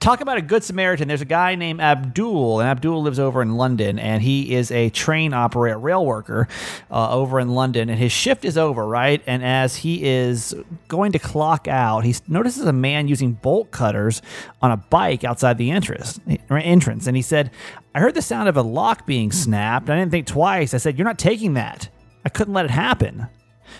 Talk 0.00 0.20
about 0.20 0.36
a 0.36 0.42
good 0.42 0.62
Samaritan. 0.64 1.08
There's 1.08 1.20
a 1.20 1.26
guy 1.26 1.54
named 1.54 1.80
Abdul, 1.80 2.60
and 2.60 2.68
Abdul 2.68 3.02
lives 3.02 3.18
over 3.18 3.42
in 3.42 3.56
London, 3.56 3.98
and 3.98 4.22
he 4.22 4.54
is 4.54 4.70
a 4.70 4.90
train 4.90 5.32
operator, 5.32 5.78
rail 5.78 6.04
worker 6.04 6.48
uh, 6.90 7.10
over 7.10 7.40
in 7.40 7.50
London, 7.50 7.88
and 7.88 7.98
his 7.98 8.12
shift 8.12 8.44
is 8.44 8.58
over, 8.58 8.86
right? 8.86 9.22
And 9.26 9.44
as 9.44 9.76
he 9.76 10.04
is 10.04 10.54
going 10.88 11.12
to 11.12 11.18
clock 11.18 11.68
out, 11.68 12.04
he 12.04 12.14
notices 12.28 12.64
a 12.66 12.72
man 12.72 13.08
using 13.08 13.32
bolt 13.32 13.70
cutters 13.70 14.22
on 14.62 14.70
a 14.70 14.76
bike 14.76 15.24
outside 15.24 15.58
the 15.58 15.70
entrance, 15.70 16.20
entrance, 16.50 17.06
and 17.06 17.16
he 17.16 17.22
said, 17.22 17.50
"I 17.94 18.00
heard 18.00 18.14
the 18.14 18.22
sound 18.22 18.48
of 18.48 18.56
a 18.56 18.62
lock 18.62 19.06
being 19.06 19.32
snapped. 19.32 19.88
I 19.90 19.96
didn't 19.96 20.10
think 20.10 20.26
twice. 20.26 20.74
I 20.74 20.78
said, 20.78 20.98
"You're 20.98 21.06
not 21.06 21.18
taking 21.18 21.54
that. 21.54 21.88
I 22.24 22.28
couldn't 22.28 22.54
let 22.54 22.64
it 22.64 22.70
happen." 22.70 23.28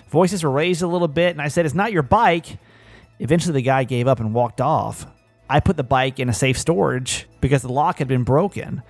Voices 0.09 0.43
were 0.43 0.51
raised 0.51 0.81
a 0.81 0.87
little 0.87 1.07
bit, 1.07 1.31
and 1.31 1.41
I 1.41 1.47
said, 1.47 1.65
"It's 1.65 1.75
not 1.75 1.91
your 1.91 2.03
bike." 2.03 2.57
Eventually, 3.19 3.53
the 3.53 3.61
guy 3.61 3.85
gave 3.85 4.07
up 4.07 4.19
and 4.19 4.33
walked 4.33 4.59
off. 4.59 5.07
I 5.49 5.59
put 5.59 5.77
the 5.77 5.83
bike 5.83 6.19
in 6.19 6.29
a 6.29 6.33
safe 6.33 6.57
storage 6.57 7.27
because 7.41 7.61
the 7.61 7.71
lock 7.71 7.99
had 7.99 8.07
been 8.07 8.23
broken. 8.23 8.81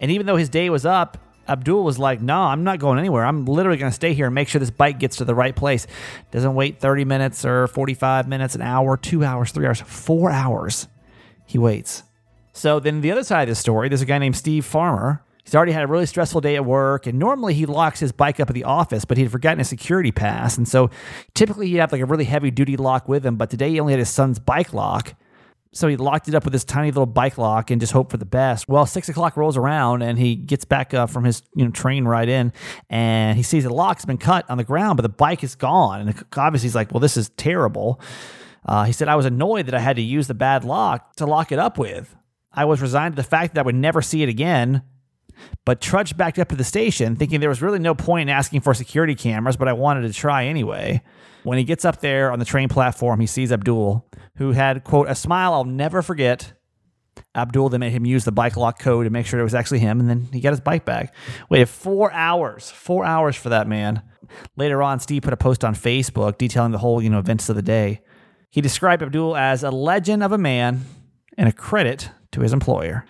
And 0.00 0.10
even 0.10 0.26
though 0.26 0.36
his 0.36 0.48
day 0.48 0.68
was 0.70 0.84
up, 0.84 1.18
Abdul 1.48 1.84
was 1.84 1.98
like, 1.98 2.20
No, 2.20 2.42
I'm 2.42 2.64
not 2.64 2.78
going 2.78 2.98
anywhere. 2.98 3.24
I'm 3.24 3.44
literally 3.44 3.78
going 3.78 3.90
to 3.90 3.94
stay 3.94 4.14
here 4.14 4.26
and 4.26 4.34
make 4.34 4.48
sure 4.48 4.58
this 4.58 4.70
bike 4.70 4.98
gets 4.98 5.16
to 5.16 5.24
the 5.24 5.34
right 5.34 5.54
place. 5.54 5.86
Doesn't 6.30 6.54
wait 6.54 6.80
30 6.80 7.04
minutes 7.04 7.44
or 7.44 7.66
45 7.66 8.28
minutes, 8.28 8.54
an 8.54 8.62
hour, 8.62 8.96
two 8.96 9.24
hours, 9.24 9.52
three 9.52 9.66
hours, 9.66 9.80
four 9.80 10.30
hours. 10.30 10.88
He 11.46 11.58
waits. 11.58 12.02
So 12.52 12.80
then 12.80 13.00
the 13.00 13.10
other 13.10 13.24
side 13.24 13.42
of 13.42 13.48
the 13.48 13.54
story, 13.54 13.88
there's 13.88 14.02
a 14.02 14.06
guy 14.06 14.18
named 14.18 14.36
Steve 14.36 14.64
Farmer. 14.64 15.22
He's 15.42 15.54
already 15.54 15.72
had 15.72 15.84
a 15.84 15.86
really 15.86 16.06
stressful 16.06 16.40
day 16.40 16.56
at 16.56 16.64
work, 16.64 17.06
and 17.06 17.18
normally 17.18 17.52
he 17.52 17.66
locks 17.66 18.00
his 18.00 18.12
bike 18.12 18.40
up 18.40 18.48
at 18.48 18.54
the 18.54 18.64
office, 18.64 19.04
but 19.04 19.18
he'd 19.18 19.30
forgotten 19.30 19.58
his 19.58 19.68
security 19.68 20.10
pass. 20.10 20.56
And 20.56 20.66
so 20.66 20.88
typically 21.34 21.68
he'd 21.68 21.76
have 21.78 21.92
like 21.92 22.00
a 22.00 22.06
really 22.06 22.24
heavy 22.24 22.50
duty 22.50 22.78
lock 22.78 23.08
with 23.08 23.26
him, 23.26 23.36
but 23.36 23.50
today 23.50 23.70
he 23.70 23.80
only 23.80 23.92
had 23.92 23.98
his 23.98 24.08
son's 24.08 24.38
bike 24.38 24.72
lock. 24.72 25.14
So 25.74 25.88
he 25.88 25.96
locked 25.96 26.28
it 26.28 26.36
up 26.36 26.44
with 26.44 26.52
this 26.52 26.64
tiny 26.64 26.92
little 26.92 27.04
bike 27.04 27.36
lock 27.36 27.70
and 27.70 27.80
just 27.80 27.92
hoped 27.92 28.12
for 28.12 28.16
the 28.16 28.24
best. 28.24 28.68
Well, 28.68 28.86
six 28.86 29.08
o'clock 29.08 29.36
rolls 29.36 29.56
around 29.56 30.02
and 30.02 30.16
he 30.16 30.36
gets 30.36 30.64
back 30.64 30.94
up 30.94 31.10
from 31.10 31.24
his 31.24 31.42
you 31.54 31.64
know 31.64 31.72
train 31.72 32.04
ride 32.04 32.28
in, 32.28 32.52
and 32.88 33.36
he 33.36 33.42
sees 33.42 33.64
the 33.64 33.74
lock's 33.74 34.04
been 34.04 34.16
cut 34.16 34.48
on 34.48 34.56
the 34.56 34.64
ground, 34.64 34.96
but 34.96 35.02
the 35.02 35.08
bike 35.08 35.42
is 35.42 35.56
gone. 35.56 36.00
And 36.00 36.24
obviously 36.36 36.68
he's 36.68 36.76
like, 36.76 36.92
"Well, 36.92 37.00
this 37.00 37.16
is 37.16 37.28
terrible." 37.30 38.00
Uh, 38.64 38.84
he 38.84 38.92
said, 38.92 39.08
"I 39.08 39.16
was 39.16 39.26
annoyed 39.26 39.66
that 39.66 39.74
I 39.74 39.80
had 39.80 39.96
to 39.96 40.02
use 40.02 40.28
the 40.28 40.34
bad 40.34 40.64
lock 40.64 41.16
to 41.16 41.26
lock 41.26 41.50
it 41.50 41.58
up 41.58 41.76
with. 41.76 42.16
I 42.52 42.64
was 42.64 42.80
resigned 42.80 43.16
to 43.16 43.22
the 43.22 43.28
fact 43.28 43.54
that 43.54 43.60
I 43.60 43.64
would 43.64 43.74
never 43.74 44.00
see 44.00 44.22
it 44.22 44.28
again." 44.28 44.82
But 45.64 45.80
trudged 45.80 46.16
back 46.16 46.38
up 46.38 46.48
to 46.48 46.56
the 46.56 46.64
station, 46.64 47.16
thinking 47.16 47.40
there 47.40 47.48
was 47.48 47.62
really 47.62 47.78
no 47.78 47.94
point 47.94 48.28
in 48.28 48.28
asking 48.28 48.60
for 48.60 48.74
security 48.74 49.14
cameras, 49.14 49.56
but 49.56 49.68
I 49.68 49.72
wanted 49.72 50.02
to 50.02 50.12
try 50.12 50.46
anyway. 50.46 51.02
When 51.42 51.58
he 51.58 51.64
gets 51.64 51.84
up 51.84 52.00
there 52.00 52.32
on 52.32 52.38
the 52.38 52.44
train 52.44 52.68
platform, 52.68 53.20
he 53.20 53.26
sees 53.26 53.52
Abdul, 53.52 54.06
who 54.36 54.52
had, 54.52 54.84
quote, 54.84 55.08
a 55.08 55.14
smile 55.14 55.52
I'll 55.52 55.64
never 55.64 56.02
forget. 56.02 56.52
Abdul 57.34 57.68
then 57.68 57.80
made 57.80 57.92
him 57.92 58.06
use 58.06 58.24
the 58.24 58.32
bike 58.32 58.56
lock 58.56 58.78
code 58.78 59.04
to 59.04 59.10
make 59.10 59.26
sure 59.26 59.40
it 59.40 59.44
was 59.44 59.54
actually 59.54 59.80
him, 59.80 60.00
and 60.00 60.08
then 60.08 60.28
he 60.32 60.40
got 60.40 60.50
his 60.50 60.60
bike 60.60 60.84
back. 60.84 61.14
Waited 61.48 61.68
four 61.68 62.12
hours, 62.12 62.70
four 62.70 63.04
hours 63.04 63.36
for 63.36 63.50
that 63.50 63.68
man. 63.68 64.02
Later 64.56 64.82
on, 64.82 65.00
Steve 65.00 65.22
put 65.22 65.32
a 65.32 65.36
post 65.36 65.64
on 65.64 65.74
Facebook 65.74 66.38
detailing 66.38 66.72
the 66.72 66.78
whole, 66.78 67.02
you 67.02 67.10
know, 67.10 67.18
events 67.18 67.48
of 67.48 67.56
the 67.56 67.62
day. 67.62 68.00
He 68.50 68.60
described 68.60 69.02
Abdul 69.02 69.36
as 69.36 69.62
a 69.62 69.70
legend 69.70 70.22
of 70.22 70.32
a 70.32 70.38
man 70.38 70.82
and 71.36 71.48
a 71.48 71.52
credit 71.52 72.10
to 72.32 72.40
his 72.40 72.52
employer. 72.52 73.04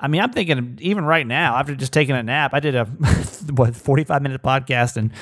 I 0.00 0.06
mean, 0.06 0.20
I'm 0.20 0.32
thinking 0.32 0.78
even 0.80 1.04
right 1.04 1.26
now, 1.26 1.56
after 1.56 1.74
just 1.74 1.92
taking 1.92 2.14
a 2.14 2.22
nap, 2.22 2.54
I 2.54 2.60
did 2.60 2.76
a 2.76 2.84
what 3.54 3.74
45 3.74 4.22
minute 4.22 4.42
podcast 4.42 4.96
and 4.96 5.12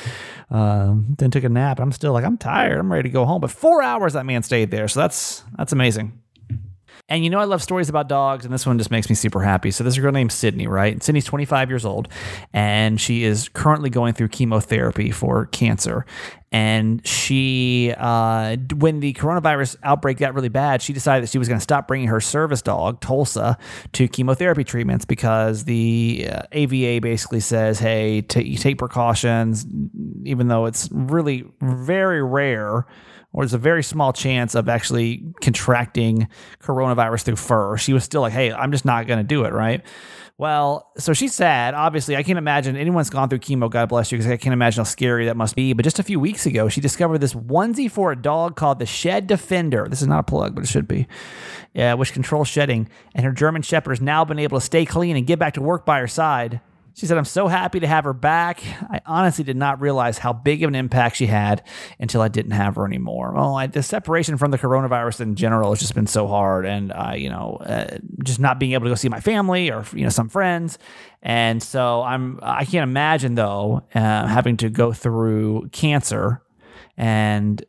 uh, 0.51 0.95
then 1.17 1.31
took 1.31 1.45
a 1.45 1.49
nap. 1.49 1.81
I'm 1.81 1.93
still 1.93 2.13
like 2.13 2.25
I'm 2.25 2.37
tired. 2.37 2.79
I'm 2.79 2.93
ready 2.93 3.09
to 3.09 3.13
go 3.13 3.25
home. 3.25 3.41
But 3.41 3.51
four 3.51 3.83
hours 3.83 4.13
that 4.13 4.27
man 4.27 4.43
stayed 4.43 4.71
there, 4.71 4.87
so 4.89 5.01
that's 5.01 5.45
that's 5.57 5.73
amazing. 5.73 6.21
And 7.09 7.23
you 7.23 7.31
know, 7.31 7.39
I 7.39 7.45
love 7.45 7.63
stories 7.63 7.89
about 7.89 8.09
dogs, 8.09 8.45
and 8.45 8.53
this 8.53 8.67
one 8.67 8.79
just 8.79 8.91
makes 8.91 9.09
me 9.09 9.15
super 9.15 9.41
happy. 9.41 9.71
So, 9.71 9.85
this 9.85 9.95
is 9.95 9.99
a 9.99 10.01
girl 10.01 10.11
named 10.11 10.33
Sydney, 10.33 10.67
right? 10.67 11.01
Sydney's 11.01 11.25
25 11.25 11.71
years 11.71 11.85
old, 11.85 12.09
and 12.53 13.01
she 13.01 13.23
is 13.23 13.49
currently 13.49 13.91
going 13.91 14.13
through 14.15 14.29
chemotherapy 14.29 15.13
for 15.13 15.47
cancer. 15.47 16.05
And 16.51 17.07
she, 17.07 17.95
uh, 17.97 18.57
when 18.77 19.01
the 19.01 19.13
coronavirus 19.13 19.77
outbreak 19.85 20.17
got 20.19 20.35
really 20.35 20.49
bad, 20.49 20.83
she 20.83 20.93
decided 20.93 21.23
that 21.23 21.31
she 21.31 21.39
was 21.39 21.49
going 21.49 21.59
to 21.59 21.63
stop 21.63 21.87
bringing 21.87 22.09
her 22.09 22.21
service 22.21 22.63
dog, 22.63 23.01
Tulsa, 23.01 23.59
to 23.93 24.09
chemotherapy 24.09 24.65
treatments 24.65 25.05
because 25.05 25.65
the 25.65 26.29
uh, 26.33 26.43
AVA 26.53 27.01
basically 27.01 27.41
says, 27.41 27.79
hey, 27.79 28.23
t- 28.23 28.57
take 28.57 28.79
precautions, 28.79 29.67
even 30.25 30.49
though 30.49 30.67
it's 30.67 30.89
really 30.91 31.45
very 31.61 32.23
rare 32.23 32.87
or 33.37 33.45
there's 33.45 33.55
a 33.55 33.59
very 33.59 33.85
small 33.85 34.13
chance 34.13 34.55
of 34.55 34.69
actually 34.69 35.23
contracting 35.43 36.27
coronavirus 36.61 37.23
through 37.23 37.37
fur. 37.37 37.77
She 37.77 37.93
was 37.93 38.03
still 38.03 38.23
like, 38.23 38.33
hey, 38.33 38.51
I'm 38.51 38.73
just 38.73 38.87
not 38.87 39.07
going 39.07 39.19
to 39.19 39.25
do 39.25 39.45
it, 39.45 39.53
right? 39.53 39.85
Well, 40.39 40.91
so 40.99 41.13
she's 41.13 41.35
sad. 41.35 41.75
Obviously, 41.75 42.17
I 42.17 42.23
can't 42.23 42.39
imagine 42.39 42.77
anyone's 42.77 43.09
gone 43.09 43.29
through 43.29 43.39
chemo. 43.39 43.71
God 43.71 43.89
bless 43.89 44.11
you, 44.11 44.19
because 44.19 44.31
I 44.31 44.37
can't 44.37 44.53
imagine 44.53 44.81
how 44.81 44.85
scary 44.85 45.27
that 45.27 45.37
must 45.37 45.55
be. 45.55 45.75
But 45.75 45.85
just 45.85 45.99
a 45.99 46.03
few 46.03 46.19
weeks 46.19 46.45
ago, 46.47 46.69
she 46.69 46.81
discovered 46.81 47.19
this 47.19 47.35
onesie 47.35 47.91
for 47.91 48.11
a 48.11 48.17
dog 48.17 48.57
called 48.57 48.79
the 48.79 48.87
Shed 48.87 49.27
Defender. 49.27 49.87
This 49.89 50.03
is 50.03 50.09
not 50.09 50.21
a 50.21 50.23
plug, 50.25 50.55
but 50.55 50.65
it 50.65 50.69
should 50.69 50.89
be, 50.89 51.07
yeah, 51.75 51.95
which 51.95 52.13
controls 52.13 52.49
shedding. 52.49 52.89
And 53.15 53.25
her 53.25 53.33
German 53.33 53.63
Shepherd 53.63 53.93
has 53.93 54.01
now 54.01 54.25
been 54.25 54.39
able 54.39 54.59
to 54.59 54.65
stay 54.65 54.85
clean 54.85 55.17
and 55.17 55.27
get 55.27 55.39
back 55.39 55.55
to 55.55 55.63
work 55.63 55.87
by 55.87 56.01
her 56.01 56.09
side. 56.09 56.61
She 56.97 57.05
said, 57.05 57.19
I'm 57.19 57.27
so 57.27 57.47
happy 57.47 57.79
to 57.81 57.87
have 57.87 58.05
her 58.05 58.15
back. 58.15 58.63
I 58.89 59.03
honestly 59.05 59.45
did 59.45 59.57
not 59.59 59.83
realize 59.83 60.17
how 60.17 60.33
big 60.33 60.63
of 60.63 60.69
an 60.69 60.75
impact 60.75 61.17
she 61.17 61.27
had 61.27 61.63
until 62.01 62.23
I 62.23 62.29
didn't 62.29 62.53
have 62.53 62.77
her 62.77 62.87
anymore. 62.87 63.35
Well, 63.35 63.55
I, 63.55 63.67
the 63.67 63.83
separation 63.83 64.39
from 64.39 64.51
the 64.51 64.57
coronavirus 64.57 65.21
in 65.21 65.35
general 65.35 65.69
has 65.69 65.81
just 65.81 65.95
been 65.95 66.07
so 66.07 66.27
hard. 66.27 66.65
And, 66.65 66.93
uh, 66.93 67.13
you 67.15 67.29
know, 67.29 67.59
uh, 67.61 67.99
just 68.25 68.41
not 68.41 68.59
being 68.59 68.73
able 68.73 68.85
to 68.85 68.91
go 68.91 68.95
see 68.95 69.11
my 69.11 69.21
family 69.21 69.71
or, 69.71 69.85
you 69.93 70.05
know, 70.05 70.09
some 70.09 70.31
friends. 70.31 70.79
And 71.21 71.63
so 71.63 72.03
I'm, 72.03 72.41
I 72.43 72.65
can't 72.65 72.89
imagine 72.89 73.35
though, 73.35 73.83
uh, 73.95 74.27
having 74.27 74.57
to 74.59 74.71
go 74.71 74.95
through 74.95 75.69
cancer 75.73 76.41
and 76.97 77.63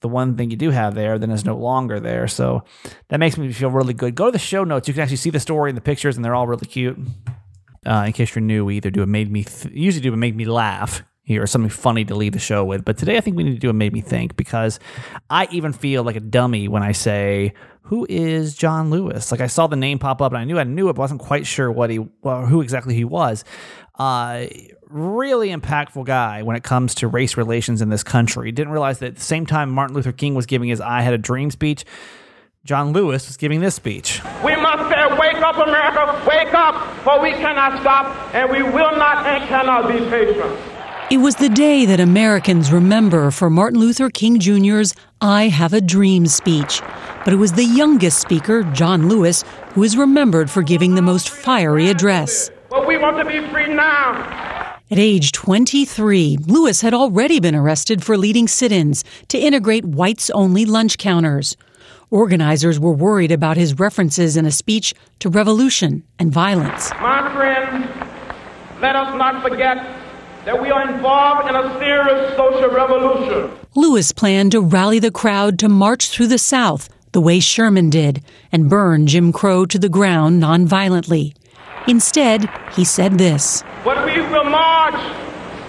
the 0.00 0.08
one 0.08 0.38
thing 0.38 0.50
you 0.50 0.56
do 0.56 0.70
have 0.70 0.94
there 0.94 1.18
then 1.18 1.30
is 1.30 1.44
no 1.44 1.56
longer 1.56 2.00
there. 2.00 2.28
So 2.28 2.64
that 3.08 3.20
makes 3.20 3.36
me 3.36 3.52
feel 3.52 3.70
really 3.70 3.92
good. 3.92 4.14
Go 4.14 4.24
to 4.24 4.32
the 4.32 4.38
show 4.38 4.64
notes. 4.64 4.88
You 4.88 4.94
can 4.94 5.02
actually 5.02 5.16
see 5.16 5.30
the 5.30 5.40
story 5.40 5.70
and 5.70 5.76
the 5.76 5.82
pictures, 5.82 6.16
and 6.16 6.24
they're 6.24 6.34
all 6.34 6.46
really 6.46 6.66
cute. 6.66 6.98
Uh, 7.86 8.04
in 8.06 8.12
case 8.12 8.34
you're 8.34 8.42
new, 8.42 8.64
we 8.64 8.76
either 8.76 8.90
do 8.90 9.02
a 9.02 9.06
made 9.06 9.30
me 9.30 9.44
th- 9.44 9.74
usually 9.74 10.02
do 10.02 10.12
a 10.12 10.16
made 10.16 10.36
me 10.36 10.44
laugh 10.44 11.02
here 11.22 11.42
or 11.42 11.46
something 11.46 11.70
funny 11.70 12.04
to 12.04 12.14
leave 12.14 12.32
the 12.32 12.38
show 12.38 12.64
with. 12.64 12.84
But 12.84 12.98
today 12.98 13.16
I 13.16 13.20
think 13.20 13.36
we 13.36 13.44
need 13.44 13.54
to 13.54 13.58
do 13.58 13.70
a 13.70 13.72
made 13.72 13.92
me 13.92 14.02
think 14.02 14.36
because 14.36 14.78
I 15.30 15.48
even 15.50 15.72
feel 15.72 16.02
like 16.02 16.16
a 16.16 16.20
dummy 16.20 16.68
when 16.68 16.82
I 16.82 16.92
say 16.92 17.54
who 17.82 18.06
is 18.08 18.54
John 18.54 18.90
Lewis? 18.90 19.30
Like 19.30 19.40
I 19.40 19.46
saw 19.46 19.66
the 19.66 19.76
name 19.76 19.98
pop 19.98 20.22
up 20.22 20.32
and 20.32 20.38
I 20.38 20.44
knew 20.44 20.58
I 20.58 20.64
knew 20.64 20.88
it, 20.88 20.94
but 20.94 21.02
wasn't 21.02 21.20
quite 21.20 21.46
sure 21.46 21.70
what 21.70 21.90
he 21.90 21.98
well, 22.22 22.46
who 22.46 22.60
exactly 22.60 22.94
he 22.94 23.04
was. 23.04 23.44
Uh, 23.98 24.46
really 24.88 25.48
impactful 25.48 26.04
guy 26.04 26.42
when 26.42 26.56
it 26.56 26.62
comes 26.62 26.94
to 26.96 27.08
race 27.08 27.36
relations 27.36 27.82
in 27.82 27.88
this 27.90 28.02
country. 28.02 28.52
Didn't 28.52 28.72
realize 28.72 28.98
that 29.00 29.06
at 29.06 29.14
the 29.16 29.20
same 29.20 29.46
time 29.46 29.70
Martin 29.70 29.94
Luther 29.96 30.12
King 30.12 30.34
was 30.34 30.46
giving 30.46 30.68
his 30.68 30.80
I 30.80 31.02
Had 31.02 31.14
a 31.14 31.18
Dream 31.18 31.50
speech, 31.50 31.84
John 32.64 32.92
Lewis 32.92 33.26
was 33.26 33.36
giving 33.36 33.60
this 33.60 33.74
speech. 33.74 34.22
We 34.42 34.56
Wake 35.18 35.42
up, 35.42 35.56
America, 35.56 36.22
wake 36.26 36.54
up, 36.54 36.74
for 37.04 37.20
we 37.20 37.30
cannot 37.32 37.80
stop, 37.80 38.34
and 38.34 38.50
we 38.50 38.62
will 38.62 38.96
not 38.96 39.26
and 39.26 39.46
cannot 39.48 39.88
be 39.88 39.98
patient. 40.10 40.58
It 41.10 41.18
was 41.18 41.36
the 41.36 41.48
day 41.48 41.84
that 41.86 42.00
Americans 42.00 42.72
remember 42.72 43.30
for 43.30 43.50
Martin 43.50 43.78
Luther 43.78 44.08
King 44.10 44.38
Jr.'s 44.40 44.94
I 45.20 45.48
Have 45.48 45.72
a 45.72 45.80
Dream 45.80 46.26
speech. 46.26 46.80
But 47.24 47.34
it 47.34 47.36
was 47.36 47.52
the 47.52 47.64
youngest 47.64 48.20
speaker, 48.20 48.62
John 48.72 49.08
Lewis, 49.08 49.44
who 49.74 49.82
is 49.82 49.96
remembered 49.96 50.50
for 50.50 50.62
giving 50.62 50.94
the 50.94 51.02
most 51.02 51.28
fiery 51.28 51.88
address. 51.88 52.50
But 52.70 52.86
we 52.86 52.96
want 52.96 53.18
to 53.18 53.24
be 53.24 53.46
free 53.50 53.72
now. 53.72 54.12
At 54.90 54.98
age 54.98 55.32
23, 55.32 56.38
Lewis 56.46 56.80
had 56.80 56.94
already 56.94 57.38
been 57.38 57.54
arrested 57.54 58.02
for 58.02 58.16
leading 58.16 58.48
sit 58.48 58.72
ins 58.72 59.04
to 59.28 59.38
integrate 59.38 59.84
whites 59.84 60.30
only 60.30 60.64
lunch 60.64 60.98
counters. 60.98 61.56
Organizers 62.10 62.78
were 62.78 62.92
worried 62.92 63.32
about 63.32 63.56
his 63.56 63.78
references 63.78 64.36
in 64.36 64.46
a 64.46 64.50
speech 64.50 64.94
to 65.20 65.28
revolution 65.28 66.02
and 66.18 66.32
violence. 66.32 66.90
My 67.00 67.32
friends, 67.34 67.86
let 68.80 68.96
us 68.96 69.16
not 69.16 69.42
forget 69.42 69.76
that 70.44 70.60
we 70.60 70.70
are 70.70 70.88
involved 70.88 71.48
in 71.48 71.56
a 71.56 71.78
serious 71.78 72.36
social 72.36 72.68
revolution. 72.70 73.50
Lewis 73.74 74.12
planned 74.12 74.52
to 74.52 74.60
rally 74.60 74.98
the 74.98 75.10
crowd 75.10 75.58
to 75.58 75.68
march 75.68 76.08
through 76.08 76.28
the 76.28 76.38
South 76.38 76.88
the 77.12 77.20
way 77.20 77.40
Sherman 77.40 77.90
did 77.90 78.22
and 78.52 78.68
burn 78.68 79.06
Jim 79.06 79.32
Crow 79.32 79.64
to 79.66 79.78
the 79.78 79.88
ground 79.88 80.42
nonviolently. 80.42 81.34
Instead, 81.86 82.50
he 82.74 82.84
said 82.84 83.18
this 83.18 83.62
But 83.84 84.04
we 84.04 84.20
will 84.20 84.44
march 84.44 85.23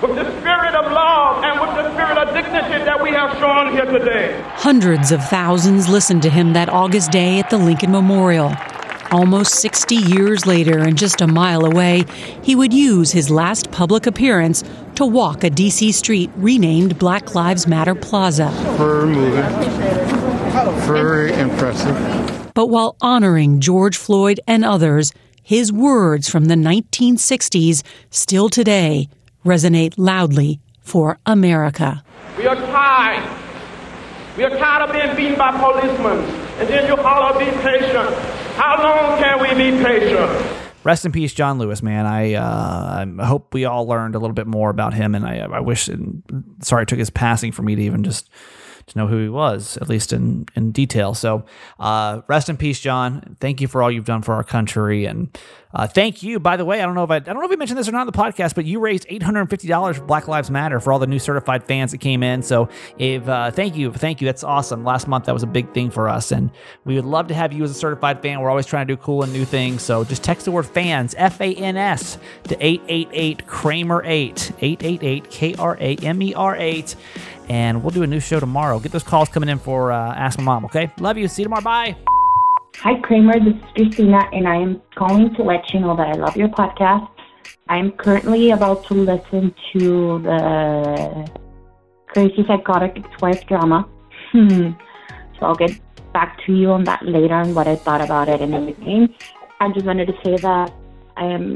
with 0.08 0.18
the 0.18 0.40
spirit 0.40 0.76
of 0.76 0.92
love 0.92 1.44
and 1.44 1.60
with 1.60 1.72
the 1.76 1.92
spirit 1.94 2.18
of 2.18 2.34
dignity 2.34 2.84
that 2.84 3.02
we 3.02 3.10
have 3.10 3.36
shown 3.40 3.72
here 3.72 3.86
today. 3.86 4.40
Hundreds 4.54 5.12
of 5.12 5.24
thousands 5.30 5.90
listened 5.90 6.22
to 6.22 6.30
him 6.30 6.54
that 6.54 6.70
August 6.70 7.12
day 7.12 7.40
at 7.40 7.50
the 7.50 7.58
Lincoln 7.58 7.92
Memorial. 7.92 8.54
Almost 9.12 9.56
60 9.56 9.96
years 9.96 10.46
later, 10.46 10.80
and 10.80 10.98
just 10.98 11.22
a 11.22 11.28
mile 11.28 11.66
away, 11.66 12.04
he 12.42 12.56
would 12.56 12.74
use 12.74 13.12
his 13.12 13.30
last 13.30 13.72
public 13.72 14.06
appearance 14.06 14.64
to 14.96 15.06
walk 15.06 15.44
a 15.44 15.50
D.C. 15.50 15.92
street 15.92 16.30
renamed 16.36 17.00
Black 17.00 17.34
Lives 17.34 17.68
Matter 17.68 17.96
Plaza. 17.96 18.50
Very 18.78 19.08
moving, 19.08 19.44
very 20.88 21.34
impressive. 21.34 22.52
But 22.54 22.68
while 22.68 22.96
honoring 23.02 23.60
George 23.60 23.98
Floyd 23.98 24.40
and 24.48 24.64
others, 24.66 25.14
his 25.42 25.72
words 25.72 26.30
from 26.30 26.46
the 26.46 26.56
1960s 26.56 27.84
still 28.10 28.50
today 28.50 29.08
resonate 29.46 29.94
loudly 29.98 30.60
for 30.82 31.20
America. 31.26 32.04
We 32.38 32.48
are 32.48 32.56
tired. 32.56 33.24
We 34.36 34.44
are 34.44 34.50
tired 34.50 34.90
of 34.90 34.94
being 34.94 35.16
beaten 35.16 35.38
by 35.38 35.58
policemen. 35.58 36.20
And 36.60 36.68
then 36.68 36.88
you 36.88 36.96
holler, 37.02 37.38
be 37.40 37.46
patient. 37.62 38.14
How 38.56 38.82
long 38.82 39.20
can 39.20 39.42
we 39.42 39.50
be 39.50 39.84
patient? 39.84 40.62
Rest 40.84 41.06
in 41.06 41.12
peace, 41.12 41.34
John 41.34 41.58
Lewis, 41.58 41.82
man. 41.82 42.06
I 42.06 42.34
uh, 42.34 43.06
I 43.20 43.26
hope 43.26 43.54
we 43.54 43.66
all 43.66 43.88
learned 43.88 44.16
a 44.16 44.20
little 44.20 44.36
bit 44.36 44.46
more 44.46 44.70
about 44.70 44.94
him, 44.94 45.16
and 45.16 45.26
I, 45.26 45.40
I 45.40 45.60
wish. 45.60 45.88
And 45.88 46.22
sorry, 46.62 46.84
it 46.84 46.88
took 46.88 47.00
his 47.00 47.10
passing 47.10 47.52
for 47.52 47.64
me 47.64 47.76
to 47.76 47.82
even 47.82 48.04
just 48.04 48.30
to 48.88 48.98
know 48.98 49.08
who 49.08 49.18
he 49.18 49.30
was, 49.30 49.78
at 49.78 49.90
least 49.90 50.14
in 50.14 50.46
in 50.56 50.72
detail. 50.72 51.14
So, 51.14 51.46
uh, 51.80 52.22
rest 52.28 52.50
in 52.50 52.58
peace, 52.58 52.80
John. 52.80 53.36
Thank 53.40 53.62
you 53.62 53.68
for 53.68 53.82
all 53.82 53.92
you've 53.92 54.06
done 54.06 54.22
for 54.22 54.34
our 54.36 54.44
country, 54.44 55.06
and 55.06 55.36
uh, 55.74 55.88
thank 55.88 56.22
you. 56.22 56.40
By 56.40 56.56
the 56.56 56.66
way, 56.66 56.82
I 56.82 56.86
don't 56.86 56.94
know 56.94 57.04
if 57.04 57.10
I, 57.10 57.16
I 57.16 57.20
don't 57.20 57.38
know 57.38 57.44
if 57.46 57.50
we 57.50 57.56
mentioned 57.56 57.80
this 57.80 57.88
or 57.88 57.92
not 57.92 58.02
in 58.02 58.08
the 58.08 58.14
podcast, 58.14 58.54
but 58.54 58.66
you 58.66 58.80
raised 58.80 59.06
eight 59.10 59.24
hundred 59.24 59.42
and 59.42 59.50
fifty 59.50 59.68
dollars 59.68 59.98
for 59.98 60.04
Black 60.06 60.28
Lives 60.28 60.52
Matter 60.52 60.80
for 60.80 60.94
all 60.94 61.00
the 61.00 61.08
new 61.08 61.20
certified 61.20 61.64
fans 61.64 61.92
that 61.92 61.98
came 61.98 62.22
in. 62.22 62.44
So, 62.44 62.70
if 63.00 63.28
uh, 63.28 63.50
thank 63.52 63.76
you, 63.76 63.92
thank 63.92 64.22
you. 64.22 64.26
That's 64.26 64.44
awesome. 64.44 64.84
Last 64.84 65.08
month 65.08 65.26
that 65.26 65.34
was 65.34 65.44
a 65.44 65.48
big 65.48 65.74
thing 65.74 65.90
for 65.90 66.08
us, 66.08 66.32
and 66.32 66.52
we 66.86 66.96
would 66.96 67.06
love 67.06 67.28
to 67.30 67.34
have 67.34 67.54
you 67.54 67.64
as 67.64 67.72
a 67.72 67.76
certified 67.76 68.22
fan. 68.22 68.40
We're 68.40 68.52
always 68.52 68.68
trying 68.68 68.88
to 68.88 68.96
do 68.96 69.02
cool 69.02 69.24
and 69.24 69.34
new 69.34 69.46
things. 69.46 69.82
So, 69.82 70.04
just 70.04 70.24
text 70.24 70.46
the 70.46 70.52
word 70.52 70.68
fans 70.68 71.16
F 71.18 71.42
A 71.42 71.54
N 71.56 71.76
S 71.76 72.20
to 72.44 72.58
eight 72.64 72.84
eight 72.88 73.10
eight 73.12 73.48
Kramer 73.48 74.04
eight 74.06 74.52
eight 74.62 74.84
eight 74.84 75.02
eight 75.02 75.32
K 75.32 75.56
R 75.56 75.76
A 75.80 75.96
M 75.96 76.22
E 76.22 76.36
R 76.36 76.56
eight 76.56 76.96
and 77.50 77.84
we'll 77.84 77.92
do 77.92 78.04
a 78.04 78.08
new 78.08 78.20
show 78.20 78.40
tomorrow. 78.40 78.80
Get 78.80 78.92
those 78.92 79.04
calls 79.04 79.30
coming 79.30 79.50
in 79.50 79.60
for 79.60 79.92
uh, 79.92 80.14
Ask 80.16 80.38
My 80.40 80.46
Mom, 80.46 80.66
okay? 80.66 80.92
Love 81.00 81.18
you. 81.18 81.28
See 81.28 81.42
you 81.42 81.46
tomorrow. 81.46 81.64
Bye. 81.64 81.96
Hi, 82.78 83.00
Kramer. 83.00 83.40
This 83.40 83.56
is 83.56 83.72
Christina, 83.74 84.20
and 84.34 84.48
I 84.48 84.56
am 84.58 84.82
calling 84.96 85.34
to 85.36 85.44
let 85.44 85.74
you 85.74 85.80
know 85.80 85.96
that 85.96 86.08
I 86.08 86.14
love 86.14 86.36
your 86.36 86.50
podcast. 86.50 87.08
I 87.70 87.78
am 87.78 87.92
currently 87.92 88.52
about 88.52 88.86
to 88.88 88.94
listen 88.94 89.56
to 89.74 90.20
the 90.20 91.32
Crazy 92.08 92.46
Psychotic 92.46 92.98
Ex-Wife 92.98 93.46
drama. 93.48 93.88
so 94.34 94.76
I'll 95.42 95.56
get 95.56 95.80
back 96.14 96.40
to 96.46 96.54
you 96.54 96.72
on 96.72 96.84
that 96.84 97.06
later 97.06 97.36
and 97.36 97.56
what 97.56 97.68
I 97.68 97.76
thought 97.76 98.02
about 98.02 98.30
it 98.30 98.42
and 98.42 98.54
everything. 98.54 99.14
I 99.60 99.72
just 99.72 99.86
wanted 99.86 100.08
to 100.08 100.14
say 100.24 100.36
that 100.38 100.74
I 101.18 101.26
am 101.26 101.56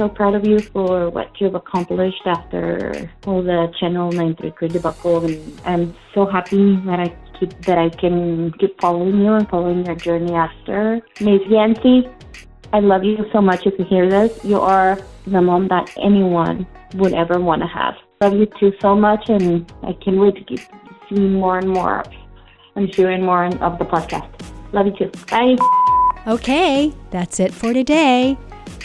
so 0.00 0.08
proud 0.08 0.34
of 0.34 0.46
you 0.46 0.58
for 0.58 1.10
what 1.10 1.28
you've 1.38 1.54
accomplished 1.54 2.22
after 2.24 3.10
all 3.26 3.42
the 3.42 3.70
Channel 3.78 4.10
93 4.12 4.68
debacle, 4.68 5.26
and 5.26 5.60
I'm 5.66 5.94
so 6.14 6.24
happy 6.24 6.76
that 6.86 7.00
I 7.00 7.08
keep 7.38 7.52
that 7.66 7.76
I 7.76 7.90
can 7.90 8.50
keep 8.52 8.80
following 8.80 9.18
you 9.20 9.34
and 9.34 9.46
following 9.46 9.84
your 9.84 9.96
journey 9.96 10.32
after. 10.32 11.02
Miss 11.20 11.42
Yancy, 11.50 12.08
I 12.72 12.80
love 12.80 13.04
you 13.04 13.26
so 13.30 13.42
much. 13.42 13.66
If 13.66 13.78
you 13.78 13.84
hear 13.84 14.08
this, 14.08 14.42
you 14.42 14.58
are 14.58 14.98
the 15.26 15.42
mom 15.42 15.68
that 15.68 15.92
anyone 16.02 16.66
would 16.94 17.12
ever 17.12 17.38
want 17.38 17.60
to 17.60 17.68
have. 17.68 17.94
Love 18.22 18.32
you 18.32 18.46
too 18.58 18.72
so 18.80 18.96
much, 18.96 19.28
and 19.28 19.70
I 19.82 19.92
can't 20.02 20.16
wait 20.16 20.36
to 20.36 20.44
keep 20.44 20.60
seeing 21.10 21.34
more 21.34 21.58
and 21.58 21.68
more 21.68 22.04
and 22.74 22.94
hearing 22.94 23.22
more 23.22 23.44
of 23.44 23.78
the 23.78 23.84
podcast. 23.84 24.30
Love 24.72 24.86
you 24.86 24.96
too. 24.96 25.10
Bye. 25.30 25.56
Okay, 26.26 26.94
that's 27.10 27.38
it 27.38 27.52
for 27.52 27.74
today. 27.74 28.38